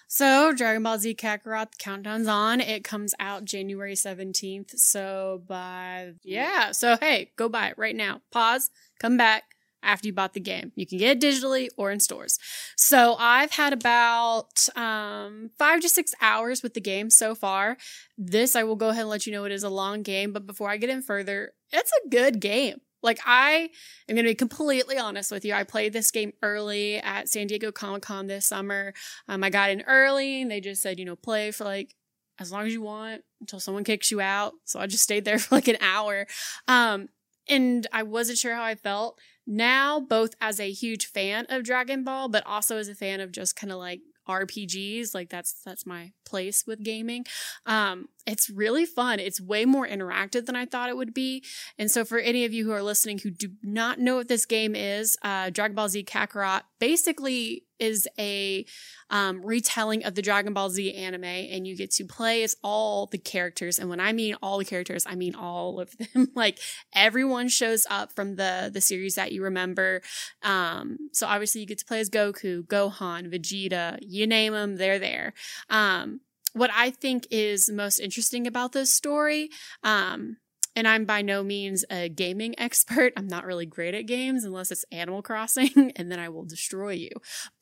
So, 0.08 0.52
Dragon 0.52 0.82
Ball 0.82 0.98
Z 0.98 1.14
Kakarot, 1.14 1.78
countdown's 1.78 2.26
on. 2.26 2.60
It 2.60 2.82
comes 2.82 3.14
out 3.20 3.44
January 3.44 3.94
17th. 3.94 4.76
So, 4.76 5.42
by, 5.46 6.14
yeah. 6.24 6.72
So, 6.72 6.96
hey, 6.96 7.30
go 7.36 7.48
buy 7.48 7.68
it 7.68 7.78
right 7.78 7.94
now. 7.94 8.22
Pause, 8.32 8.70
come 8.98 9.16
back 9.16 9.55
after 9.86 10.06
you 10.08 10.12
bought 10.12 10.34
the 10.34 10.40
game. 10.40 10.72
You 10.74 10.86
can 10.86 10.98
get 10.98 11.16
it 11.16 11.26
digitally 11.26 11.68
or 11.76 11.90
in 11.90 12.00
stores. 12.00 12.38
So, 12.76 13.16
I've 13.18 13.52
had 13.52 13.72
about 13.72 14.68
um, 14.76 15.50
five 15.58 15.80
to 15.80 15.88
six 15.88 16.12
hours 16.20 16.62
with 16.62 16.74
the 16.74 16.80
game 16.80 17.08
so 17.08 17.34
far. 17.34 17.78
This, 18.18 18.56
I 18.56 18.64
will 18.64 18.76
go 18.76 18.88
ahead 18.88 19.02
and 19.02 19.10
let 19.10 19.26
you 19.26 19.32
know 19.32 19.44
it 19.44 19.52
is 19.52 19.62
a 19.62 19.70
long 19.70 20.02
game. 20.02 20.32
But 20.32 20.46
before 20.46 20.68
I 20.68 20.76
get 20.76 20.90
in 20.90 21.02
further, 21.02 21.52
it's 21.72 21.92
a 22.04 22.08
good 22.08 22.40
game. 22.40 22.80
Like 23.02 23.20
I 23.24 23.70
am 24.08 24.16
going 24.16 24.24
to 24.24 24.30
be 24.30 24.34
completely 24.34 24.98
honest 24.98 25.30
with 25.30 25.44
you. 25.44 25.54
I 25.54 25.62
played 25.62 25.92
this 25.92 26.10
game 26.10 26.32
early 26.42 26.96
at 26.96 27.28
San 27.28 27.46
Diego 27.46 27.70
Comic 27.70 28.02
Con 28.02 28.26
this 28.26 28.48
summer. 28.48 28.94
Um, 29.28 29.44
I 29.44 29.50
got 29.50 29.70
in 29.70 29.82
early 29.82 30.42
and 30.42 30.50
they 30.50 30.60
just 30.60 30.82
said, 30.82 30.98
you 30.98 31.04
know, 31.04 31.16
play 31.16 31.52
for 31.52 31.64
like 31.64 31.94
as 32.38 32.52
long 32.52 32.66
as 32.66 32.72
you 32.72 32.82
want 32.82 33.22
until 33.40 33.60
someone 33.60 33.84
kicks 33.84 34.10
you 34.10 34.20
out. 34.20 34.54
So 34.64 34.80
I 34.80 34.86
just 34.86 35.04
stayed 35.04 35.24
there 35.24 35.38
for 35.38 35.54
like 35.54 35.68
an 35.68 35.78
hour. 35.80 36.26
Um, 36.66 37.08
and 37.48 37.86
I 37.92 38.02
wasn't 38.02 38.38
sure 38.38 38.54
how 38.54 38.64
I 38.64 38.74
felt. 38.74 39.20
Now, 39.46 40.00
both 40.00 40.34
as 40.40 40.58
a 40.58 40.70
huge 40.70 41.06
fan 41.06 41.46
of 41.48 41.62
Dragon 41.62 42.02
Ball, 42.02 42.28
but 42.28 42.44
also 42.46 42.78
as 42.78 42.88
a 42.88 42.94
fan 42.94 43.20
of 43.20 43.32
just 43.32 43.54
kind 43.54 43.72
of 43.72 43.78
like 43.78 44.00
RPGs, 44.28 45.14
like 45.14 45.28
that's 45.28 45.52
that's 45.64 45.86
my 45.86 46.12
place 46.24 46.64
with 46.66 46.82
gaming. 46.82 47.24
Um, 47.64 48.08
it's 48.26 48.50
really 48.50 48.84
fun. 48.84 49.20
It's 49.20 49.40
way 49.40 49.64
more 49.64 49.86
interactive 49.86 50.46
than 50.46 50.56
I 50.56 50.66
thought 50.66 50.88
it 50.88 50.96
would 50.96 51.14
be. 51.14 51.44
And 51.78 51.90
so, 51.90 52.04
for 52.04 52.18
any 52.18 52.44
of 52.44 52.52
you 52.52 52.64
who 52.64 52.72
are 52.72 52.82
listening 52.82 53.18
who 53.18 53.30
do 53.30 53.50
not 53.62 54.00
know 54.00 54.16
what 54.16 54.28
this 54.28 54.46
game 54.46 54.74
is, 54.74 55.16
uh, 55.22 55.50
Dragon 55.50 55.76
Ball 55.76 55.88
Z 55.88 56.04
Kakarot 56.04 56.62
basically 56.80 57.65
is 57.78 58.08
a 58.18 58.64
um, 59.10 59.44
retelling 59.44 60.04
of 60.04 60.14
the 60.14 60.22
Dragon 60.22 60.52
Ball 60.52 60.70
Z 60.70 60.94
anime, 60.94 61.24
and 61.24 61.66
you 61.66 61.76
get 61.76 61.90
to 61.92 62.04
play 62.04 62.42
as 62.42 62.56
all 62.62 63.06
the 63.06 63.18
characters. 63.18 63.78
And 63.78 63.88
when 63.88 64.00
I 64.00 64.12
mean 64.12 64.36
all 64.42 64.58
the 64.58 64.64
characters, 64.64 65.04
I 65.06 65.14
mean 65.14 65.34
all 65.34 65.80
of 65.80 65.94
them. 65.98 66.28
like 66.34 66.58
everyone 66.94 67.48
shows 67.48 67.86
up 67.88 68.12
from 68.12 68.36
the 68.36 68.70
the 68.72 68.80
series 68.80 69.14
that 69.14 69.32
you 69.32 69.42
remember. 69.42 70.02
Um, 70.42 70.98
so 71.12 71.26
obviously, 71.26 71.60
you 71.60 71.66
get 71.66 71.78
to 71.78 71.84
play 71.84 72.00
as 72.00 72.10
Goku, 72.10 72.66
Gohan, 72.66 73.32
Vegeta, 73.32 73.98
you 74.00 74.26
name 74.26 74.52
them, 74.52 74.76
they're 74.76 74.98
there. 74.98 75.34
Um, 75.68 76.20
what 76.56 76.70
I 76.74 76.90
think 76.90 77.26
is 77.30 77.70
most 77.70 78.00
interesting 78.00 78.46
about 78.46 78.72
this 78.72 78.90
story, 78.90 79.50
um, 79.82 80.38
and 80.76 80.86
I'm 80.86 81.06
by 81.06 81.22
no 81.22 81.42
means 81.42 81.84
a 81.90 82.08
gaming 82.08 82.54
expert. 82.58 83.12
I'm 83.16 83.26
not 83.26 83.44
really 83.44 83.66
great 83.66 83.94
at 83.94 84.06
games 84.06 84.44
unless 84.44 84.70
it's 84.70 84.84
Animal 84.92 85.22
Crossing, 85.22 85.92
and 85.96 86.12
then 86.12 86.20
I 86.20 86.28
will 86.28 86.44
destroy 86.44 86.90
you. 86.90 87.10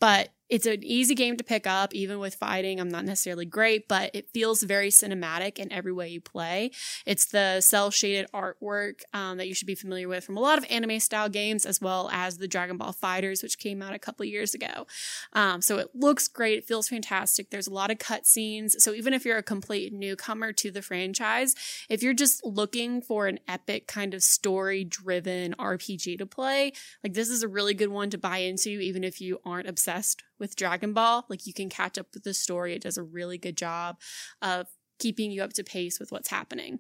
But 0.01 0.31
it's 0.49 0.67
an 0.67 0.85
easy 0.85 1.15
game 1.15 1.37
to 1.39 1.45
pick 1.45 1.67
up, 1.67 1.95
even 1.95 2.19
with 2.19 2.35
fighting. 2.35 2.79
I'm 2.79 2.89
not 2.89 3.05
necessarily 3.05 3.47
great, 3.47 3.89
but 3.89 4.11
it 4.15 4.29
feels 4.31 4.63
very 4.63 4.91
cinematic 4.91 5.59
in 5.59 5.73
every 5.73 5.93
way 5.93 6.09
you 6.09 6.21
play. 6.21 6.71
It's 7.07 7.27
the 7.27 7.61
cel 7.61 7.91
shaded 7.91 8.27
artwork 8.33 9.01
um, 9.15 9.39
that 9.39 9.49
you 9.49 9.55
should 9.55 9.67
be 9.67 9.75
familiar 9.75 10.07
with 10.07 10.25
from 10.25 10.37
a 10.37 10.41
lot 10.41 10.59
of 10.59 10.67
anime 10.69 11.01
style 11.01 11.29
games, 11.29 11.65
as 11.65 11.81
well 11.81 12.11
as 12.13 12.39
the 12.39 12.49
Dragon 12.49 12.77
Ball 12.77 12.95
FighterZ, 12.95 13.43
which 13.43 13.59
came 13.59 13.81
out 13.81 13.95
a 13.95 13.99
couple 13.99 14.27
years 14.27 14.55
ago. 14.55 14.87
Um, 15.33 15.63
so 15.63 15.79
it 15.79 15.89
looks 15.95 16.29
great. 16.29 16.59
It 16.59 16.67
feels 16.67 16.89
fantastic. 16.89 17.51
There's 17.51 17.67
a 17.69 17.73
lot 17.73 17.91
of 17.91 17.99
cutscenes. 17.99 18.73
So 18.79 18.93
even 18.93 19.15
if 19.15 19.25
you're 19.25 19.39
a 19.39 19.43
complete 19.43 19.93
newcomer 19.93 20.53
to 20.53 20.71
the 20.71 20.83
franchise, 20.83 21.55
if 21.89 22.03
you're 22.03 22.15
just 22.15 22.45
looking 22.45 23.01
for 23.01 23.27
an 23.27 23.41
epic 23.49 23.87
kind 23.87 24.13
of 24.13 24.23
story 24.23 24.85
driven 24.85 25.55
RPG 25.55 26.19
to 26.19 26.27
play, 26.27 26.73
like 27.03 27.15
this 27.15 27.31
is 27.31 27.43
a 27.43 27.49
really 27.49 27.75
good 27.75 27.89
one 27.89 28.11
to 28.11 28.19
buy 28.19 28.39
into, 28.39 28.69
even 28.69 29.05
if 29.05 29.21
you 29.21 29.41
aren't 29.45 29.69
obsessed 29.69 30.23
with 30.39 30.57
Dragon 30.57 30.93
Ball. 30.93 31.25
Like 31.29 31.47
you 31.47 31.55
can 31.55 31.69
catch 31.69 31.99
up 31.99 32.09
with 32.15 32.25
the 32.25 32.35
story. 32.35 32.75
It 32.75 32.83
does 32.83 32.99
a 32.99 33.03
really 33.03 33.39
good 33.39 33.57
job 33.57 33.97
of 34.43 34.67
keeping 34.99 35.31
you 35.31 35.43
up 35.43 35.53
to 35.55 35.65
pace 35.65 35.99
with 35.99 36.13
what's 36.13 36.31
happening. 36.31 36.79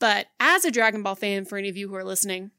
But 0.00 0.26
as 0.40 0.64
a 0.64 0.70
Dragon 0.70 1.02
Ball 1.02 1.14
fan, 1.14 1.44
for 1.44 1.58
any 1.58 1.68
of 1.68 1.76
you 1.76 1.88
who 1.88 1.94
are 1.94 2.04
listening, 2.04 2.50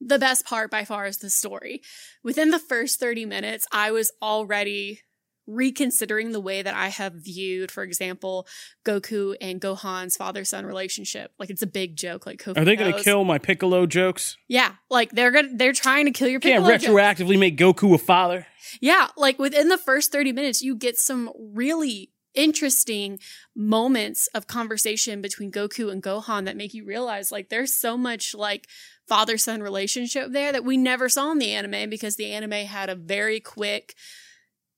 the 0.00 0.18
best 0.18 0.44
part 0.44 0.70
by 0.70 0.84
far 0.84 1.06
is 1.06 1.18
the 1.18 1.30
story. 1.30 1.82
Within 2.22 2.50
the 2.50 2.58
first 2.58 3.00
30 3.00 3.26
minutes, 3.26 3.66
I 3.72 3.90
was 3.90 4.12
already 4.22 5.00
reconsidering 5.46 6.32
the 6.32 6.40
way 6.40 6.62
that 6.62 6.74
I 6.74 6.88
have 6.88 7.12
viewed, 7.14 7.70
for 7.70 7.82
example, 7.82 8.46
Goku 8.84 9.36
and 9.40 9.60
Gohan's 9.60 10.16
father 10.16 10.44
son 10.44 10.66
relationship. 10.66 11.32
Like 11.38 11.50
it's 11.50 11.62
a 11.62 11.66
big 11.66 11.96
joke. 11.96 12.26
Like 12.26 12.38
Kofi 12.38 12.58
Are 12.58 12.64
they 12.64 12.76
going 12.76 12.92
to 12.92 13.02
kill 13.02 13.24
my 13.24 13.38
Piccolo 13.38 13.86
jokes? 13.86 14.36
Yeah, 14.48 14.72
like 14.90 15.10
they're 15.10 15.30
gonna 15.30 15.48
they're 15.54 15.72
trying 15.72 16.06
to 16.06 16.10
kill 16.10 16.28
your 16.28 16.40
Can't 16.40 16.64
Piccolo 16.64 16.78
joke. 16.78 17.18
retroactively 17.18 17.38
make 17.38 17.58
Goku 17.58 17.94
a 17.94 17.98
father. 17.98 18.46
Yeah, 18.80 19.08
like 19.16 19.38
within 19.38 19.68
the 19.68 19.78
first 19.78 20.12
30 20.12 20.32
minutes, 20.32 20.62
you 20.62 20.74
get 20.74 20.98
some 20.98 21.30
really 21.38 22.10
interesting 22.34 23.18
moments 23.54 24.26
of 24.28 24.46
conversation 24.46 25.22
between 25.22 25.52
Goku 25.52 25.90
and 25.90 26.02
Gohan 26.02 26.44
that 26.46 26.56
make 26.56 26.74
you 26.74 26.84
realize 26.84 27.30
like 27.30 27.48
there's 27.48 27.72
so 27.72 27.96
much 27.96 28.34
like 28.34 28.66
father 29.06 29.38
son 29.38 29.62
relationship 29.62 30.32
there 30.32 30.50
that 30.50 30.64
we 30.64 30.76
never 30.76 31.08
saw 31.08 31.30
in 31.30 31.38
the 31.38 31.52
anime 31.52 31.88
because 31.88 32.16
the 32.16 32.32
anime 32.32 32.66
had 32.66 32.88
a 32.88 32.94
very 32.94 33.38
quick 33.38 33.94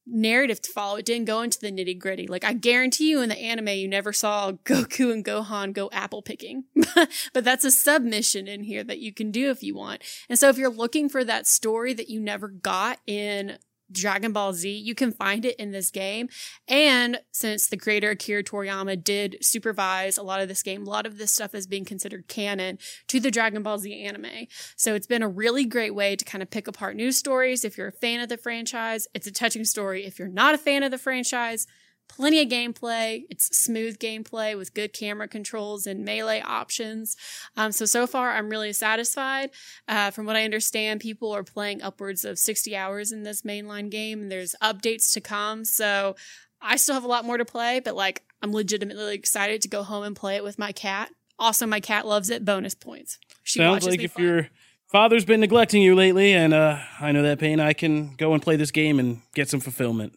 narrative 0.06 0.62
to 0.62 0.72
follow. 0.72 0.96
It 0.96 1.04
didn't 1.04 1.26
go 1.26 1.42
into 1.42 1.58
the 1.58 1.72
nitty 1.72 1.98
gritty. 1.98 2.26
Like 2.26 2.44
I 2.44 2.52
guarantee 2.52 3.10
you 3.10 3.20
in 3.20 3.28
the 3.28 3.38
anime, 3.38 3.68
you 3.68 3.88
never 3.88 4.12
saw 4.12 4.52
Goku 4.52 5.12
and 5.12 5.24
Gohan 5.24 5.72
go 5.72 5.88
apple 5.92 6.22
picking, 6.22 6.64
but 7.32 7.44
that's 7.44 7.64
a 7.64 7.70
submission 7.70 8.46
in 8.46 8.62
here 8.62 8.84
that 8.84 8.98
you 8.98 9.12
can 9.12 9.30
do 9.30 9.50
if 9.50 9.62
you 9.62 9.74
want. 9.74 10.02
And 10.28 10.38
so 10.38 10.48
if 10.48 10.58
you're 10.58 10.70
looking 10.70 11.08
for 11.08 11.24
that 11.24 11.46
story 11.46 11.92
that 11.94 12.08
you 12.08 12.20
never 12.20 12.48
got 12.48 13.00
in 13.06 13.58
Dragon 13.90 14.32
Ball 14.32 14.52
Z, 14.52 14.70
you 14.70 14.94
can 14.94 15.12
find 15.12 15.44
it 15.44 15.56
in 15.56 15.70
this 15.70 15.90
game. 15.90 16.28
And 16.68 17.20
since 17.32 17.68
the 17.68 17.76
creator 17.76 18.10
Akira 18.10 18.42
Toriyama 18.42 19.02
did 19.02 19.38
supervise 19.42 20.18
a 20.18 20.22
lot 20.22 20.40
of 20.40 20.48
this 20.48 20.62
game, 20.62 20.86
a 20.86 20.90
lot 20.90 21.06
of 21.06 21.18
this 21.18 21.32
stuff 21.32 21.54
is 21.54 21.66
being 21.66 21.84
considered 21.84 22.28
canon 22.28 22.78
to 23.08 23.20
the 23.20 23.30
Dragon 23.30 23.62
Ball 23.62 23.78
Z 23.78 24.04
anime. 24.04 24.46
So 24.76 24.94
it's 24.94 25.06
been 25.06 25.22
a 25.22 25.28
really 25.28 25.64
great 25.64 25.94
way 25.94 26.16
to 26.16 26.24
kind 26.24 26.42
of 26.42 26.50
pick 26.50 26.68
apart 26.68 26.96
news 26.96 27.16
stories 27.16 27.64
if 27.64 27.78
you're 27.78 27.88
a 27.88 27.92
fan 27.92 28.20
of 28.20 28.28
the 28.28 28.36
franchise. 28.36 29.06
It's 29.14 29.26
a 29.26 29.32
touching 29.32 29.64
story 29.64 30.04
if 30.04 30.18
you're 30.18 30.28
not 30.28 30.54
a 30.54 30.58
fan 30.58 30.82
of 30.82 30.90
the 30.90 30.98
franchise. 30.98 31.66
Plenty 32.08 32.40
of 32.40 32.48
gameplay. 32.48 33.24
It's 33.28 33.56
smooth 33.56 33.98
gameplay 33.98 34.56
with 34.56 34.72
good 34.72 34.92
camera 34.92 35.28
controls 35.28 35.86
and 35.86 36.04
melee 36.04 36.40
options. 36.40 37.16
Um, 37.56 37.72
so, 37.72 37.84
so 37.84 38.06
far, 38.06 38.32
I'm 38.32 38.48
really 38.48 38.72
satisfied. 38.72 39.50
Uh, 39.86 40.10
from 40.10 40.24
what 40.24 40.36
I 40.36 40.44
understand, 40.44 41.00
people 41.00 41.32
are 41.32 41.44
playing 41.44 41.82
upwards 41.82 42.24
of 42.24 42.38
60 42.38 42.74
hours 42.74 43.12
in 43.12 43.22
this 43.22 43.42
mainline 43.42 43.90
game, 43.90 44.22
and 44.22 44.32
there's 44.32 44.54
updates 44.62 45.12
to 45.12 45.20
come. 45.20 45.64
So, 45.64 46.16
I 46.60 46.76
still 46.76 46.94
have 46.94 47.04
a 47.04 47.08
lot 47.08 47.24
more 47.24 47.36
to 47.36 47.44
play, 47.44 47.80
but 47.80 47.94
like, 47.94 48.22
I'm 48.42 48.52
legitimately 48.52 49.14
excited 49.14 49.60
to 49.62 49.68
go 49.68 49.82
home 49.82 50.04
and 50.04 50.16
play 50.16 50.36
it 50.36 50.44
with 50.44 50.58
my 50.58 50.72
cat. 50.72 51.10
Also, 51.38 51.66
my 51.66 51.80
cat 51.80 52.06
loves 52.06 52.30
it. 52.30 52.44
Bonus 52.44 52.74
points. 52.74 53.18
She 53.42 53.58
Sounds 53.58 53.86
like 53.86 54.00
if 54.00 54.14
play. 54.14 54.24
your 54.24 54.48
father's 54.90 55.24
been 55.24 55.40
neglecting 55.40 55.82
you 55.82 55.94
lately, 55.94 56.32
and 56.32 56.54
uh, 56.54 56.78
I 57.00 57.12
know 57.12 57.22
that 57.22 57.38
pain, 57.38 57.60
I 57.60 57.72
can 57.72 58.14
go 58.16 58.32
and 58.32 58.42
play 58.42 58.56
this 58.56 58.70
game 58.70 58.98
and 58.98 59.20
get 59.34 59.48
some 59.48 59.60
fulfillment. 59.60 60.14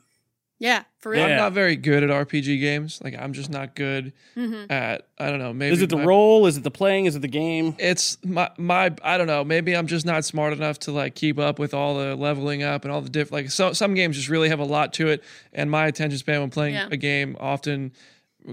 Yeah, 0.60 0.84
for 1.00 1.12
real. 1.12 1.22
Yeah. 1.22 1.34
I'm 1.34 1.38
not 1.38 1.54
very 1.54 1.76
good 1.78 2.04
at 2.04 2.10
RPG 2.10 2.60
games. 2.60 3.00
Like 3.04 3.16
I'm 3.18 3.34
just 3.34 3.50
not 3.50 3.76
good 3.76 4.14
hmm 4.36 4.66
at 4.70 5.08
I 5.18 5.30
don't 5.30 5.40
know, 5.40 5.54
maybe 5.54 5.74
Is 5.74 5.82
it 5.82 5.90
the 5.90 5.98
my- 5.98 6.04
role? 6.06 6.46
Is 6.46 6.58
it 6.58 6.64
the 6.64 6.72
playing? 6.72 7.06
Is 7.06 7.16
it 7.16 7.22
the 7.22 7.28
game? 7.28 7.76
it's 7.80 8.18
my 8.26 8.52
my 8.58 8.94
I 9.04 9.18
don't 9.18 9.28
know. 9.28 9.44
Maybe 9.44 9.76
I'm 9.76 9.88
just 9.88 10.06
not 10.06 10.26
smart 10.26 10.54
enough 10.54 10.80
to 10.80 10.92
like 10.92 11.16
keep 11.16 11.40
up 11.40 11.60
with 11.60 11.74
all 11.74 11.98
the 11.98 12.16
leveling 12.16 12.62
up 12.64 12.84
and 12.84 12.92
all 12.92 13.02
the 13.02 13.10
different 13.10 13.32
like 13.44 13.52
so 13.52 13.74
some 13.74 13.94
games 13.94 14.16
just 14.18 14.30
really 14.30 14.50
have 14.50 14.60
a 14.60 14.66
lot 14.66 14.94
to 14.94 15.08
it 15.08 15.24
and 15.54 15.72
my 15.72 15.88
attention 15.88 16.18
span 16.20 16.42
when 16.42 16.50
playing 16.50 16.76
Yeah. 16.76 16.90
a 16.92 16.98
game 16.98 17.38
often 17.40 17.92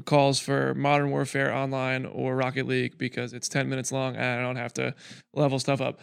calls 0.04 0.38
for 0.40 0.74
Modern 0.74 1.10
Warfare 1.10 1.54
Online 1.54 2.06
or 2.06 2.34
Rocket 2.36 2.66
League 2.66 2.98
because 2.98 3.32
it's 3.32 3.48
10 3.48 3.68
minutes 3.68 3.92
long 3.92 4.16
and 4.16 4.40
I 4.40 4.42
don't 4.42 4.56
have 4.56 4.74
to 4.74 4.94
level 5.32 5.58
stuff 5.58 5.80
up. 5.80 6.00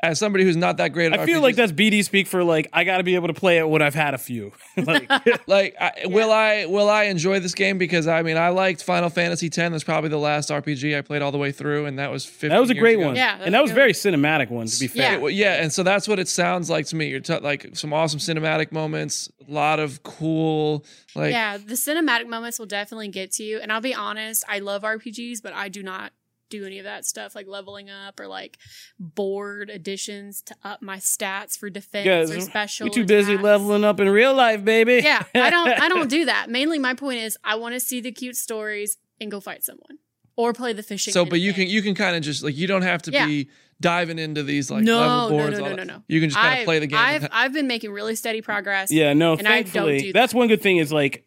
As 0.00 0.18
somebody 0.18 0.44
who's 0.44 0.56
not 0.56 0.76
that 0.76 0.88
great 0.92 1.12
at 1.12 1.18
I 1.18 1.26
feel 1.26 1.40
like 1.40 1.56
that's 1.56 1.72
BD 1.72 2.04
speak 2.04 2.26
for 2.26 2.44
like 2.44 2.68
I 2.72 2.84
got 2.84 2.98
to 2.98 3.04
be 3.04 3.16
able 3.16 3.28
to 3.28 3.34
play 3.34 3.58
it 3.58 3.68
when 3.68 3.82
I've 3.82 3.94
had 3.94 4.14
a 4.14 4.18
few. 4.18 4.52
like, 4.76 5.10
like 5.48 5.76
I, 5.80 5.92
will 6.04 6.30
I 6.30 6.66
will 6.66 6.88
I 6.88 7.04
enjoy 7.04 7.40
this 7.40 7.54
game 7.54 7.78
because 7.78 8.06
I 8.06 8.22
mean 8.22 8.36
I 8.36 8.50
liked 8.50 8.84
Final 8.84 9.10
Fantasy 9.10 9.46
X. 9.46 9.56
That's 9.56 9.84
probably 9.84 10.10
the 10.10 10.18
last 10.18 10.50
RPG 10.50 10.96
I 10.96 11.02
played 11.02 11.22
all 11.22 11.32
the 11.32 11.38
way 11.38 11.52
through, 11.52 11.86
and 11.86 11.98
that 11.98 12.10
was 12.10 12.24
15 12.24 12.50
that 12.50 12.60
was 12.60 12.70
a 12.70 12.74
years 12.74 12.82
great 12.82 12.98
ago. 12.98 13.06
one. 13.06 13.16
Yeah, 13.16 13.38
and 13.40 13.54
that 13.54 13.62
was 13.62 13.70
that's 13.70 13.76
very 13.76 13.92
cinematic 13.92 14.50
one. 14.50 14.66
To 14.66 14.80
be 14.80 14.86
fair, 14.86 15.12
Yeah. 15.12 15.18
Well, 15.18 15.30
yeah, 15.30 15.62
and 15.62 15.72
so 15.72 15.82
that's 15.82 16.06
what 16.06 16.18
it 16.18 16.28
sounds 16.28 16.70
like 16.70 16.86
to 16.86 16.96
me. 16.96 17.08
You're 17.08 17.20
t- 17.20 17.38
like 17.38 17.76
some 17.76 17.92
awesome 17.92 18.20
cinematic 18.20 18.70
moments, 18.72 19.30
a 19.48 19.50
lot 19.50 19.80
of 19.80 20.02
cool 20.02 20.84
like 21.14 21.32
yeah, 21.32 21.56
the 21.56 21.74
cinematic 21.74 22.28
moments 22.28 22.58
will 22.58 22.66
definitely 22.66 23.08
get 23.08 23.32
to 23.32 23.42
you. 23.42 23.58
And 23.58 23.72
I'll 23.72 23.80
be 23.80 23.94
honest, 23.94 24.44
I 24.48 24.60
love 24.60 24.82
RPGs, 24.82 25.42
but 25.42 25.52
I 25.52 25.68
do 25.68 25.82
not 25.82 26.12
do 26.50 26.64
any 26.64 26.78
of 26.78 26.84
that 26.84 27.04
stuff 27.04 27.34
like 27.34 27.46
leveling 27.46 27.90
up 27.90 28.18
or 28.20 28.26
like 28.26 28.58
board 28.98 29.70
additions 29.70 30.42
to 30.42 30.54
up 30.64 30.82
my 30.82 30.96
stats 30.96 31.56
for 31.58 31.70
defense 31.70 32.06
Guys, 32.06 32.30
or 32.36 32.40
special. 32.40 32.84
we 32.86 32.90
too 32.90 33.04
busy 33.04 33.32
attacks. 33.32 33.44
leveling 33.44 33.84
up 33.84 34.00
in 34.00 34.08
real 34.08 34.34
life, 34.34 34.64
baby. 34.64 35.00
Yeah, 35.04 35.22
I 35.34 35.50
don't 35.50 35.68
I 35.68 35.88
don't 35.88 36.08
do 36.18 36.24
that. 36.26 36.48
Mainly 36.50 36.78
my 36.78 36.94
point 36.94 37.18
is 37.20 37.36
I 37.44 37.56
want 37.56 37.74
to 37.74 37.80
see 37.80 38.00
the 38.00 38.12
cute 38.12 38.36
stories 38.36 38.96
and 39.20 39.30
go 39.30 39.40
fight 39.40 39.64
someone. 39.64 39.98
Or 40.36 40.52
play 40.52 40.72
the 40.72 40.84
fishing. 40.84 41.12
So, 41.12 41.24
but 41.24 41.40
you 41.40 41.52
game. 41.52 41.66
can 41.66 41.74
you 41.74 41.82
can 41.82 41.94
kind 41.96 42.14
of 42.16 42.22
just 42.22 42.44
like 42.44 42.56
you 42.56 42.68
don't 42.68 42.82
have 42.82 43.02
to 43.02 43.10
Yeah. 43.10 43.26
be 43.26 43.48
diving 43.80 44.20
into 44.20 44.44
these 44.44 44.70
like 44.70 44.84
No, 44.84 44.98
level 45.00 45.28
boards. 45.30 45.58
no, 45.58 45.64
all 45.64 45.70
no, 45.70 45.76
that. 45.76 45.86
no, 45.88 45.94
no. 45.96 46.02
You 46.06 46.20
can 46.20 46.28
just 46.30 46.40
kind 46.40 46.60
of 46.60 46.64
play 46.64 46.78
the 46.78 46.86
game. 46.86 46.98
I've 46.98 47.28
I've 47.32 47.52
been 47.52 47.66
making 47.66 47.90
really 47.90 48.14
steady 48.14 48.40
progress. 48.40 48.92
Yeah, 48.92 49.14
no, 49.14 49.32
And 49.36 49.48
I 49.48 49.62
don't 49.62 49.70
thankfully. 49.72 50.00
do 50.00 50.12
That's 50.12 50.32
one 50.32 50.46
good 50.46 50.62
thing 50.62 50.76
is 50.76 50.92
like, 50.92 51.26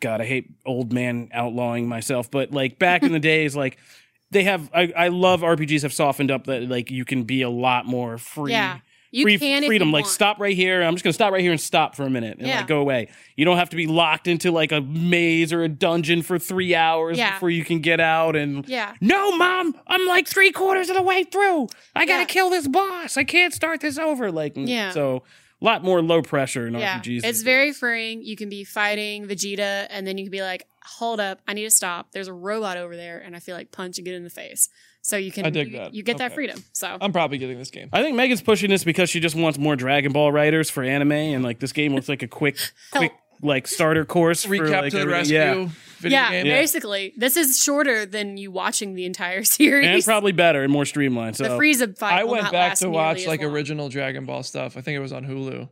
God, 0.00 0.20
I 0.20 0.24
hate 0.24 0.50
old 0.66 0.92
man 0.92 1.28
outlawing 1.32 1.86
myself, 1.88 2.32
but 2.32 2.50
like 2.50 2.80
back 2.80 3.04
in 3.04 3.12
the 3.12 3.20
days, 3.20 3.54
like 3.54 3.78
they 4.30 4.44
have, 4.44 4.70
I, 4.74 4.92
I 4.96 5.08
love 5.08 5.40
RPGs 5.42 5.82
have 5.82 5.92
softened 5.92 6.30
up 6.30 6.44
that 6.46 6.68
like 6.68 6.90
you 6.90 7.04
can 7.04 7.24
be 7.24 7.42
a 7.42 7.50
lot 7.50 7.86
more 7.86 8.18
free. 8.18 8.52
Yeah. 8.52 8.78
You 9.10 9.22
free 9.24 9.38
can 9.38 9.64
freedom, 9.64 9.90
like 9.90 10.04
want. 10.04 10.12
stop 10.12 10.38
right 10.38 10.54
here. 10.54 10.82
I'm 10.82 10.92
just 10.94 11.02
gonna 11.02 11.14
stop 11.14 11.32
right 11.32 11.40
here 11.40 11.50
and 11.50 11.58
stop 11.60 11.96
for 11.96 12.02
a 12.04 12.10
minute 12.10 12.36
and 12.38 12.46
Yeah. 12.46 12.58
like 12.58 12.66
go 12.66 12.78
away. 12.80 13.08
You 13.36 13.46
don't 13.46 13.56
have 13.56 13.70
to 13.70 13.76
be 13.76 13.86
locked 13.86 14.28
into 14.28 14.50
like 14.50 14.70
a 14.70 14.82
maze 14.82 15.50
or 15.50 15.62
a 15.62 15.68
dungeon 15.68 16.20
for 16.20 16.38
three 16.38 16.74
hours 16.74 17.16
Yeah. 17.16 17.32
before 17.32 17.48
you 17.48 17.64
can 17.64 17.78
get 17.80 18.00
out. 18.00 18.36
And 18.36 18.68
Yeah. 18.68 18.92
no, 19.00 19.34
mom, 19.34 19.74
I'm 19.86 20.06
like 20.06 20.28
three 20.28 20.52
quarters 20.52 20.90
of 20.90 20.96
the 20.96 21.00
way 21.02 21.24
through. 21.24 21.68
I 21.96 22.04
gotta 22.04 22.22
Yeah. 22.22 22.26
kill 22.26 22.50
this 22.50 22.68
boss. 22.68 23.16
I 23.16 23.24
can't 23.24 23.54
start 23.54 23.80
this 23.80 23.96
over. 23.96 24.30
Like, 24.30 24.52
Yeah. 24.56 24.90
so 24.90 25.22
a 25.60 25.64
lot 25.64 25.82
more 25.82 26.02
low 26.02 26.20
pressure 26.20 26.66
in 26.68 26.74
RPGs. 26.76 27.24
it's 27.24 27.40
very 27.40 27.72
freeing. 27.72 28.22
You 28.22 28.36
can 28.36 28.50
be 28.50 28.62
fighting 28.62 29.26
Vegeta, 29.26 29.86
and 29.88 30.06
then 30.06 30.18
you 30.18 30.24
can 30.24 30.30
be 30.30 30.42
like, 30.42 30.66
"Hold 30.96 31.20
up, 31.20 31.40
I 31.46 31.54
need 31.54 31.64
to 31.64 31.70
stop. 31.70 32.12
There's 32.12 32.28
a 32.28 32.32
robot 32.32 32.76
over 32.76 32.96
there," 32.96 33.18
and 33.18 33.36
I 33.36 33.40
feel 33.40 33.56
like 33.56 33.70
punch 33.70 33.98
and 33.98 34.04
get 34.04 34.14
in 34.14 34.24
the 34.24 34.30
face. 34.30 34.68
So 35.02 35.16
you 35.16 35.30
can, 35.32 35.46
I 35.46 35.50
dig 35.50 35.72
you, 35.72 35.78
that. 35.78 35.94
you 35.94 36.02
get 36.02 36.18
that 36.18 36.34
freedom. 36.34 36.62
So 36.72 36.98
I'm 37.00 37.12
probably 37.12 37.38
getting 37.38 37.58
this 37.58 37.70
game. 37.70 37.88
I 37.92 38.02
think 38.02 38.16
Megan's 38.16 38.42
pushing 38.42 38.68
this 38.68 38.84
because 38.84 39.08
she 39.08 39.20
just 39.20 39.36
wants 39.36 39.58
more 39.58 39.76
Dragon 39.76 40.12
Ball 40.12 40.32
writers 40.32 40.68
for 40.68 40.82
anime, 40.82 41.12
and 41.12 41.42
like 41.42 41.60
this 41.60 41.72
game 41.72 41.94
looks 41.94 42.08
like 42.08 42.22
a 42.22 42.28
quick, 42.28 42.56
oh. 42.94 42.98
quick 42.98 43.12
like 43.42 43.66
starter 43.66 44.04
course. 44.04 44.44
for, 44.44 44.50
Recap 44.50 44.82
like, 44.82 44.90
to 44.90 44.96
the 44.96 45.02
everything. 45.02 45.10
rescue. 45.10 45.36
Yeah, 45.36 45.68
Video 46.00 46.18
yeah, 46.18 46.30
game. 46.30 46.44
basically, 46.44 47.12
this 47.16 47.36
is 47.36 47.60
shorter 47.60 48.06
than 48.06 48.36
you 48.36 48.50
watching 48.50 48.94
the 48.94 49.04
entire 49.04 49.42
series. 49.44 49.86
and 49.86 50.04
probably 50.04 50.32
better 50.32 50.62
and 50.62 50.72
more 50.72 50.84
streamlined. 50.84 51.36
So 51.36 51.44
the 51.44 51.50
Frieza 51.50 51.96
fight. 51.96 52.12
I 52.12 52.24
will 52.24 52.32
went 52.32 52.44
not 52.44 52.52
back 52.52 52.70
last 52.70 52.80
to 52.80 52.90
watch 52.90 53.26
like 53.26 53.40
long. 53.42 53.50
original 53.50 53.88
Dragon 53.88 54.24
Ball 54.24 54.42
stuff. 54.42 54.76
I 54.76 54.80
think 54.80 54.96
it 54.96 55.00
was 55.00 55.12
on 55.12 55.24
Hulu, 55.24 55.68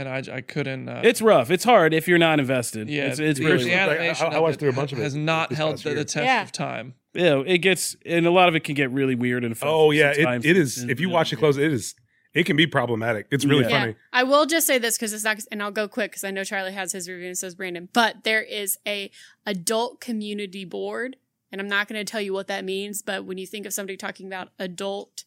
and 0.00 0.08
I 0.30 0.36
I 0.36 0.40
couldn't. 0.40 0.88
Uh, 0.88 1.02
it's 1.04 1.20
rough. 1.22 1.50
It's 1.50 1.64
hard 1.64 1.94
if 1.94 2.08
you're 2.08 2.18
not 2.18 2.40
invested. 2.40 2.88
yeah, 2.88 3.04
it's, 3.06 3.18
it's 3.18 3.38
the, 3.38 3.46
really 3.46 3.64
the 3.64 3.70
Like, 3.70 4.20
I- 4.22 4.26
I 4.36 4.38
watched 4.38 4.58
through 4.58 4.70
a 4.70 4.72
bunch 4.72 4.92
of 4.92 4.98
it 4.98 5.02
has 5.02 5.14
not 5.14 5.48
this 5.50 5.58
held 5.58 5.72
past 5.76 5.84
the, 5.84 5.90
the 5.94 6.04
test 6.04 6.24
Yeah. 6.26 6.42
of 6.42 6.52
time. 6.52 6.94
yeah, 7.14 7.42
it 7.46 7.58
gets 7.58 7.96
and 8.06 8.26
a 8.26 8.30
lot 8.30 8.48
of 8.48 8.54
it 8.56 8.64
can 8.64 8.74
get 8.74 8.90
really 8.90 9.14
weird 9.14 9.44
and. 9.44 9.56
Funny. 9.56 9.72
Oh 9.72 9.90
yeah, 9.90 10.12
it, 10.16 10.44
it 10.44 10.56
is. 10.56 10.82
If 10.84 11.00
you 11.00 11.08
watch 11.10 11.32
it 11.32 11.36
close, 11.36 11.56
it 11.56 11.72
is. 11.72 11.94
It 12.32 12.44
can 12.46 12.56
be 12.56 12.66
problematic. 12.68 13.26
It's 13.32 13.44
really 13.44 13.64
Yeah. 13.64 13.80
funny. 13.80 13.96
I 14.12 14.22
will 14.22 14.46
just 14.46 14.64
say 14.66 14.78
this 14.78 14.96
because 14.96 15.12
it's 15.12 15.24
not, 15.24 15.40
and 15.50 15.60
I'll 15.60 15.72
go 15.72 15.88
quick 15.88 16.12
because 16.12 16.22
I 16.22 16.30
know 16.30 16.44
Charlie 16.44 16.70
has 16.72 16.92
his 16.92 17.08
review 17.08 17.26
and 17.26 17.36
says 17.36 17.56
Brandon. 17.56 17.88
But 17.92 18.22
there 18.22 18.40
is 18.42 18.78
a 18.86 19.10
adult 19.46 20.00
community 20.00 20.64
board, 20.64 21.16
and 21.50 21.60
I'm 21.60 21.66
not 21.66 21.88
going 21.88 21.98
to 21.98 22.08
tell 22.08 22.20
you 22.20 22.32
what 22.32 22.46
that 22.46 22.64
means. 22.64 23.02
But 23.02 23.24
when 23.24 23.36
you 23.38 23.48
think 23.48 23.66
of 23.66 23.72
somebody 23.72 23.96
talking 23.96 24.28
about 24.28 24.50
adult 24.60 25.24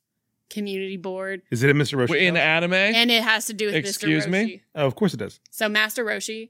community 0.49 0.97
board, 0.97 1.41
Is 1.51 1.63
it 1.63 1.69
a 1.69 1.73
Mr. 1.73 1.97
Roshi? 1.97 2.21
In 2.21 2.37
anime, 2.37 2.73
and 2.73 3.09
it 3.11 3.23
has 3.23 3.45
to 3.47 3.53
do 3.53 3.65
with 3.67 3.75
Excuse 3.75 4.25
Mr. 4.25 4.29
me? 4.29 4.39
Roshi. 4.45 4.61
oh, 4.75 4.85
of 4.85 4.95
course 4.95 5.13
it 5.13 5.17
does. 5.17 5.39
So 5.51 5.67
Master 5.69 6.03
Roshi, 6.05 6.49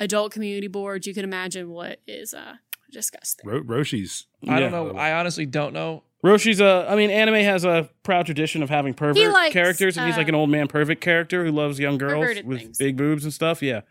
adult 0.00 0.32
community 0.32 0.68
board. 0.68 1.06
You 1.06 1.14
can 1.14 1.24
imagine 1.24 1.70
what 1.70 2.00
is 2.06 2.34
uh 2.34 2.54
disgusting. 2.92 3.48
Ro- 3.48 3.62
Roshi's. 3.62 4.26
I 4.48 4.60
don't 4.60 4.70
know. 4.72 4.96
I 4.96 5.12
honestly 5.18 5.46
don't 5.46 5.72
know. 5.72 6.02
Roshi's 6.24 6.60
a. 6.60 6.86
I 6.88 6.96
mean, 6.96 7.10
anime 7.10 7.34
has 7.36 7.64
a 7.64 7.90
proud 8.02 8.24
tradition 8.26 8.62
of 8.62 8.70
having 8.70 8.94
pervert 8.94 9.32
likes, 9.32 9.52
characters, 9.52 9.98
and 9.98 10.06
he's 10.06 10.16
like 10.16 10.26
uh, 10.26 10.30
an 10.30 10.34
old 10.34 10.48
man 10.50 10.68
perfect 10.68 11.00
character 11.02 11.44
who 11.44 11.50
loves 11.52 11.78
young 11.78 11.98
girls 11.98 12.22
perverted 12.22 12.46
with 12.46 12.58
things. 12.60 12.78
big 12.78 12.96
boobs 12.96 13.24
and 13.24 13.32
stuff. 13.32 13.62
Yeah, 13.62 13.82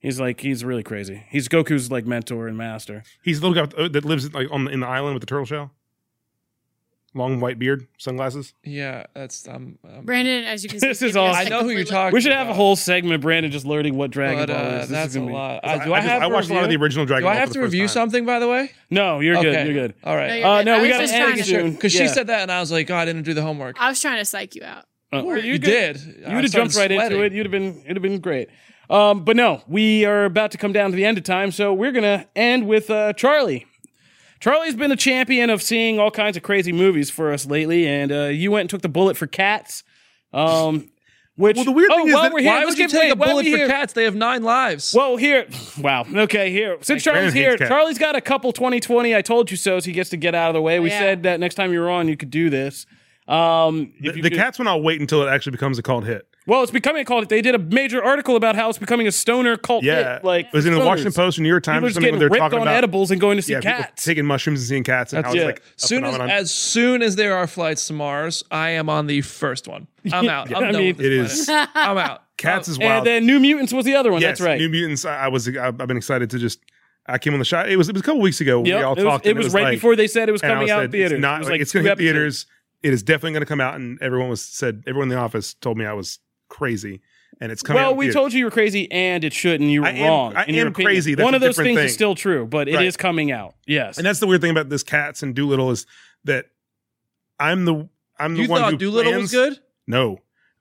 he's 0.00 0.18
like 0.18 0.40
he's 0.40 0.64
really 0.64 0.82
crazy. 0.82 1.24
He's 1.28 1.46
Goku's 1.48 1.90
like 1.90 2.04
mentor 2.04 2.48
and 2.48 2.56
master. 2.58 3.04
He's 3.22 3.40
the 3.40 3.48
little 3.48 3.66
guy 3.66 3.82
with- 3.82 3.92
that 3.92 4.04
lives 4.04 4.32
like 4.34 4.48
on 4.50 4.64
the, 4.64 4.72
in 4.72 4.80
the 4.80 4.86
island 4.88 5.14
with 5.14 5.20
the 5.20 5.26
turtle 5.26 5.44
shell. 5.46 5.70
Long 7.16 7.40
white 7.40 7.58
beard, 7.58 7.88
sunglasses. 7.96 8.52
Yeah, 8.62 9.06
that's 9.14 9.48
um. 9.48 9.78
um 9.88 10.04
Brandon, 10.04 10.44
as 10.44 10.62
you 10.62 10.68
can 10.68 10.80
see, 10.80 10.86
This 10.88 11.00
is 11.00 11.14
giving 11.14 11.30
us 11.30 11.36
awesome. 11.36 11.46
I 11.46 11.48
know 11.48 11.62
who 11.64 11.70
you're 11.70 11.84
talking. 11.84 12.12
We 12.14 12.20
should 12.20 12.32
have 12.32 12.48
a 12.48 12.52
whole 12.52 12.76
segment 12.76 13.14
of 13.14 13.22
Brandon 13.22 13.50
just 13.50 13.64
learning 13.64 13.96
what 13.96 14.10
Dragon 14.10 14.40
But 14.40 14.48
Ball 14.48 14.56
uh, 14.56 14.68
is. 14.68 14.72
This 14.72 14.82
is 14.84 14.88
that's 14.90 15.14
a 15.16 15.20
be- 15.20 15.32
lot. 15.32 15.60
I, 15.64 15.74
Uh, 15.76 15.84
do 15.86 15.92
I, 15.94 15.96
I 15.96 16.00
just- 16.02 16.12
I 16.12 16.18
to 16.28 16.34
watched 16.34 16.50
a 16.50 16.54
lot 16.54 16.64
of 16.64 16.68
the 16.70 16.76
original 16.76 17.06
Dragon 17.06 17.24
Do 17.24 17.28
I 17.28 17.34
have 17.36 17.48
for 17.48 17.54
to 17.54 17.60
review 17.62 17.86
time. 17.86 17.88
something 17.88 18.26
by 18.26 18.38
the 18.38 18.48
way? 18.48 18.70
No, 18.90 19.20
you're 19.20 19.40
good. 19.42 19.66
You're 19.66 19.74
good. 19.74 19.94
All 20.04 20.14
right. 20.14 20.28
No, 20.28 20.34
you're 20.36 20.46
Uh, 20.46 20.62
no, 20.62 20.82
we 20.82 20.88
got 20.88 21.00
just 21.00 21.14
an 21.14 21.20
trying 21.20 21.32
editing 21.38 21.54
to- 21.54 21.60
soon. 21.62 21.72
Because 21.72 21.94
Yeah. 21.94 22.02
she 22.02 22.08
said 22.08 22.26
that, 22.26 22.42
and 22.42 22.52
I 22.52 22.60
was 22.60 22.70
like, 22.70 22.90
"Oh, 22.90 22.96
I 22.96 23.04
didn't 23.06 23.22
do 23.22 23.32
the 23.32 23.42
homework." 23.42 23.76
I 23.80 23.88
was 23.88 24.00
trying 24.00 24.18
to 24.18 24.24
psych 24.26 24.54
you 24.54 24.62
out. 24.64 24.84
Well, 25.10 25.38
you 25.42 25.58
good. 25.58 25.94
did. 25.96 26.02
You'd 26.18 26.28
have 26.28 26.50
jumped 26.52 26.76
right 26.76 26.90
into 26.90 27.22
it. 27.22 27.32
You'd 27.32 27.46
have 27.46 27.50
been. 27.52 27.80
It'd 27.84 27.96
have 27.96 28.02
been 28.02 28.20
great. 28.20 28.48
Um, 28.90 29.24
but 29.24 29.36
no, 29.36 29.62
we 29.66 30.04
are 30.04 30.26
about 30.26 30.50
to 30.52 30.58
come 30.58 30.72
down 30.72 30.90
to 30.90 30.96
the 30.96 31.04
end 31.06 31.16
of 31.18 31.24
time, 31.24 31.50
so 31.50 31.72
we're 31.72 31.92
gonna 31.92 32.26
end 32.36 32.68
with 32.68 32.90
uh, 32.90 33.14
Charlie. 33.14 33.64
Charlie's 34.40 34.74
been 34.76 34.92
a 34.92 34.96
champion 34.96 35.50
of 35.50 35.62
seeing 35.62 35.98
all 35.98 36.10
kinds 36.10 36.36
of 36.36 36.42
crazy 36.42 36.72
movies 36.72 37.10
for 37.10 37.32
us 37.32 37.46
lately, 37.46 37.86
and 37.86 38.12
uh, 38.12 38.24
you 38.26 38.50
went 38.50 38.62
and 38.62 38.70
took 38.70 38.82
the 38.82 38.88
bullet 38.88 39.16
for 39.16 39.26
Cats. 39.26 39.82
Um, 40.32 40.90
which 41.36 41.56
Well, 41.56 41.64
the 41.66 41.72
weird 41.72 41.90
oh, 41.92 41.96
thing 41.98 42.08
is 42.08 42.14
that- 42.14 42.32
we're 42.32 42.40
here, 42.40 42.50
Why 42.50 42.58
let's 42.64 42.70
would 42.70 42.78
you 42.78 42.88
get- 42.88 43.00
take 43.00 43.12
a 43.12 43.16
bullet 43.16 43.42
for 43.44 43.48
here- 43.56 43.68
cats? 43.68 43.92
They 43.92 44.04
have 44.04 44.14
nine 44.14 44.42
lives. 44.42 44.94
Well, 44.96 45.16
here, 45.18 45.46
wow. 45.78 46.04
Okay, 46.10 46.50
here. 46.50 46.78
Since 46.80 47.02
Charlie's 47.02 47.34
here. 47.34 47.56
Charlie's 47.58 47.98
got 47.98 48.16
a 48.16 48.20
couple 48.22 48.52
2020 48.52 49.14
I 49.14 49.20
told 49.22 49.50
you 49.50 49.56
so, 49.58 49.78
so 49.80 49.84
he 49.86 49.92
gets 49.92 50.08
to 50.10 50.16
get 50.16 50.34
out 50.34 50.48
of 50.48 50.54
the 50.54 50.62
way. 50.62 50.80
We 50.80 50.88
yeah. 50.90 50.98
said 50.98 51.22
that 51.24 51.38
next 51.40 51.56
time 51.56 51.72
you 51.74 51.80
were 51.80 51.90
on, 51.90 52.08
you 52.08 52.16
could 52.16 52.30
do 52.30 52.48
this. 52.48 52.86
Um, 53.28 53.92
The, 54.00 54.08
if 54.10 54.16
you 54.16 54.22
the 54.22 54.30
could- 54.30 54.38
cats 54.38 54.58
one, 54.58 54.66
I'll 54.68 54.80
wait 54.82 55.00
until 55.00 55.22
it 55.22 55.28
actually 55.28 55.52
becomes 55.52 55.78
a 55.78 55.82
cult 55.82 56.04
hit. 56.04 56.26
Well, 56.46 56.62
it's 56.62 56.70
becoming 56.70 57.02
a 57.02 57.04
cult. 57.04 57.28
They 57.28 57.42
did 57.42 57.54
a 57.54 57.58
major 57.58 58.02
article 58.02 58.36
about 58.36 58.54
how 58.54 58.68
it's 58.68 58.78
becoming 58.78 59.06
a 59.08 59.12
stoner 59.12 59.56
cult. 59.56 59.82
Yeah, 59.82 60.14
hit, 60.14 60.24
like 60.24 60.46
it 60.46 60.52
was 60.52 60.64
in 60.64 60.72
the 60.72 60.78
stoners. 60.80 60.86
Washington 60.86 61.12
Post 61.12 61.38
or 61.38 61.42
New 61.42 61.48
York 61.48 61.64
Times 61.64 61.76
People 61.78 61.86
or 61.86 61.90
something 61.90 62.06
getting 62.14 62.18
they're 62.20 62.38
talking 62.38 62.58
on 62.60 62.62
about 62.68 62.76
edibles 62.76 63.10
and 63.10 63.20
going 63.20 63.36
to 63.36 63.42
see 63.42 63.52
yeah, 63.52 63.60
cats. 63.60 64.04
taking 64.04 64.24
mushrooms 64.24 64.60
and 64.60 64.68
seeing 64.68 64.84
cats 64.84 65.12
and 65.12 65.24
That's 65.24 65.34
how 65.34 65.40
it's 65.40 65.44
like 65.44 65.62
soon 65.76 66.04
as 66.04 66.18
as 66.20 66.50
soon 66.54 67.02
as 67.02 67.16
there 67.16 67.36
are 67.36 67.46
flights 67.46 67.86
to 67.88 67.92
Mars, 67.92 68.44
I 68.50 68.70
am 68.70 68.88
on 68.88 69.06
the 69.08 69.22
first 69.22 69.66
one. 69.66 69.88
I'm 70.12 70.28
out. 70.28 70.54
I'm 70.54 70.64
I 70.64 70.72
mean, 70.72 70.96
it 70.98 71.00
is-. 71.00 71.48
I'm 71.50 71.98
out. 71.98 72.22
cats 72.36 72.68
is 72.68 72.78
wild. 72.78 72.98
and 72.98 73.06
then 73.06 73.26
New 73.26 73.40
Mutants 73.40 73.72
was 73.72 73.84
the 73.84 73.96
other 73.96 74.12
one. 74.12 74.20
yes, 74.20 74.38
That's 74.38 74.40
right. 74.42 74.58
New 74.58 74.68
Mutants. 74.68 75.04
I, 75.04 75.24
I 75.24 75.28
was. 75.28 75.48
I've 75.48 75.76
been 75.76 75.96
excited 75.96 76.30
to 76.30 76.38
just. 76.38 76.60
I 77.08 77.18
came 77.18 77.32
on 77.32 77.38
the 77.38 77.44
shot. 77.44 77.68
It 77.68 77.76
was. 77.76 77.88
It 77.88 77.94
was 77.94 78.02
a 78.02 78.04
couple 78.04 78.20
weeks 78.20 78.40
ago. 78.40 78.58
Yep, 78.64 78.66
we 78.66 78.82
all 78.82 78.92
it 78.92 78.96
was, 78.96 79.04
talked. 79.04 79.26
it 79.26 79.30
and 79.30 79.38
was 79.38 79.52
right 79.52 79.64
like- 79.64 79.72
before 79.76 79.96
they 79.96 80.06
said 80.06 80.28
it 80.28 80.32
was 80.32 80.42
coming 80.42 80.70
out 80.70 80.82
said, 80.82 80.92
theaters. 80.92 81.12
It's 81.12 81.20
not 81.20 81.40
it 81.40 81.44
like 81.44 81.50
like 81.52 81.60
it's 81.60 81.72
going 81.72 81.84
to 81.84 81.90
hit 81.90 81.92
episodes. 81.98 82.12
theaters. 82.14 82.46
It 82.82 82.92
is 82.92 83.02
definitely 83.02 83.32
going 83.32 83.40
to 83.42 83.46
come 83.46 83.60
out, 83.60 83.74
and 83.74 84.00
everyone 84.00 84.28
was 84.28 84.42
said. 84.44 84.84
Everyone 84.86 85.10
in 85.10 85.16
the 85.16 85.20
office 85.20 85.54
told 85.54 85.76
me 85.78 85.84
I 85.84 85.92
was 85.92 86.18
crazy, 86.48 87.00
and 87.40 87.50
it's 87.52 87.62
coming. 87.62 87.82
Well, 87.82 87.90
in 87.92 87.96
we 87.96 88.04
theaters. 88.06 88.14
told 88.14 88.32
you 88.32 88.38
you 88.40 88.44
were 88.46 88.50
crazy, 88.50 88.90
and 88.92 89.24
it 89.24 89.32
shouldn't. 89.32 89.70
You 89.70 89.82
were 89.82 89.88
I 89.88 89.90
am- 89.92 90.06
wrong. 90.06 90.36
I 90.36 90.44
am 90.44 90.72
crazy. 90.72 91.14
That's 91.14 91.24
One 91.24 91.34
of 91.34 91.40
those 91.40 91.56
things 91.56 91.76
thing. 91.78 91.86
is 91.86 91.94
still 91.94 92.14
true, 92.14 92.46
but 92.46 92.68
it 92.68 92.74
is 92.74 92.94
Right. 92.94 92.98
coming 92.98 93.30
out. 93.32 93.54
Yes. 93.66 93.98
And 93.98 94.06
that's 94.06 94.20
the 94.20 94.26
weird 94.26 94.40
thing 94.40 94.50
about 94.50 94.68
this 94.68 94.82
cats 94.82 95.22
and 95.22 95.34
Dolittle 95.34 95.70
is 95.70 95.86
that 96.24 96.46
I'm 97.38 97.64
the 97.64 97.88
I'm 98.18 98.34
the 98.34 98.42
You 98.42 98.48
one 98.48 98.72
who 98.72 98.76
Dolittle 98.78 99.12
plans, 99.12 99.22
was 99.22 99.32
good? 99.32 99.58
No, 99.86 100.20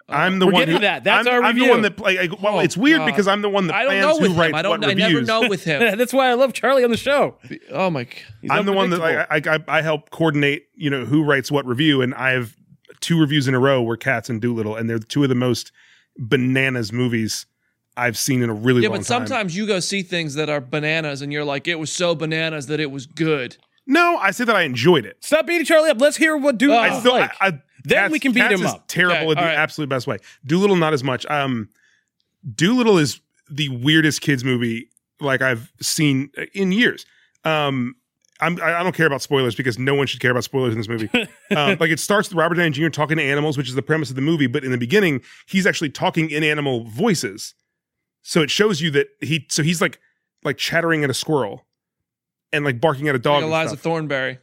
I'm 0.10 0.40
the 0.40 0.46
We're 0.46 0.52
one 0.52 0.68
who, 0.68 0.80
that. 0.80 1.04
That's 1.06 1.26
I'm, 1.28 1.34
our 1.34 1.42
I'm 1.44 1.56
the 1.56 1.62
review. 1.62 1.72
one 1.72 1.82
that 1.84 2.00
like, 2.00 2.18
like, 2.18 2.42
well, 2.42 2.58
Oh, 2.58 2.60
it's 2.60 2.76
weird 2.76 3.00
God. 3.00 3.06
because 3.08 3.28
I'm 3.28 3.42
the 3.42 3.50
one 3.50 3.68
that 3.68 3.76
I 3.76 3.84
don't 3.84 3.90
plans 3.92 4.02
know 4.06 4.14
who 4.16 4.22
with 4.22 4.32
him. 4.32 4.38
writes 4.40 4.54
I 4.56 4.62
don't. 4.62 4.82
what 4.82 4.90
I 4.90 4.94
never 4.94 5.22
know 5.22 5.48
with 5.50 5.64
him. 5.66 5.98
that's 5.98 6.14
why 6.14 6.28
I 6.30 6.34
love 6.34 6.54
Charlie 6.54 6.84
on 6.84 6.92
the 6.92 6.98
show. 6.98 7.38
oh 7.72 7.90
my! 7.90 8.04
g- 8.04 8.12
I'm 8.50 8.66
the 8.66 8.74
one 8.74 8.90
that 8.92 9.00
like, 9.00 9.48
I, 9.48 9.56
I 9.56 9.60
I 9.80 9.82
help 9.82 10.10
coordinate 10.12 10.66
you 10.76 10.90
know 10.90 11.06
who 11.06 11.24
writes 11.24 11.50
what 11.52 11.66
review, 11.66 12.02
and 12.02 12.14
I 12.14 12.32
have 12.32 12.56
two 13.06 13.20
reviews 13.20 13.48
in 13.48 13.54
a 13.54 13.60
row 13.60 13.82
were 13.84 13.98
Cats 13.98 14.30
and 14.30 14.42
Dolittle, 14.42 14.76
and 14.76 14.90
they're 14.90 15.00
two 15.00 15.24
of 15.24 15.30
the 15.30 15.36
most 15.36 15.72
bananas 16.18 16.92
movies 16.92 17.46
I've 17.98 18.18
seen 18.18 18.42
in 18.42 18.50
a 18.50 18.54
really 18.54 18.82
Yeah, 18.84 18.90
long 18.90 18.98
time. 18.98 19.04
Yeah, 19.04 19.20
but 19.20 19.20
time. 19.20 19.28
sometimes 19.28 19.56
you 19.58 19.68
go 19.68 19.80
see 19.80 20.02
things 20.02 20.36
that 20.36 20.50
are 20.50 20.60
bananas, 20.62 21.22
and 21.22 21.32
you're 21.32 21.46
like, 21.46 21.68
it 21.68 21.80
was 21.80 21.92
so 21.92 22.16
bananas 22.16 22.68
that 22.68 22.80
it 22.80 22.92
was 22.92 23.06
good. 23.06 23.58
no, 23.88 24.18
I 24.18 24.32
said 24.32 24.48
that 24.48 24.56
I 24.56 24.64
enjoyed 24.64 25.06
it. 25.06 25.18
Stop 25.24 25.46
beating 25.48 25.66
Charlie 25.66 25.90
up. 25.92 26.02
Let's 26.02 26.18
hear 26.18 26.36
what 26.36 26.58
Dolittle 26.58 26.82
I 26.84 26.94
is 26.96 27.00
still, 27.02 27.14
like. 27.14 27.32
I, 27.40 27.48
I, 27.48 27.52
Then 27.84 27.98
Cats- 28.00 28.12
we 28.12 28.20
can 28.20 28.32
beat 28.32 28.40
Cats 28.42 28.54
him 28.60 28.66
is 28.66 28.72
up. 28.74 28.88
Terrible 28.88 29.16
Okay, 29.16 29.30
in 29.30 29.36
the 29.36 29.42
all 29.42 29.46
right. 29.48 29.56
absolute 29.56 29.88
best 29.90 30.08
way. 30.08 30.18
Dolittle 30.46 30.76
not 30.76 30.94
as 30.94 31.04
much. 31.04 31.26
Um, 31.28 31.70
Dolittle 32.56 32.98
is 32.98 33.20
the 33.50 33.70
weirdest 33.70 34.22
kids 34.22 34.44
movie 34.44 34.90
like 35.20 35.42
I've 35.42 35.72
seen 35.82 36.32
in 36.54 36.72
years. 36.72 37.06
Um, 37.44 37.96
I'm, 38.42 38.60
I 38.62 38.80
I 38.80 38.84
don't 38.84 38.96
care 38.96 39.08
about 39.08 39.22
spoilers 39.22 39.56
because 39.56 39.80
no 39.80 39.96
one 39.96 40.08
should 40.08 40.20
care 40.20 40.32
about 40.32 40.44
spoilers 40.44 40.74
in 40.74 40.80
this 40.80 40.88
movie. 40.88 41.10
um, 41.56 41.78
like 41.80 41.90
it 41.90 42.00
starts 42.00 42.30
with 42.30 42.38
Robert 42.38 42.56
Downey 42.56 42.72
Jr. 42.72 42.90
talking 42.90 43.18
to 43.18 43.24
animals, 43.24 43.58
which 43.58 43.70
is 43.70 43.76
the 43.76 43.82
premise 43.82 44.10
of 44.10 44.16
the 44.16 44.22
movie. 44.22 44.48
But 44.48 44.64
in 44.64 44.72
the 44.72 44.78
beginning, 44.78 45.22
he's 45.48 45.66
actually 45.66 45.90
talking 45.90 46.30
in 46.30 46.44
animal 46.44 46.84
voices. 46.86 47.54
So 48.22 48.42
it 48.42 48.52
shows 48.52 48.82
you 48.82 48.92
that 48.92 49.08
he. 49.22 49.46
So 49.50 49.64
he's 49.64 49.82
like 49.82 50.00
like 50.44 50.58
chattering 50.58 51.04
at 51.04 51.10
a 51.10 51.14
squirrel, 51.14 51.66
and 52.52 52.66
like 52.66 52.82
barking 52.82 53.08
at 53.08 53.16
a 53.16 53.20
dog. 53.20 53.44
Like 53.44 53.50
Eliza. 53.50 53.78
Thornberry. 53.78 54.40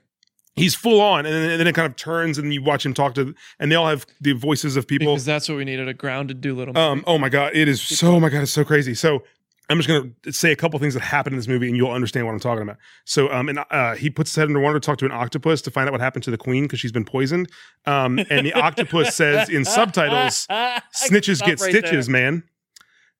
He's 0.55 0.75
full 0.75 1.01
on, 1.01 1.25
and 1.25 1.35
then, 1.35 1.51
and 1.51 1.61
then 1.61 1.67
it 1.67 1.75
kind 1.75 1.87
of 1.87 1.97
turns, 1.97 2.37
and 2.37 2.53
you 2.53 2.63
watch 2.63 2.85
him 2.85 2.93
talk 2.93 3.15
to, 3.15 3.35
and 3.59 3.73
they 3.73 3.75
all 3.75 3.89
have 3.89 4.05
the 4.21 4.33
voices 4.33 4.77
of 4.77 4.87
people. 4.87 5.15
Because 5.15 5.25
that's 5.25 5.49
what 5.49 5.57
we 5.57 5.65
needed 5.65 5.89
a 5.89 5.95
grounded 5.95 6.43
Dolittle. 6.43 6.77
Um, 6.77 7.03
oh 7.07 7.17
my 7.17 7.31
god, 7.31 7.53
it 7.55 7.69
is 7.69 7.81
so. 7.81 8.17
Oh 8.17 8.21
my 8.21 8.29
god, 8.29 8.43
it's 8.43 8.53
so 8.53 8.65
crazy. 8.65 8.95
So 8.95 9.23
I'm 9.71 9.79
just 9.81 9.89
gonna 9.89 10.11
say 10.33 10.53
a 10.53 10.57
couple 10.57 10.79
things 10.79 10.95
that 10.95 11.01
happen 11.01 11.33
in 11.33 11.39
this 11.39 11.49
movie, 11.49 11.69
and 11.69 11.77
you'll 11.77 11.93
understand 11.93 12.27
what 12.27 12.33
I'm 12.33 12.41
talking 12.41 12.63
about. 12.63 12.77
So, 13.05 13.33
um, 13.33 13.49
and 13.49 13.61
uh, 13.71 13.95
he 13.95 14.11
puts 14.11 14.31
his 14.31 14.37
head 14.37 14.49
underwater 14.49 14.81
to 14.81 14.85
talk 14.85 14.99
to 14.99 15.05
an 15.07 15.13
octopus 15.13 15.63
to 15.63 15.71
find 15.71 15.89
out 15.89 15.93
what 15.93 16.01
happened 16.01 16.25
to 16.25 16.31
the 16.31 16.39
queen 16.39 16.65
because 16.65 16.81
she's 16.81 16.93
been 16.93 17.05
poisoned. 17.05 17.49
Um, 17.87 18.19
and 18.31 18.47
the 18.47 18.53
octopus 18.61 19.15
says 19.15 19.49
in 19.49 19.65
subtitles, 19.65 20.47
"Snitches 20.51 21.45
get 21.45 21.61
stitches, 21.61 22.09
man." 22.09 22.43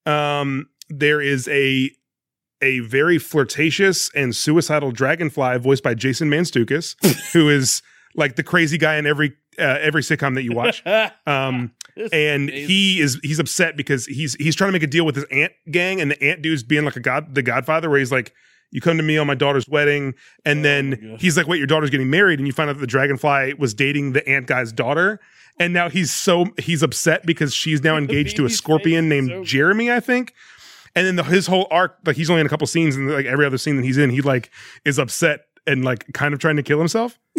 Um, 0.05 0.69
there 0.89 1.21
is 1.21 1.49
a 1.49 1.91
a 2.63 2.79
very 2.81 3.19
flirtatious 3.19 4.11
and 4.15 4.35
suicidal 4.35 4.93
dragonfly 4.93 5.59
voiced 5.59 5.83
by 5.83 5.95
Jason 5.95 6.31
Mantzoukas, 6.31 6.95
who 7.33 7.49
is 7.49 7.83
like 8.15 8.37
the 8.37 8.43
crazy 8.43 8.79
guy 8.79 8.97
in 8.97 9.07
every 9.07 9.35
uh, 9.59 9.79
every 9.81 10.03
sitcom 10.03 10.35
that 10.35 10.45
you 10.45 10.53
watch. 10.53 10.83
Um, 11.27 11.73
and 12.13 12.49
he 12.51 13.01
is 13.01 13.19
he's 13.23 13.39
upset 13.39 13.77
because 13.77 14.07
he's 14.07 14.35
he's 14.35 14.55
trying 14.57 14.69
to 14.69 14.73
make 14.73 14.83
a 14.83 14.87
deal 14.87 15.05
with 15.05 15.17
his 15.17 15.25
ant 15.31 15.53
gang, 15.71 16.01
and 16.01 16.11
the 16.11 16.23
ant 16.23 16.43
dude's 16.43 16.63
being 16.63 16.85
like 16.85 16.97
a 16.97 17.01
god, 17.01 17.35
the 17.35 17.43
Godfather, 17.43 17.91
where 17.91 17.99
he's 17.99 18.13
like, 18.13 18.33
"You 18.71 18.81
come 18.81 18.97
to 18.97 19.03
me 19.03 19.19
on 19.19 19.27
my 19.27 19.35
daughter's 19.35 19.69
wedding," 19.69 20.15
and 20.45 20.61
Oh 20.61 20.63
then 20.63 21.17
he's 21.19 21.37
like, 21.37 21.47
"Wait, 21.47 21.59
your 21.59 21.67
daughter's 21.67 21.91
getting 21.91 22.11
married," 22.11 22.39
and 22.39 22.47
you 22.47 22.53
find 22.53 22.71
out 22.71 22.75
that 22.75 22.81
the 22.81 22.87
dragonfly 22.87 23.55
was 23.55 23.75
dating 23.75 24.13
the 24.13 24.27
ant 24.29 24.47
guy's 24.47 24.73
daughter. 24.73 25.21
And 25.59 25.75
now 25.75 25.91
he's 25.91 26.13
so 26.13 26.47
he's 26.59 26.83
upset 26.83 27.27
because 27.27 27.55
she's 27.55 27.83
now 27.83 27.97
engaged 27.99 28.37
to 28.37 28.47
a 28.47 28.51
scorpion 28.51 29.09
named 29.09 29.29
so- 29.29 29.45
Jeremy, 29.45 29.91
I 29.91 30.01
think. 30.01 30.33
And 30.95 31.07
then 31.07 31.17
the, 31.17 31.23
his 31.23 31.47
whole 31.47 31.69
arc, 31.71 31.97
like 32.05 32.17
he's 32.17 32.29
only 32.29 32.41
in 32.41 32.47
a 32.47 32.51
couple 32.51 32.67
scenes, 32.67 32.97
and 32.97 33.11
like 33.11 33.27
every 33.27 33.47
other 33.47 33.59
scene 33.59 33.77
that 33.77 33.85
he's 33.85 33.99
in, 33.99 34.11
he 34.11 34.21
like 34.21 34.51
is 34.85 34.99
upset 34.99 35.41
and 35.67 35.85
like 35.85 36.07
kind 36.13 36.35
of 36.35 36.41
trying 36.41 36.57
to 36.57 36.63
kill 36.63 36.79
himself. 36.79 37.19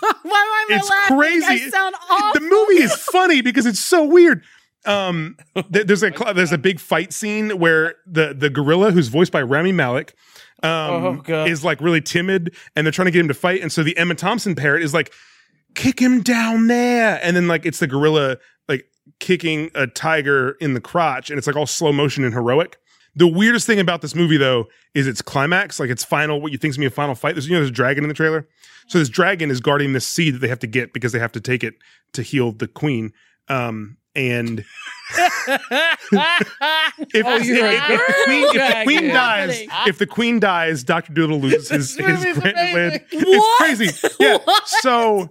Why 0.00 0.10
am 0.12 0.24
I 0.32 0.66
It's 0.70 0.90
laughing? 0.90 1.16
crazy. 1.16 1.46
I 1.46 1.68
sound 1.70 1.94
awful. 2.10 2.40
The 2.40 2.46
movie 2.46 2.82
is 2.82 2.94
funny 3.12 3.40
because 3.42 3.66
it's 3.66 3.80
so 3.80 4.04
weird. 4.04 4.42
Um, 4.86 5.36
there's 5.70 6.02
a 6.02 6.10
there's 6.34 6.52
a 6.52 6.58
big 6.58 6.78
fight 6.78 7.12
scene 7.12 7.58
where 7.58 7.94
the 8.06 8.34
the 8.34 8.50
gorilla 8.50 8.90
who's 8.92 9.08
voiced 9.08 9.32
by 9.32 9.40
Rami 9.42 9.72
Malek 9.72 10.14
um, 10.62 11.22
Oh, 11.26 11.44
is 11.46 11.64
like 11.64 11.80
really 11.80 12.02
timid, 12.02 12.54
and 12.76 12.86
they're 12.86 12.92
trying 12.92 13.06
to 13.06 13.10
get 13.12 13.20
him 13.20 13.28
to 13.28 13.34
fight, 13.34 13.62
and 13.62 13.72
so 13.72 13.82
the 13.82 13.96
Emma 13.96 14.14
Thompson 14.14 14.54
parrot 14.54 14.82
is 14.82 14.92
like, 14.92 15.10
"Kick 15.74 15.98
him 16.00 16.22
down 16.22 16.66
there," 16.66 17.18
and 17.22 17.34
then 17.34 17.48
like 17.48 17.64
it's 17.64 17.78
the 17.78 17.86
gorilla 17.86 18.36
like 18.68 18.84
kicking 19.20 19.70
a 19.74 19.86
tiger 19.86 20.56
in 20.60 20.74
the 20.74 20.80
crotch, 20.82 21.30
and 21.30 21.38
it's 21.38 21.46
like 21.46 21.56
all 21.56 21.66
slow 21.66 21.90
motion 21.92 22.22
and 22.22 22.34
heroic. 22.34 22.76
The 23.16 23.26
weirdest 23.28 23.66
thing 23.66 23.78
about 23.80 24.02
this 24.02 24.14
movie, 24.14 24.36
though, 24.36 24.66
is 24.94 25.06
its 25.06 25.22
climax, 25.22 25.78
like 25.78 25.90
its 25.90 26.04
final, 26.04 26.40
what 26.40 26.52
you 26.52 26.58
think's 26.58 26.76
gonna 26.76 26.84
be 26.88 26.92
a 26.92 26.94
final 26.94 27.14
fight. 27.14 27.34
There's 27.34 27.46
you 27.46 27.52
know 27.52 27.60
there's 27.60 27.70
a 27.70 27.72
dragon 27.72 28.02
in 28.04 28.08
the 28.08 28.14
trailer, 28.14 28.48
so 28.88 28.98
this 28.98 29.08
dragon 29.08 29.50
is 29.50 29.60
guarding 29.60 29.92
this 29.92 30.06
seed 30.06 30.34
that 30.34 30.38
they 30.38 30.48
have 30.48 30.58
to 30.60 30.66
get 30.66 30.92
because 30.92 31.12
they 31.12 31.18
have 31.20 31.32
to 31.32 31.40
take 31.40 31.62
it 31.64 31.74
to 32.14 32.22
heal 32.22 32.52
the 32.52 32.66
queen. 32.68 33.12
Um, 33.48 33.96
and 34.16 34.60
if, 35.16 35.98
Oh, 36.12 36.38
if- 37.10 37.10
if 37.12 38.06
the 38.06 38.14
queen, 38.24 38.44
if 38.46 38.52
the 38.52 38.80
queen 38.84 39.08
dies, 39.08 39.66
if 39.86 39.98
the 39.98 40.06
queen 40.06 40.40
dies, 40.40 40.84
Doctor 40.84 41.12
Doodle 41.12 41.40
loses 41.40 41.68
his, 41.68 41.96
his 41.96 42.38
grant 42.38 42.56
land. 42.56 43.00
It's 43.10 43.56
crazy. 43.58 44.08
Yeah. 44.20 44.38
So. 44.82 45.30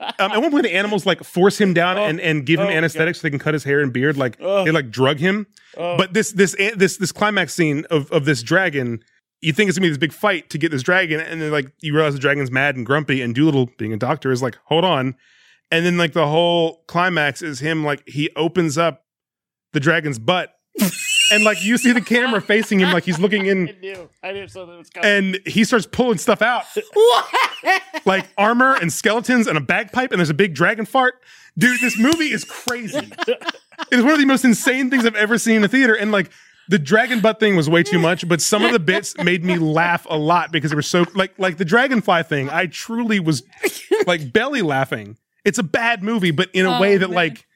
Um, 0.00 0.30
at 0.32 0.40
one 0.40 0.50
point, 0.50 0.62
the 0.62 0.74
animals 0.74 1.06
like 1.06 1.24
force 1.24 1.60
him 1.60 1.74
down 1.74 1.98
Oh. 1.98 2.04
and, 2.04 2.20
and 2.20 2.46
give 2.46 2.60
him 2.60 2.66
Oh, 2.68 2.70
anesthetics 2.70 3.18
so 3.18 3.22
they 3.22 3.30
can 3.30 3.38
cut 3.38 3.52
his 3.54 3.64
hair 3.64 3.80
and 3.80 3.92
beard. 3.92 4.16
Like 4.16 4.36
Oh. 4.40 4.64
they 4.64 4.70
like 4.70 4.90
drug 4.90 5.18
him. 5.18 5.46
Oh. 5.76 5.96
But 5.96 6.14
this 6.14 6.32
this 6.32 6.54
this 6.76 6.96
this 6.98 7.10
climax 7.12 7.52
scene 7.54 7.84
of 7.90 8.10
of 8.12 8.24
this 8.24 8.42
dragon, 8.42 9.00
you 9.40 9.52
think 9.52 9.68
it's 9.68 9.78
gonna 9.78 9.86
be 9.86 9.90
this 9.90 9.98
big 9.98 10.12
fight 10.12 10.50
to 10.50 10.58
get 10.58 10.70
this 10.70 10.82
dragon, 10.82 11.20
and 11.20 11.40
then 11.42 11.50
like 11.50 11.72
you 11.80 11.94
realize 11.94 12.14
the 12.14 12.20
dragon's 12.20 12.50
mad 12.50 12.76
and 12.76 12.86
grumpy, 12.86 13.20
and 13.22 13.34
Dolittle, 13.34 13.70
being 13.76 13.92
a 13.92 13.96
doctor, 13.96 14.30
is 14.30 14.42
like, 14.42 14.56
hold 14.66 14.84
on, 14.84 15.16
and 15.70 15.84
then 15.84 15.96
like 15.98 16.12
the 16.12 16.26
whole 16.28 16.84
climax 16.86 17.42
is 17.42 17.58
him 17.60 17.84
like 17.84 18.08
he 18.08 18.30
opens 18.36 18.78
up 18.78 19.04
the 19.72 19.80
dragon's 19.80 20.18
butt, 20.18 20.54
and 21.30 21.44
like 21.44 21.62
you 21.62 21.76
see 21.78 21.92
the 21.92 22.00
camera 22.00 22.40
facing 22.40 22.80
him 22.80 22.92
like 22.92 23.04
he's 23.04 23.18
looking 23.18 23.46
in. 23.46 23.68
I 23.68 23.70
in, 23.72 23.80
knew. 23.80 24.08
I 24.22 24.32
knew 24.32 24.48
something 24.48 24.78
was 24.78 24.90
coming. 24.90 25.08
and 25.34 25.40
he 25.46 25.64
starts 25.64 25.86
pulling 25.86 26.18
stuff 26.18 26.42
out 26.42 26.64
What? 26.92 27.82
like 28.04 28.26
armor 28.36 28.74
and 28.74 28.92
skeletons 28.92 29.46
and 29.46 29.56
a 29.58 29.60
bagpipe, 29.60 30.10
and 30.12 30.18
there's 30.20 30.30
a 30.30 30.34
big 30.34 30.54
dragon 30.54 30.84
fart. 30.86 31.14
Dude, 31.56 31.80
this 31.80 31.98
movie 31.98 32.30
is 32.32 32.44
crazy. 32.44 32.98
it 33.28 33.38
is 33.90 34.02
one 34.02 34.12
of 34.12 34.18
the 34.18 34.26
most 34.26 34.44
insane 34.44 34.90
things 34.90 35.04
I've 35.04 35.16
ever 35.16 35.38
seen 35.38 35.56
in 35.56 35.64
a 35.64 35.68
theater. 35.68 35.94
And 35.94 36.12
like 36.12 36.30
the 36.68 36.78
dragon 36.78 37.20
butt 37.20 37.40
thing 37.40 37.56
was 37.56 37.68
way 37.68 37.82
too 37.82 37.98
much, 37.98 38.28
but 38.28 38.40
some 38.40 38.64
of 38.64 38.72
the 38.72 38.78
bits 38.78 39.16
made 39.18 39.44
me 39.44 39.56
laugh 39.58 40.06
a 40.08 40.16
lot 40.16 40.52
because 40.52 40.70
they 40.70 40.76
were 40.76 40.82
so 40.82 41.04
like 41.14 41.36
like 41.38 41.56
the 41.56 41.64
dragonfly 41.64 42.22
thing. 42.24 42.48
I 42.50 42.66
truly 42.66 43.18
was 43.20 43.42
like 44.06 44.32
belly 44.32 44.62
laughing. 44.62 45.16
It's 45.44 45.58
a 45.58 45.62
bad 45.62 46.02
movie, 46.02 46.30
but 46.30 46.50
in 46.52 46.66
a 46.66 46.76
Oh, 46.76 46.80
way 46.80 46.96
that 46.98 47.08
man. 47.08 47.16
like 47.16 47.46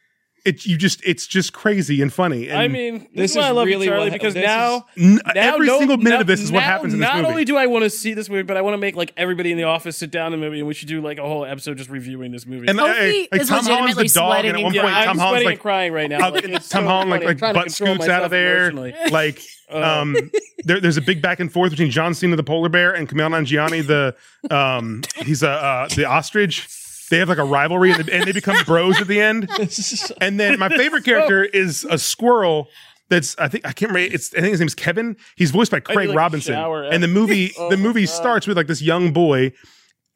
it 0.45 0.67
you 0.67 0.77
just 0.77 1.01
it's 1.05 1.27
just 1.27 1.53
crazy 1.53 2.03
and 2.03 2.13
funny. 2.13 2.49
And 2.49 2.59
I 2.59 2.67
mean, 2.69 2.99
this, 3.01 3.09
This 3.15 3.31
is 3.33 3.37
why 3.37 3.43
is 3.45 3.49
I 3.49 3.51
love 3.53 3.67
really 3.67 3.85
you, 3.87 3.91
Charlie, 3.93 4.07
what- 4.11 4.13
because 4.13 4.35
now, 4.35 4.87
n- 4.99 5.21
now 5.25 5.33
every 5.55 5.67
no- 5.69 5.79
single 5.79 5.97
minute 5.99 6.21
of 6.23 6.27
this 6.27 6.41
is 6.41 6.51
what 6.51 6.63
happens 6.65 6.95
in 6.95 6.99
this 7.01 7.07
not 7.07 7.15
movie. 7.17 7.23
Not 7.23 7.31
only 7.31 7.45
do 7.45 7.57
I 7.57 7.67
want 7.67 7.85
to 7.85 7.91
see 7.91 8.13
this 8.15 8.29
movie, 8.29 8.43
but 8.43 8.57
I 8.57 8.63
want 8.63 8.75
to 8.75 8.79
make 8.79 8.97
like 8.97 9.13
everybody 9.17 9.53
in 9.53 9.57
the 9.59 9.65
office 9.65 9.97
sit 9.97 10.11
down 10.11 10.33
in 10.33 10.41
the 10.41 10.45
movie, 10.47 10.59
and 10.59 10.67
we 10.67 10.75
should 10.75 10.89
do 10.89 11.01
like 11.01 11.19
a 11.19 11.23
whole 11.23 11.45
episode 11.45 11.77
just 11.79 11.91
reviewing 11.91 12.33
this 12.33 12.45
movie. 12.47 12.67
and 12.69 12.79
Kofi 12.79 13.21
like, 13.23 13.29
like 13.33 13.41
is 13.43 13.49
Tom 13.49 13.65
Holland's 13.65 13.95
the 13.97 14.03
legitimately 14.03 14.09
dog, 14.09 14.45
and 14.45 14.47
at 14.47 14.51
sweating 14.51 14.65
one 14.65 14.75
yeah, 14.75 14.83
point 14.83 14.95
I'm 14.97 15.07
Tom 15.07 15.19
Holland's 15.19 15.31
sweating 15.33 15.47
like 15.47 15.53
and 15.55 15.61
crying 15.63 15.93
right 15.93 16.11
now. 16.11 16.27
Uh, 16.27 16.31
Like, 16.33 16.45
it's 16.45 16.69
Tom 16.69 16.83
so 16.85 16.89
Holland 16.89 17.11
like 17.11 17.23
funny. 17.23 17.33
I'm 17.33 17.41
like 17.41 17.55
butt 17.55 17.71
scoots 17.73 18.09
out 18.09 18.25
of 18.25 18.31
there. 18.31 18.73
Like 19.13 19.41
Uh, 19.73 19.79
um, 20.03 20.17
there, 20.65 20.81
there's 20.81 20.97
a 20.99 21.01
big 21.03 21.23
back 21.23 21.41
and 21.41 21.51
forth 21.53 21.71
between 21.71 21.91
John 21.91 22.15
Cena 22.15 22.37
the 22.37 22.43
polar 22.43 22.69
bear 22.69 22.93
and 22.93 23.09
Kumail 23.09 23.31
Nanjiani 23.31 23.87
the 23.87 24.15
um 24.55 25.03
he's 25.19 25.43
a 25.43 25.49
uh, 25.51 25.89
the 25.95 26.05
ostrich. 26.05 26.69
They 27.13 27.19
have 27.19 27.29
like 27.29 27.37
a 27.37 27.45
rivalry 27.45 27.93
and 27.93 28.03
they, 28.03 28.11
and 28.11 28.25
they 28.25 28.33
become 28.33 28.57
bros 28.65 28.99
at 28.99 29.07
the 29.07 29.21
end. 29.21 29.47
And 30.23 30.41
then 30.41 30.59
my 30.59 30.71
favorite 30.71 31.05
character 31.11 31.45
is 31.45 31.87
a 31.91 31.99
squirrel. 31.99 32.69
That's 33.11 33.37
I 33.39 33.49
think 33.49 33.67
I 33.67 33.73
can't 33.73 33.93
remember. 33.93 34.15
It's 34.15 34.33
I 34.33 34.41
think 34.41 34.53
his 34.53 34.61
name's 34.61 34.75
Kevin. 34.75 35.17
He's 35.37 35.51
voiced 35.51 35.71
by 35.71 35.81
Craig 35.81 36.09
like, 36.09 36.17
Robinson. 36.17 36.55
And 36.55 37.03
the 37.03 37.09
movie 37.09 37.53
Oh 37.59 37.69
the 37.69 37.77
movie 37.77 38.07
God. 38.07 38.15
starts 38.15 38.47
with 38.47 38.57
like 38.57 38.67
this 38.67 38.81
young 38.81 39.13
boy 39.13 39.53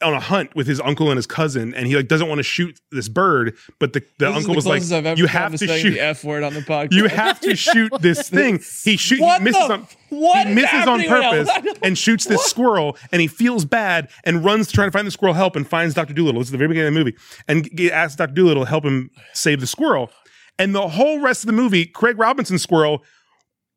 on 0.03 0.13
a 0.13 0.21
hunt 0.21 0.55
with 0.55 0.67
his 0.67 0.79
uncle 0.81 1.11
and 1.11 1.17
his 1.17 1.27
cousin, 1.27 1.73
and 1.75 1.87
he 1.87 1.97
like 1.97 2.07
doesn't 2.07 2.29
want 2.29 2.39
to 2.39 2.43
shoot 2.43 2.79
this 2.93 3.09
bird, 3.09 3.57
but 3.79 3.95
the, 3.95 4.01
the 4.19 4.27
This 4.27 4.37
uncle 4.37 4.53
the 4.53 4.57
was 4.57 4.67
like, 4.67 5.19
"You 5.19 5.27
have 5.27 5.57
to 5.57 5.67
shoot 5.67 5.93
the 5.93 6.01
F 6.01 6.23
word 6.23 6.43
on 6.43 6.53
the 6.53 6.61
podcast. 6.61 6.93
you 6.93 7.07
have 7.09 7.41
to 7.41 7.57
shoot 7.57 7.91
this 8.01 8.29
thing. 8.31 8.61
He 8.85 8.99
shoot. 8.99 9.21
What 9.21 9.39
he 9.41 9.45
misses 9.45 9.69
the- 9.69 9.73
on. 9.75 9.87
what 10.11 10.47
he 10.49 10.55
misses 10.55 10.87
on 10.87 11.01
happening 11.01 11.11
right 11.11 11.47
now? 11.47 11.55
purpose 11.61 11.79
and 11.83 11.97
shoots 11.97 12.27
this 12.27 12.45
squirrel, 12.45 12.97
and 13.11 13.23
he 13.23 13.27
feels 13.27 13.65
bad 13.65 14.11
and 14.25 14.45
runs 14.45 14.67
to 14.67 14.75
try 14.75 14.85
to 14.85 14.91
find 14.91 15.07
the 15.07 15.11
squirrel 15.11 15.35
help 15.35 15.57
and 15.57 15.67
finds 15.67 15.95
Doctor 15.95 16.13
Dolittle. 16.13 16.41
This 16.41 16.49
is 16.49 16.53
the 16.53 16.59
very 16.59 16.69
beginning 16.69 16.89
of 16.89 16.95
the 16.95 17.01
movie, 17.01 17.17
and 17.49 17.69
g- 17.77 17.91
asks 17.91 18.17
Doctor 18.17 18.35
Dolittle 18.35 18.65
to 18.65 18.69
help 18.69 18.85
him 18.85 19.11
save 19.33 19.61
the 19.61 19.67
squirrel. 19.67 20.11
And 20.59 20.75
the 20.75 20.89
whole 20.89 21.21
rest 21.21 21.43
of 21.43 21.47
the 21.49 21.53
movie, 21.53 21.85
Craig 21.85 22.19
Robinson's 22.19 22.63
squirrel 22.63 23.03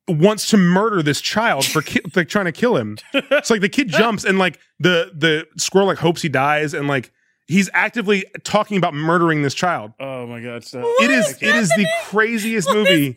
wants 0.10 0.50
to 0.50 0.58
murder 0.58 1.02
this 1.04 1.22
child 1.22 1.66
for 1.66 1.82
ki- 1.82 2.02
like 2.16 2.28
trying 2.30 2.46
to 2.46 2.52
kill 2.52 2.76
him. 2.76 2.98
It's 3.14 3.50
like 3.50 3.62
the 3.62 3.70
kid 3.70 3.90
jumps 3.90 4.24
and 4.24 4.38
like 4.40 4.60
the 4.80 5.12
the 5.16 5.48
squirrel 5.58 5.88
like 5.88 5.98
hopes 6.00 6.22
he 6.22 6.30
dies 6.30 6.74
and 6.74 6.88
like 6.88 7.12
he's 7.48 7.70
actively 7.74 8.26
talking 8.44 8.78
about 8.78 8.94
murdering 8.94 9.42
this 9.42 9.54
child. 9.54 9.94
oh 10.00 10.28
my 10.28 10.42
god, 10.42 10.64
so 10.64 10.82
It 11.02 11.12
is 11.12 11.32
it 11.42 11.56
is 11.56 11.70
the 11.70 11.88
craziest 12.06 12.70
movie. 12.74 13.16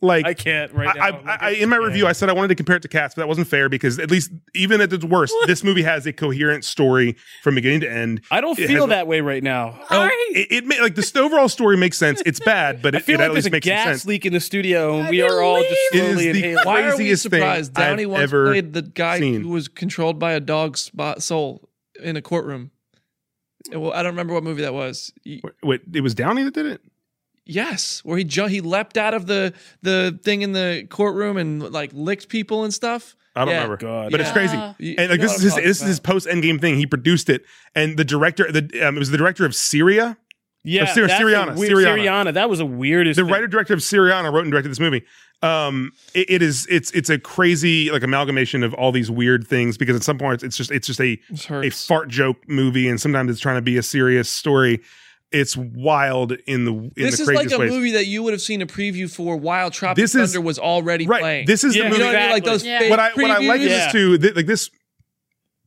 Like 0.00 0.26
I 0.26 0.32
can't 0.34 0.72
right 0.72 0.94
now. 0.96 1.02
I, 1.02 1.08
I, 1.08 1.38
I, 1.40 1.50
in 1.54 1.68
my 1.68 1.76
review, 1.76 2.06
I 2.06 2.12
said 2.12 2.28
I 2.28 2.32
wanted 2.32 2.48
to 2.48 2.54
compare 2.54 2.76
it 2.76 2.82
to 2.82 2.88
Cats, 2.88 3.16
but 3.16 3.22
that 3.22 3.26
wasn't 3.26 3.48
fair 3.48 3.68
because 3.68 3.98
at 3.98 4.12
least 4.12 4.30
even 4.54 4.80
at 4.80 4.92
its 4.92 5.04
worst, 5.04 5.34
this 5.48 5.64
movie 5.64 5.82
has 5.82 6.06
a 6.06 6.12
coherent 6.12 6.64
story 6.64 7.16
from 7.42 7.56
beginning 7.56 7.80
to 7.80 7.90
end. 7.90 8.20
I 8.30 8.40
don't 8.40 8.56
It 8.56 8.68
feel 8.68 8.82
has- 8.82 8.90
that 8.90 9.08
way 9.08 9.20
right 9.22 9.42
now. 9.42 9.70
All 9.90 10.04
right. 10.04 10.26
It, 10.36 10.46
it 10.52 10.66
ma- 10.66 10.76
like 10.80 10.94
the 10.94 11.12
overall 11.20 11.48
story 11.48 11.76
makes 11.76 11.98
sense. 11.98 12.22
It's 12.24 12.38
bad, 12.38 12.80
but 12.80 12.94
I 12.94 12.98
it, 12.98 13.04
feel 13.04 13.16
it 13.16 13.18
like 13.18 13.24
at 13.30 13.32
there's 13.32 13.44
least 13.46 13.46
a 13.48 13.50
makes 13.50 13.66
some 13.66 13.74
gas 13.74 13.86
sense. 13.86 14.06
leak 14.06 14.24
in 14.24 14.32
the 14.32 14.38
studio, 14.40 14.98
and 14.98 15.08
I 15.08 15.10
we 15.10 15.20
are 15.22 15.42
all 15.42 15.60
just 15.62 15.74
believe- 15.90 16.04
It 16.04 16.06
is 16.06 16.12
slowly 16.14 16.32
the 16.32 16.38
inhaling. 16.44 16.64
Why 16.66 16.80
are 16.82 16.84
we 16.84 16.90
craziest 16.96 17.22
thing 17.24 17.30
surprised? 17.40 17.74
Downey 17.74 18.02
I've 18.04 18.10
once 18.10 18.22
ever 18.22 18.46
played 18.46 18.72
the 18.74 18.82
guy 18.82 19.18
seen. 19.18 19.42
who 19.42 19.48
was 19.48 19.66
controlled 19.66 20.20
by 20.20 20.30
a 20.34 20.40
dog's 20.40 20.80
spot 20.80 21.24
soul 21.24 21.68
in 22.00 22.16
a 22.16 22.22
courtroom. 22.22 22.70
Well, 23.72 23.92
I 23.92 24.04
don't 24.04 24.12
remember 24.12 24.32
what 24.34 24.44
movie 24.44 24.62
that 24.62 24.72
was. 24.74 25.12
Y- 25.26 25.40
Wait, 25.64 25.80
it 25.92 26.02
was 26.02 26.14
Downey 26.14 26.44
that 26.44 26.54
did 26.54 26.66
it. 26.66 26.80
Yes, 27.50 28.00
where 28.04 28.18
he 28.18 28.24
ju- 28.24 28.46
he 28.46 28.60
leapt 28.60 28.98
out 28.98 29.14
of 29.14 29.26
the 29.26 29.54
the 29.82 30.18
thing 30.22 30.42
in 30.42 30.52
the 30.52 30.86
courtroom 30.90 31.36
and 31.38 31.62
like 31.72 31.90
licked 31.94 32.28
people 32.28 32.64
and 32.64 32.72
stuff. 32.74 33.16
I 33.34 33.40
don't 33.44 33.48
Yeah. 33.54 33.62
remember, 33.62 33.76
God. 33.78 34.10
but 34.10 34.20
it's 34.20 34.30
crazy. 34.32 34.56
And 34.56 34.76
like 34.78 34.78
you 34.80 34.96
this 34.96 34.98
know 35.08 35.08
what 35.08 35.20
is 35.22 35.22
I'm 35.22 35.32
his 35.32 35.52
talking 35.52 35.64
this 35.68 35.80
is 35.80 35.86
his 35.88 35.98
about. 35.98 36.12
post 36.12 36.26
Endgame 36.28 36.60
thing. 36.60 36.76
He 36.76 36.86
produced 36.86 37.30
it, 37.30 37.44
and 37.74 37.96
the 37.96 38.04
director, 38.04 38.50
the 38.52 38.86
um, 38.86 38.96
it 38.96 38.98
was 38.98 39.10
the 39.10 39.16
director 39.16 39.46
of 39.46 39.54
Syria, 39.54 40.18
Yeah, 40.62 40.84
Syri- 40.86 41.06
that's 41.08 41.20
a 41.20 41.24
Syriana, 41.24 41.56
weird- 41.56 41.72
Syriana. 41.72 42.04
Syriana. 42.28 42.34
That 42.34 42.50
was 42.50 42.60
a 42.60 42.66
weirdest. 42.66 43.16
the 43.16 43.24
writer 43.24 43.46
director 43.46 43.72
of 43.72 43.80
Syriana 43.80 44.30
wrote 44.32 44.42
and 44.42 44.50
directed 44.50 44.68
this 44.70 44.80
movie. 44.80 45.04
Um, 45.40 45.92
it, 46.14 46.28
it 46.28 46.42
is 46.42 46.66
it's 46.68 46.90
it's 46.90 47.08
a 47.08 47.18
crazy 47.18 47.90
like 47.90 48.02
amalgamation 48.02 48.62
of 48.64 48.74
all 48.74 48.90
these 48.92 49.10
weird 49.10 49.46
things 49.46 49.78
because 49.78 49.94
at 49.96 50.02
some 50.02 50.18
point 50.18 50.42
it's 50.42 50.56
just 50.56 50.70
it's 50.72 50.86
just 50.88 51.00
a 51.00 51.18
This 51.30 51.48
a 51.50 51.70
fart 51.70 52.08
joke 52.08 52.36
movie 52.48 52.88
and 52.88 53.00
sometimes 53.00 53.30
it's 53.30 53.40
trying 53.40 53.56
to 53.56 53.62
be 53.62 53.78
a 53.78 53.82
serious 53.82 54.28
story. 54.28 54.80
It's 55.30 55.56
wild 55.56 56.32
in 56.46 56.64
the 56.64 56.72
in 56.72 56.92
this 56.96 57.18
the 57.18 57.24
is 57.24 57.28
like 57.28 57.52
a 57.52 57.58
ways. 57.58 57.70
movie 57.70 57.90
that 57.92 58.06
you 58.06 58.22
would 58.22 58.32
have 58.32 58.40
seen 58.40 58.62
a 58.62 58.66
preview 58.66 59.10
for 59.14 59.36
while 59.36 59.70
Tropic 59.70 60.00
This 60.02 60.14
is- 60.14 60.38
was 60.38 60.58
already 60.58 61.06
right. 61.06 61.20
playing. 61.20 61.46
This 61.46 61.64
is 61.64 61.76
Yeah, 61.76 61.82
the 61.82 61.88
you 61.88 61.90
movie. 61.90 62.00
know 62.02 62.06
what 62.06 62.16
I 62.16 62.20
mean? 62.22 62.30
Like 62.32 62.44
those 62.44 62.64
Yeah. 62.64 62.78
fake 62.78 62.90
what 62.90 62.98
I 63.00 63.10
what 63.14 63.30
I 63.30 63.38
like 63.38 63.60
previews. 63.60 63.64
is 63.64 63.70
Yeah. 63.70 63.84
this 63.84 63.92
too. 63.92 64.18
th- 64.18 64.34
like 64.36 64.46
this 64.46 64.70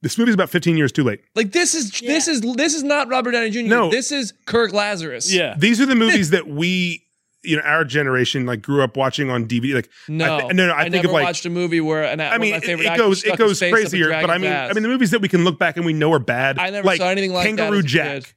this 0.01 0.17
movie's 0.17 0.33
about 0.33 0.49
15 0.49 0.77
years 0.77 0.91
too 0.91 1.03
late. 1.03 1.21
Like 1.35 1.51
this 1.51 1.75
is 1.75 1.91
this 1.99 2.27
is 2.27 2.41
this 2.55 2.73
is 2.73 2.81
not 2.81 3.07
Robert 3.09 3.31
Downey 3.33 3.51
Jr. 3.51 3.61
No. 3.67 3.91
This 3.91 4.11
is 4.11 4.33
Kirk 4.45 4.73
Lazarus. 4.73 5.31
Yeah. 5.31 5.53
These 5.57 5.79
are 5.79 5.85
the 5.85 5.93
movies 6.05 6.31
that 6.31 6.47
we 6.47 7.03
you 7.43 7.55
know 7.55 7.61
our 7.61 7.83
generation 7.85 8.47
like 8.47 8.63
grew 8.63 8.81
up 8.81 8.97
watching 8.97 9.29
on 9.29 9.45
DVD. 9.47 9.75
Like 9.75 9.89
No, 10.07 10.37
I 10.37 10.41
thi- 10.47 10.53
no, 10.55 10.67
no, 10.67 10.73
I 10.73 10.81
think 10.83 10.95
never 10.95 11.07
of, 11.09 11.13
like- 11.13 11.23
watched 11.25 11.45
a 11.45 11.51
movie 11.51 11.81
where 11.81 12.03
an 12.03 12.19
I 12.19 12.23
mean, 12.23 12.29
one 12.29 12.35
of 12.35 12.49
my 12.49 12.57
it, 12.57 12.63
favorite 12.63 12.85
it 12.93 12.97
goes 12.97 13.23
it 13.23 13.37
goes 13.37 13.49
his 13.51 13.59
face 13.59 13.71
up 13.73 13.77
a 13.77 13.81
crazier. 13.81 14.09
But 14.09 14.31
I 14.31 14.39
mean, 14.39 14.51
ass. 14.51 14.71
I 14.71 14.73
mean, 14.73 14.81
the 14.81 14.89
movies 14.89 15.11
that 15.11 15.21
we 15.21 15.27
can 15.27 15.43
look 15.43 15.59
back 15.59 15.77
and 15.77 15.85
we 15.85 15.93
know 15.93 16.11
are 16.13 16.19
bad. 16.19 16.57
I 16.57 16.71
never 16.71 16.85
like 16.87 16.97
saw 16.99 17.09
anything 17.09 17.31
like 17.31 17.43
that 17.43 17.57
Kangaroo 17.57 17.77
as 17.79 17.85
a 17.85 17.87
Jack 17.87 18.35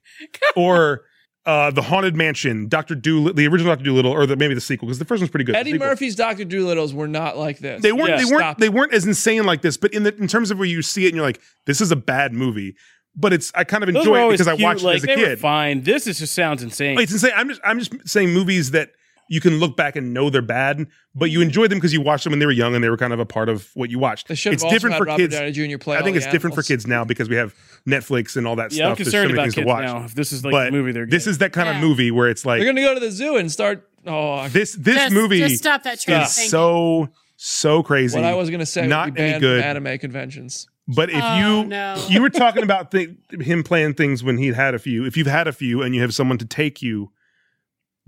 or 0.54 1.02
uh, 1.46 1.70
the 1.70 1.82
Haunted 1.82 2.16
Mansion, 2.16 2.68
Doctor 2.68 2.94
Dolittle, 2.94 3.34
the 3.34 3.46
original 3.46 3.72
Doctor 3.72 3.84
Dolittle, 3.84 4.12
or 4.12 4.26
the, 4.26 4.36
maybe 4.36 4.54
the 4.54 4.60
sequel 4.60 4.86
because 4.86 4.98
the 4.98 5.04
first 5.04 5.20
one's 5.20 5.30
pretty 5.30 5.44
good. 5.44 5.54
Eddie. 5.54 5.76
Murphy's 5.76 6.16
Doctor 6.16 6.44
Dolittle's 6.44 6.94
were 6.94 7.08
not 7.08 7.36
like 7.36 7.58
this. 7.58 7.82
They 7.82 7.92
weren't. 7.92 8.10
Yeah. 8.10 8.16
They 8.16 8.24
weren't. 8.24 8.58
They 8.58 8.68
weren't 8.68 8.94
as 8.94 9.06
insane 9.06 9.44
like 9.44 9.60
this. 9.60 9.76
But 9.76 9.92
in 9.92 10.04
the 10.04 10.14
in 10.16 10.26
terms 10.26 10.50
of 10.50 10.58
where 10.58 10.68
you 10.68 10.80
see 10.82 11.04
it 11.04 11.08
and 11.08 11.16
you're 11.16 11.24
like, 11.24 11.40
this 11.66 11.80
is 11.80 11.90
a 11.90 11.96
bad 11.96 12.32
movie. 12.32 12.76
But 13.16 13.32
it's 13.32 13.52
I 13.54 13.64
kind 13.64 13.82
of 13.82 13.88
enjoy 13.90 14.16
it 14.16 14.22
always 14.22 14.40
because 14.40 14.60
I 14.60 14.62
watched 14.62 14.82
like, 14.82 14.94
it 14.94 14.96
as 14.96 15.04
a 15.04 15.06
they 15.06 15.16
were 15.16 15.28
kid. 15.28 15.40
fine. 15.40 15.82
This 15.82 16.06
is 16.06 16.18
just 16.18 16.34
sounds 16.34 16.62
insane. 16.62 16.98
It's 16.98 17.12
insane. 17.12 17.32
I'm 17.36 17.48
just 17.48 17.60
I'm 17.62 17.78
just 17.78 18.08
saying 18.08 18.30
movies 18.30 18.70
that 18.72 18.90
you 19.28 19.40
can 19.40 19.58
look 19.58 19.76
back 19.76 19.96
and 19.96 20.12
know 20.12 20.30
they're 20.30 20.42
bad, 20.42 20.86
but 21.14 21.30
you 21.30 21.38
mm-hmm. 21.38 21.46
enjoy 21.48 21.68
them 21.68 21.78
because 21.78 21.92
you 21.92 22.00
watched 22.00 22.24
them 22.24 22.32
when 22.32 22.40
they 22.40 22.46
were 22.46 22.52
young 22.52 22.74
and 22.74 22.84
they 22.84 22.88
were 22.88 22.96
kind 22.96 23.12
of 23.12 23.20
a 23.20 23.26
part 23.26 23.48
of 23.48 23.70
what 23.74 23.90
you 23.90 23.98
watched. 23.98 24.28
They 24.28 24.34
should 24.34 24.52
It's 24.52 24.62
also 24.62 24.74
different 24.74 24.94
had 24.94 24.98
for 24.98 25.04
Robert 25.04 25.30
kids. 25.30 25.56
Jr. 25.56 25.78
play 25.78 25.96
I 25.96 26.02
think 26.02 26.14
the 26.14 26.22
it's 26.22 26.30
different 26.30 26.54
for 26.54 26.62
kids 26.62 26.86
now 26.86 27.04
because 27.04 27.28
we 27.28 27.36
have 27.36 27.54
Netflix 27.88 28.36
and 28.36 28.46
all 28.46 28.56
that 28.56 28.72
yeah, 28.72 28.88
I'm 28.88 28.94
stuff. 28.94 28.98
So 28.98 29.04
concerned 29.04 29.28
many 29.28 29.34
about 29.34 29.42
things 29.44 29.54
to 29.54 29.60
kids 29.60 29.68
watch. 29.68 29.84
now. 29.84 30.04
If 30.04 30.14
this 30.14 30.32
is 30.32 30.44
like 30.44 30.52
but 30.52 30.64
the 30.66 30.70
movie 30.72 30.92
they're 30.92 31.06
this 31.06 31.26
is 31.26 31.38
that 31.38 31.52
kind 31.52 31.68
Yeah. 31.68 31.76
of 31.76 31.82
movie 31.82 32.10
where 32.10 32.28
it's 32.28 32.44
like 32.44 32.60
They're 32.60 32.68
gonna 32.72 32.82
go 32.86 32.94
to 32.94 33.00
the 33.00 33.10
zoo 33.10 33.36
and 33.36 33.50
start. 33.50 33.88
Oh, 34.06 34.48
this 34.48 34.74
this 34.74 34.96
Just- 34.96 35.14
movie 35.14 35.38
Just 35.38 35.58
stop 35.58 35.82
that 35.84 36.00
train. 36.00 36.20
is 36.22 36.34
Thank 36.34 36.46
you. 36.46 36.50
so 36.50 37.08
so 37.36 37.82
crazy. 37.82 38.16
what 38.16 38.24
I 38.24 38.34
was 38.34 38.50
gonna 38.50 38.66
say 38.66 38.86
not 38.86 39.14
be 39.14 39.22
any 39.22 39.40
good. 39.40 39.62
anime 39.62 39.98
conventions. 39.98 40.68
But 40.86 41.08
if 41.08 41.22
Oh, 41.22 41.36
you 41.38 41.64
no. 41.64 42.06
you 42.10 42.20
were 42.20 42.30
talking 42.30 42.62
about 42.62 42.90
th- 42.90 43.10
him 43.40 43.62
playing 43.62 43.94
things 43.94 44.22
when 44.22 44.36
he'd 44.36 44.54
had 44.54 44.74
a 44.74 44.78
few, 44.78 45.06
if 45.06 45.16
you've 45.16 45.26
had 45.26 45.48
a 45.48 45.52
few 45.52 45.82
and 45.82 45.94
you 45.94 46.02
have 46.02 46.14
someone 46.14 46.36
to 46.38 46.44
take 46.44 46.82
you 46.82 47.10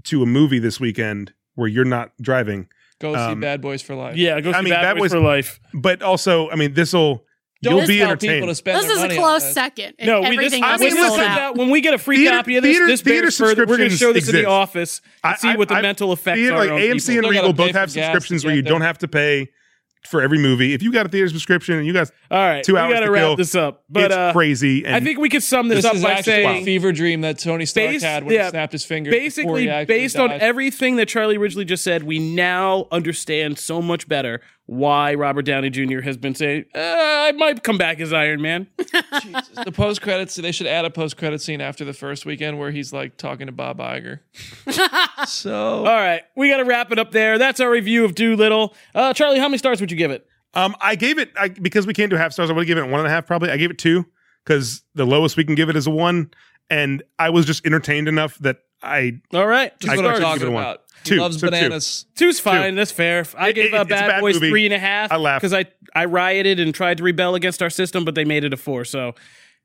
to 0.07 0.23
a 0.23 0.27
movie 0.27 0.59
this 0.59 0.81
weekend 0.81 1.33
where 1.55 1.69
you're 1.69 1.85
not 1.85 2.13
driving, 2.21 2.69
Go 2.99 3.13
see 3.15 3.21
Um, 3.21 3.41
Bad 3.41 3.61
Boys 3.61 3.83
for 3.83 3.95
Life. 3.95 4.17
yeah, 4.17 4.41
go 4.41 4.53
see 4.53 4.57
I 4.59 4.63
mean, 4.63 4.73
Bad, 4.73 4.83
Bad 4.83 4.93
Boys, 4.95 5.01
Boys- 5.03 5.13
for 5.13 5.21
Life. 5.21 5.61
but 5.75 6.01
also, 6.03 6.49
I 6.51 6.57
mean, 6.57 6.73
this'll 6.73 7.27
Don't 7.63 7.77
you'll 7.79 7.87
be 7.87 7.99
tell 7.99 8.17
people 8.17 8.49
to 8.49 8.55
spend 8.55 8.79
This 8.79 8.87
their 8.87 8.93
is 8.93 8.99
a 8.99 9.03
money 9.03 9.17
on 9.19 9.23
close 9.23 9.53
second. 9.53 9.95
No, 10.03 10.21
we 10.21 10.27
just 10.27 10.33
everything 10.37 10.65
I 10.65 10.73
else 10.73 10.81
mean, 10.81 10.89
is 10.89 10.95
when, 10.95 11.07
sold 11.09 11.19
listen, 11.19 11.33
out. 11.33 11.57
when 11.57 11.71
we 11.71 11.81
get 11.83 11.93
a 11.95 11.99
free 11.99 12.17
Theater- 12.19 12.37
copy 12.37 12.57
of 12.57 12.63
this, 12.63 12.73
theater- 12.73 12.87
this 12.87 13.01
theater 13.03 13.23
bears 13.23 13.37
further. 13.39 13.67
We're 13.67 13.77
going 13.77 13.91
to 13.91 13.97
show 13.97 14.13
this 14.15 14.29
in 14.31 14.35
the 14.37 14.47
office 14.47 15.03
and 15.25 15.35
I- 15.35 15.37
see 15.37 15.55
what 15.57 15.69
the 15.69 15.75
I- 15.75 15.83
mental 15.83 16.13
effects 16.15 16.39
Theater, 16.39 16.55
are 16.55 16.59
like 16.59 16.71
AMC 16.71 16.79
people. 16.81 16.91
and 16.93 17.01
Still 17.03 17.15
gotta 17.23 17.29
Regal 17.31 17.53
both 17.53 17.73
have 17.73 17.91
subscriptions 17.91 18.45
where 18.47 18.55
you 18.55 18.63
there. 18.63 18.71
don't 18.73 18.81
have 18.83 18.99
to 18.99 19.09
pay 19.09 19.49
for 20.07 20.23
every 20.23 20.39
movie. 20.39 20.73
If 20.75 20.83
you 20.83 20.93
got 20.93 21.07
a 21.07 21.09
theater 21.09 21.29
subscription 21.29 21.77
and 21.77 21.87
you 21.87 21.93
guys, 21.93 22.11
All 22.31 22.39
right, 22.39 22.65
Two 22.65 22.77
hours 22.79 22.89
we 22.89 22.95
hours 22.95 22.95
got 22.95 23.01
to 23.01 23.07
to 23.07 23.13
wrap 23.13 23.23
kill. 23.23 23.37
this 23.37 23.55
up. 23.55 23.85
But 23.89 24.05
it's 24.05 24.15
uh, 24.15 24.33
crazy. 24.33 24.85
And 24.87 24.95
I 24.97 25.01
think 25.01 25.19
we 25.19 25.29
could 25.29 25.43
sum 25.43 25.69
this, 25.69 25.79
This 25.79 25.85
up 25.87 25.95
is 25.97 26.03
by 26.03 26.21
saying 26.23 26.63
a 26.63 26.65
fever 26.65 26.93
dream 26.93 27.21
that 27.23 27.39
Tony 27.39 27.67
Stark 27.67 27.89
Based- 27.91 28.05
had 28.05 28.25
when 28.25 28.35
yeah, 28.35 28.45
he 28.45 28.51
snapped 28.51 28.73
his 28.73 28.85
finger. 28.85 29.11
basically 29.11 29.63
he 29.63 29.69
actually 29.71 29.95
based 29.95 30.17
on 30.17 30.31
everything 30.33 30.97
that 30.97 31.09
Charlie 31.09 31.39
Ridgely 31.39 31.65
just 31.65 31.85
said, 31.85 32.03
we 32.05 32.19
now 32.19 32.87
understand 32.91 33.59
so 33.59 33.83
much 33.83 34.09
better 34.09 34.41
why 34.67 35.15
Robert 35.15 35.43
Downey 35.43 35.71
Jr. 35.71 36.01
has 36.01 36.17
been 36.17 36.35
saying, 36.35 36.67
uh, 36.75 36.79
"I 36.81 37.33
might 37.33 37.63
come 37.63 37.79
back 37.79 38.01
as 38.01 38.13
Iron 38.13 38.43
Man." 38.43 38.67
the 38.77 39.73
post 39.73 40.03
credits. 40.03 40.35
They 40.35 40.53
should 40.53 40.67
add 40.67 40.85
a 40.85 40.91
post 40.91 41.17
credit 41.17 41.41
scene 41.41 41.61
after 41.61 41.85
the 41.85 41.93
first 41.93 42.27
weekend 42.27 42.59
where 42.59 42.71
he's 42.71 42.93
like 42.93 43.17
talking 43.17 43.47
to 43.47 43.53
Bob 43.53 43.79
Iger. 43.79 44.21
so 45.27 45.55
All 45.55 45.85
right, 45.85 46.23
we 46.37 46.49
got 46.49 46.59
to 46.59 46.65
wrap 46.65 46.93
it 46.93 46.99
up 46.99 47.13
there. 47.13 47.39
That's 47.39 47.61
our 47.61 47.71
review 47.71 48.05
of 48.05 48.15
Dolittle. 48.15 48.75
Uh, 48.95 49.13
Charlie, 49.13 49.39
how 49.39 49.49
many 49.49 49.59
stars 49.59 49.81
would 49.81 49.91
you 49.91 49.97
give 49.97 50.11
it? 50.11 50.27
Um, 50.55 50.75
I 50.81 50.97
gave 50.97 51.19
it 51.19 51.31
I, 51.39 51.49
because 51.49 51.87
we 51.87 51.93
can't 51.95 52.11
do 52.11 52.17
half 52.17 52.33
stars. 52.33 52.51
I 52.51 52.53
would 52.55 52.63
have 52.63 52.67
given 52.67 52.85
it 52.85 52.91
one 52.91 53.01
and 53.01 53.07
a 53.07 53.11
half 53.11 53.27
probably. 53.27 53.51
I 53.51 53.57
gave 53.57 53.71
it 53.71 53.79
two 53.79 54.07
because 54.45 54.83
the 54.95 55.05
lowest 55.05 55.37
we 55.37 55.45
can 55.45 55.55
give 55.55 55.69
it 55.69 55.77
is 55.77 55.87
a 55.87 55.91
one, 55.91 56.31
and 56.71 57.03
I 57.19 57.31
was 57.31 57.47
just 57.47 57.67
entertained 57.67 58.09
enough 58.09 58.39
that 58.39 58.59
I 58.83 59.21
All 59.33 59.47
right, 59.47 59.79
just 59.79 59.93
I 59.93 59.97
what 59.97 60.07
I'm 60.07 60.13
give 60.15 60.23
talking 60.23 60.53
it 60.53 60.81
a 61.07 61.11
He 61.11 61.17
Two, 61.17 61.21
loves 61.23 61.41
so 61.41 61.47
two. 61.47 61.51
bananas. 61.51 62.07
two's 62.17 62.41
fine. 62.41 62.75
That's 62.75 62.93
fair. 62.93 63.25
I 63.37 63.49
It- 63.49 63.53
gave 63.55 63.65
it- 63.67 63.75
uh, 63.75 63.83
it's 63.83 63.91
a 63.91 63.95
Bad, 63.95 64.09
bad 64.09 64.21
Boys 64.21 64.35
movie. 64.35 64.51
three 64.51 64.65
and 64.67 64.75
a 64.75 64.79
half. 64.79 65.11
I 65.13 65.17
laughed. 65.17 65.43
because 65.43 65.53
I 65.55 65.67
I 65.95 66.05
rioted 66.05 66.61
and 66.61 66.75
tried 66.75 66.99
to 66.99 67.05
rebel 67.05 67.35
against 67.35 67.63
our 67.63 67.71
system, 67.71 68.05
but 68.05 68.15
they 68.15 68.25
made 68.25 68.45
it 68.45 68.53
a 68.53 68.57
four. 68.57 68.85
So. 68.85 69.15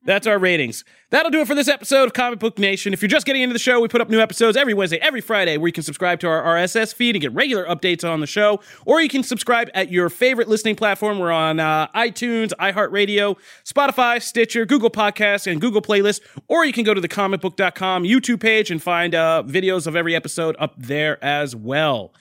That's 0.04 0.26
our 0.26 0.40
ratings. 0.40 0.84
That'll 1.12 1.30
do 1.30 1.42
it 1.42 1.48
for 1.48 1.54
this 1.54 1.68
episode 1.68 2.06
of 2.06 2.14
Comic 2.14 2.40
Book 2.40 2.58
Nation. 2.58 2.92
If 2.92 3.04
you're 3.04 3.10
just 3.10 3.26
getting 3.26 3.44
into 3.44 3.54
the 3.54 3.60
show, 3.60 3.80
we 3.80 3.88
put 3.88 4.02
up 4.02 4.10
new 4.10 4.20
episodes 4.20 4.58
every 4.58 4.74
Wednesday, 4.74 4.98
every 4.98 5.22
Friday, 5.22 5.58
where 5.58 5.68
you 5.68 5.74
can 5.74 5.84
subscribe 5.84 6.20
to 6.22 6.28
our 6.28 6.42
RSS 6.42 6.92
feed 6.92 7.16
and 7.16 7.22
get 7.22 7.32
regular 7.34 7.66
updates 7.66 8.08
on 8.08 8.20
the 8.20 8.26
show, 8.26 8.62
or 8.86 9.00
you 9.00 9.10
can 9.10 9.22
subscribe 9.22 9.70
at 9.76 9.92
your 9.92 10.10
favorite 10.10 10.48
listening 10.48 10.76
platform. 10.76 11.20
We're 11.20 11.32
on 11.32 11.60
uh, 11.60 11.88
iTunes, 11.90 12.52
iHeartRadio, 12.60 13.38
Spotify, 13.64 14.20
Stitcher, 14.22 14.66
Google 14.66 14.90
Podcasts, 14.90 15.52
and 15.52 15.62
Google 15.62 15.84
Playlists, 15.84 16.22
or 16.48 16.66
you 16.66 16.74
can 16.74 16.84
go 16.84 16.96
to 16.96 17.02
the 17.02 17.10
comicbook.com 17.10 18.04
YouTube 18.04 18.40
page 18.40 18.72
and 18.72 18.82
find 18.82 19.14
uh, 19.14 19.44
videos 19.46 19.86
of 19.86 19.96
every 19.96 20.16
episode 20.16 20.56
up 20.58 20.74
there 20.78 21.24
as 21.24 21.56
well. 21.56 22.12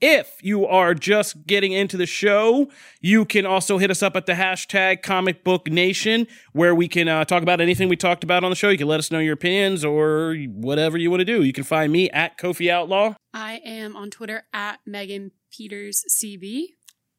If 0.00 0.40
you 0.42 0.66
are 0.66 0.92
just 0.94 1.46
getting 1.46 1.72
into 1.72 1.96
the 1.96 2.04
show, 2.04 2.68
you 3.00 3.24
can 3.24 3.46
also 3.46 3.78
hit 3.78 3.90
us 3.90 4.02
up 4.02 4.14
at 4.14 4.26
the 4.26 4.34
hashtag 4.34 5.02
Comic 5.02 5.42
Book 5.42 5.68
Nation, 5.70 6.26
where 6.52 6.74
we 6.74 6.86
can 6.86 7.08
uh, 7.08 7.24
talk 7.24 7.42
about 7.42 7.62
anything 7.62 7.88
we 7.88 7.96
talked 7.96 8.22
about 8.22 8.44
on 8.44 8.50
the 8.50 8.56
show. 8.56 8.68
You 8.68 8.76
can 8.76 8.88
let 8.88 8.98
us 8.98 9.10
know 9.10 9.20
your 9.20 9.32
opinions 9.32 9.84
or 9.86 10.34
whatever 10.48 10.98
you 10.98 11.10
want 11.10 11.22
to 11.22 11.24
do. 11.24 11.42
You 11.42 11.52
can 11.54 11.64
find 11.64 11.90
me 11.90 12.10
at 12.10 12.36
Kofi 12.36 12.70
Outlaw. 12.70 13.14
I 13.32 13.62
am 13.64 13.96
on 13.96 14.10
Twitter 14.10 14.44
at 14.52 14.80
Megan 14.84 15.30
Peters 15.50 16.04
CB. 16.14 16.64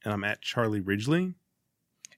and 0.06 0.14
I'm 0.14 0.24
at 0.24 0.42
Charlie 0.44 0.80
Ridgely. 0.82 1.34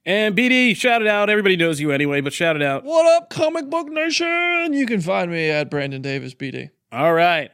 And 0.06 0.36
BD, 0.36 0.76
shout 0.76 1.02
it 1.02 1.08
out. 1.08 1.30
Everybody 1.30 1.56
knows 1.56 1.80
you 1.80 1.92
anyway, 1.92 2.20
but 2.20 2.34
shout 2.34 2.56
it 2.58 2.62
out. 2.62 2.84
What 2.84 3.06
up, 3.06 3.30
Comic 3.30 3.70
Book 3.70 3.88
Nation? 3.90 4.74
You 4.74 4.86
can 4.86 5.00
find 5.02 5.32
me 5.32 5.50
at 5.50 5.70
Brandon 5.70 6.02
Davis 6.02 6.34
BD. 6.34 6.70
All 6.92 7.14
right. 7.14 7.52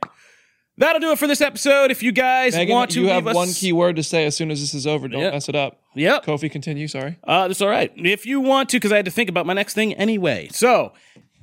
That'll 0.78 1.00
do 1.00 1.12
it 1.12 1.20
for 1.20 1.28
this 1.28 1.40
episode. 1.40 1.90
If 1.90 2.04
you 2.04 2.12
guys 2.12 2.54
Megan, 2.54 2.76
want 2.76 2.92
to 2.92 3.02
you 3.02 3.08
have 3.08 3.26
us- 3.28 3.36
one 3.36 3.48
key 3.54 3.72
word 3.72 3.96
to 3.96 4.04
say 4.04 4.26
as 4.26 4.36
soon 4.36 4.52
as 4.52 4.60
this 4.60 4.74
is 4.74 4.86
over. 4.86 5.08
Don't 5.08 5.22
Yep. 5.22 5.34
mess 5.34 5.48
it 5.50 5.56
up. 5.56 5.80
Yep. 5.96 6.26
Kofi, 6.26 6.52
continue. 6.52 6.88
Sorry. 6.90 7.16
Uh, 7.24 7.48
that's 7.48 7.62
all 7.62 7.70
right. 7.70 7.92
If 7.96 8.26
you 8.26 8.42
want 8.42 8.70
to, 8.70 8.78
because 8.78 8.92
I 8.92 8.98
had 8.98 9.06
to 9.06 9.12
think 9.12 9.30
about 9.30 9.46
my 9.46 9.54
next 9.54 9.74
thing 9.74 9.94
anyway. 9.94 10.50
So, 10.52 10.92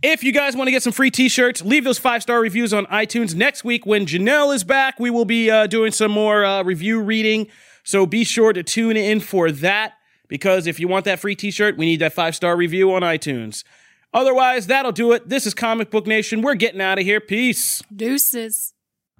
if 0.02 0.22
you 0.22 0.32
guys 0.32 0.54
want 0.54 0.66
to 0.66 0.70
get 0.72 0.82
some 0.82 0.92
free 0.92 1.10
t-shirts, 1.10 1.62
leave 1.62 1.84
those 1.84 1.98
five-star 1.98 2.40
reviews 2.40 2.74
on 2.74 2.84
iTunes. 2.86 3.34
Next 3.34 3.64
week, 3.64 3.86
when 3.86 4.04
Janelle 4.04 4.54
is 4.54 4.64
back, 4.64 5.00
we 5.00 5.08
will 5.08 5.24
be 5.24 5.50
uh, 5.50 5.66
doing 5.66 5.92
some 5.92 6.10
more 6.10 6.44
uh, 6.44 6.62
review 6.62 7.00
reading. 7.00 7.46
So 7.84 8.04
be 8.04 8.24
sure 8.24 8.52
to 8.52 8.62
tune 8.62 8.96
in 8.98 9.20
for 9.20 9.50
that, 9.50 9.94
because 10.28 10.66
if 10.66 10.78
you 10.78 10.88
want 10.88 11.04
that 11.06 11.20
free 11.20 11.34
t-shirt, 11.36 11.78
we 11.78 11.86
need 11.86 12.00
that 12.00 12.12
five-star 12.12 12.54
review 12.54 12.92
on 12.92 13.00
iTunes. 13.02 13.64
Otherwise, 14.12 14.66
that'll 14.66 14.92
do 14.92 15.12
it. 15.12 15.30
This 15.30 15.46
is 15.46 15.54
Comic 15.54 15.90
Book 15.90 16.06
Nation. 16.06 16.42
We're 16.42 16.54
getting 16.54 16.82
out 16.82 16.98
of 16.98 17.04
here. 17.06 17.18
Peace. 17.18 17.82
Deuces. 17.94 18.74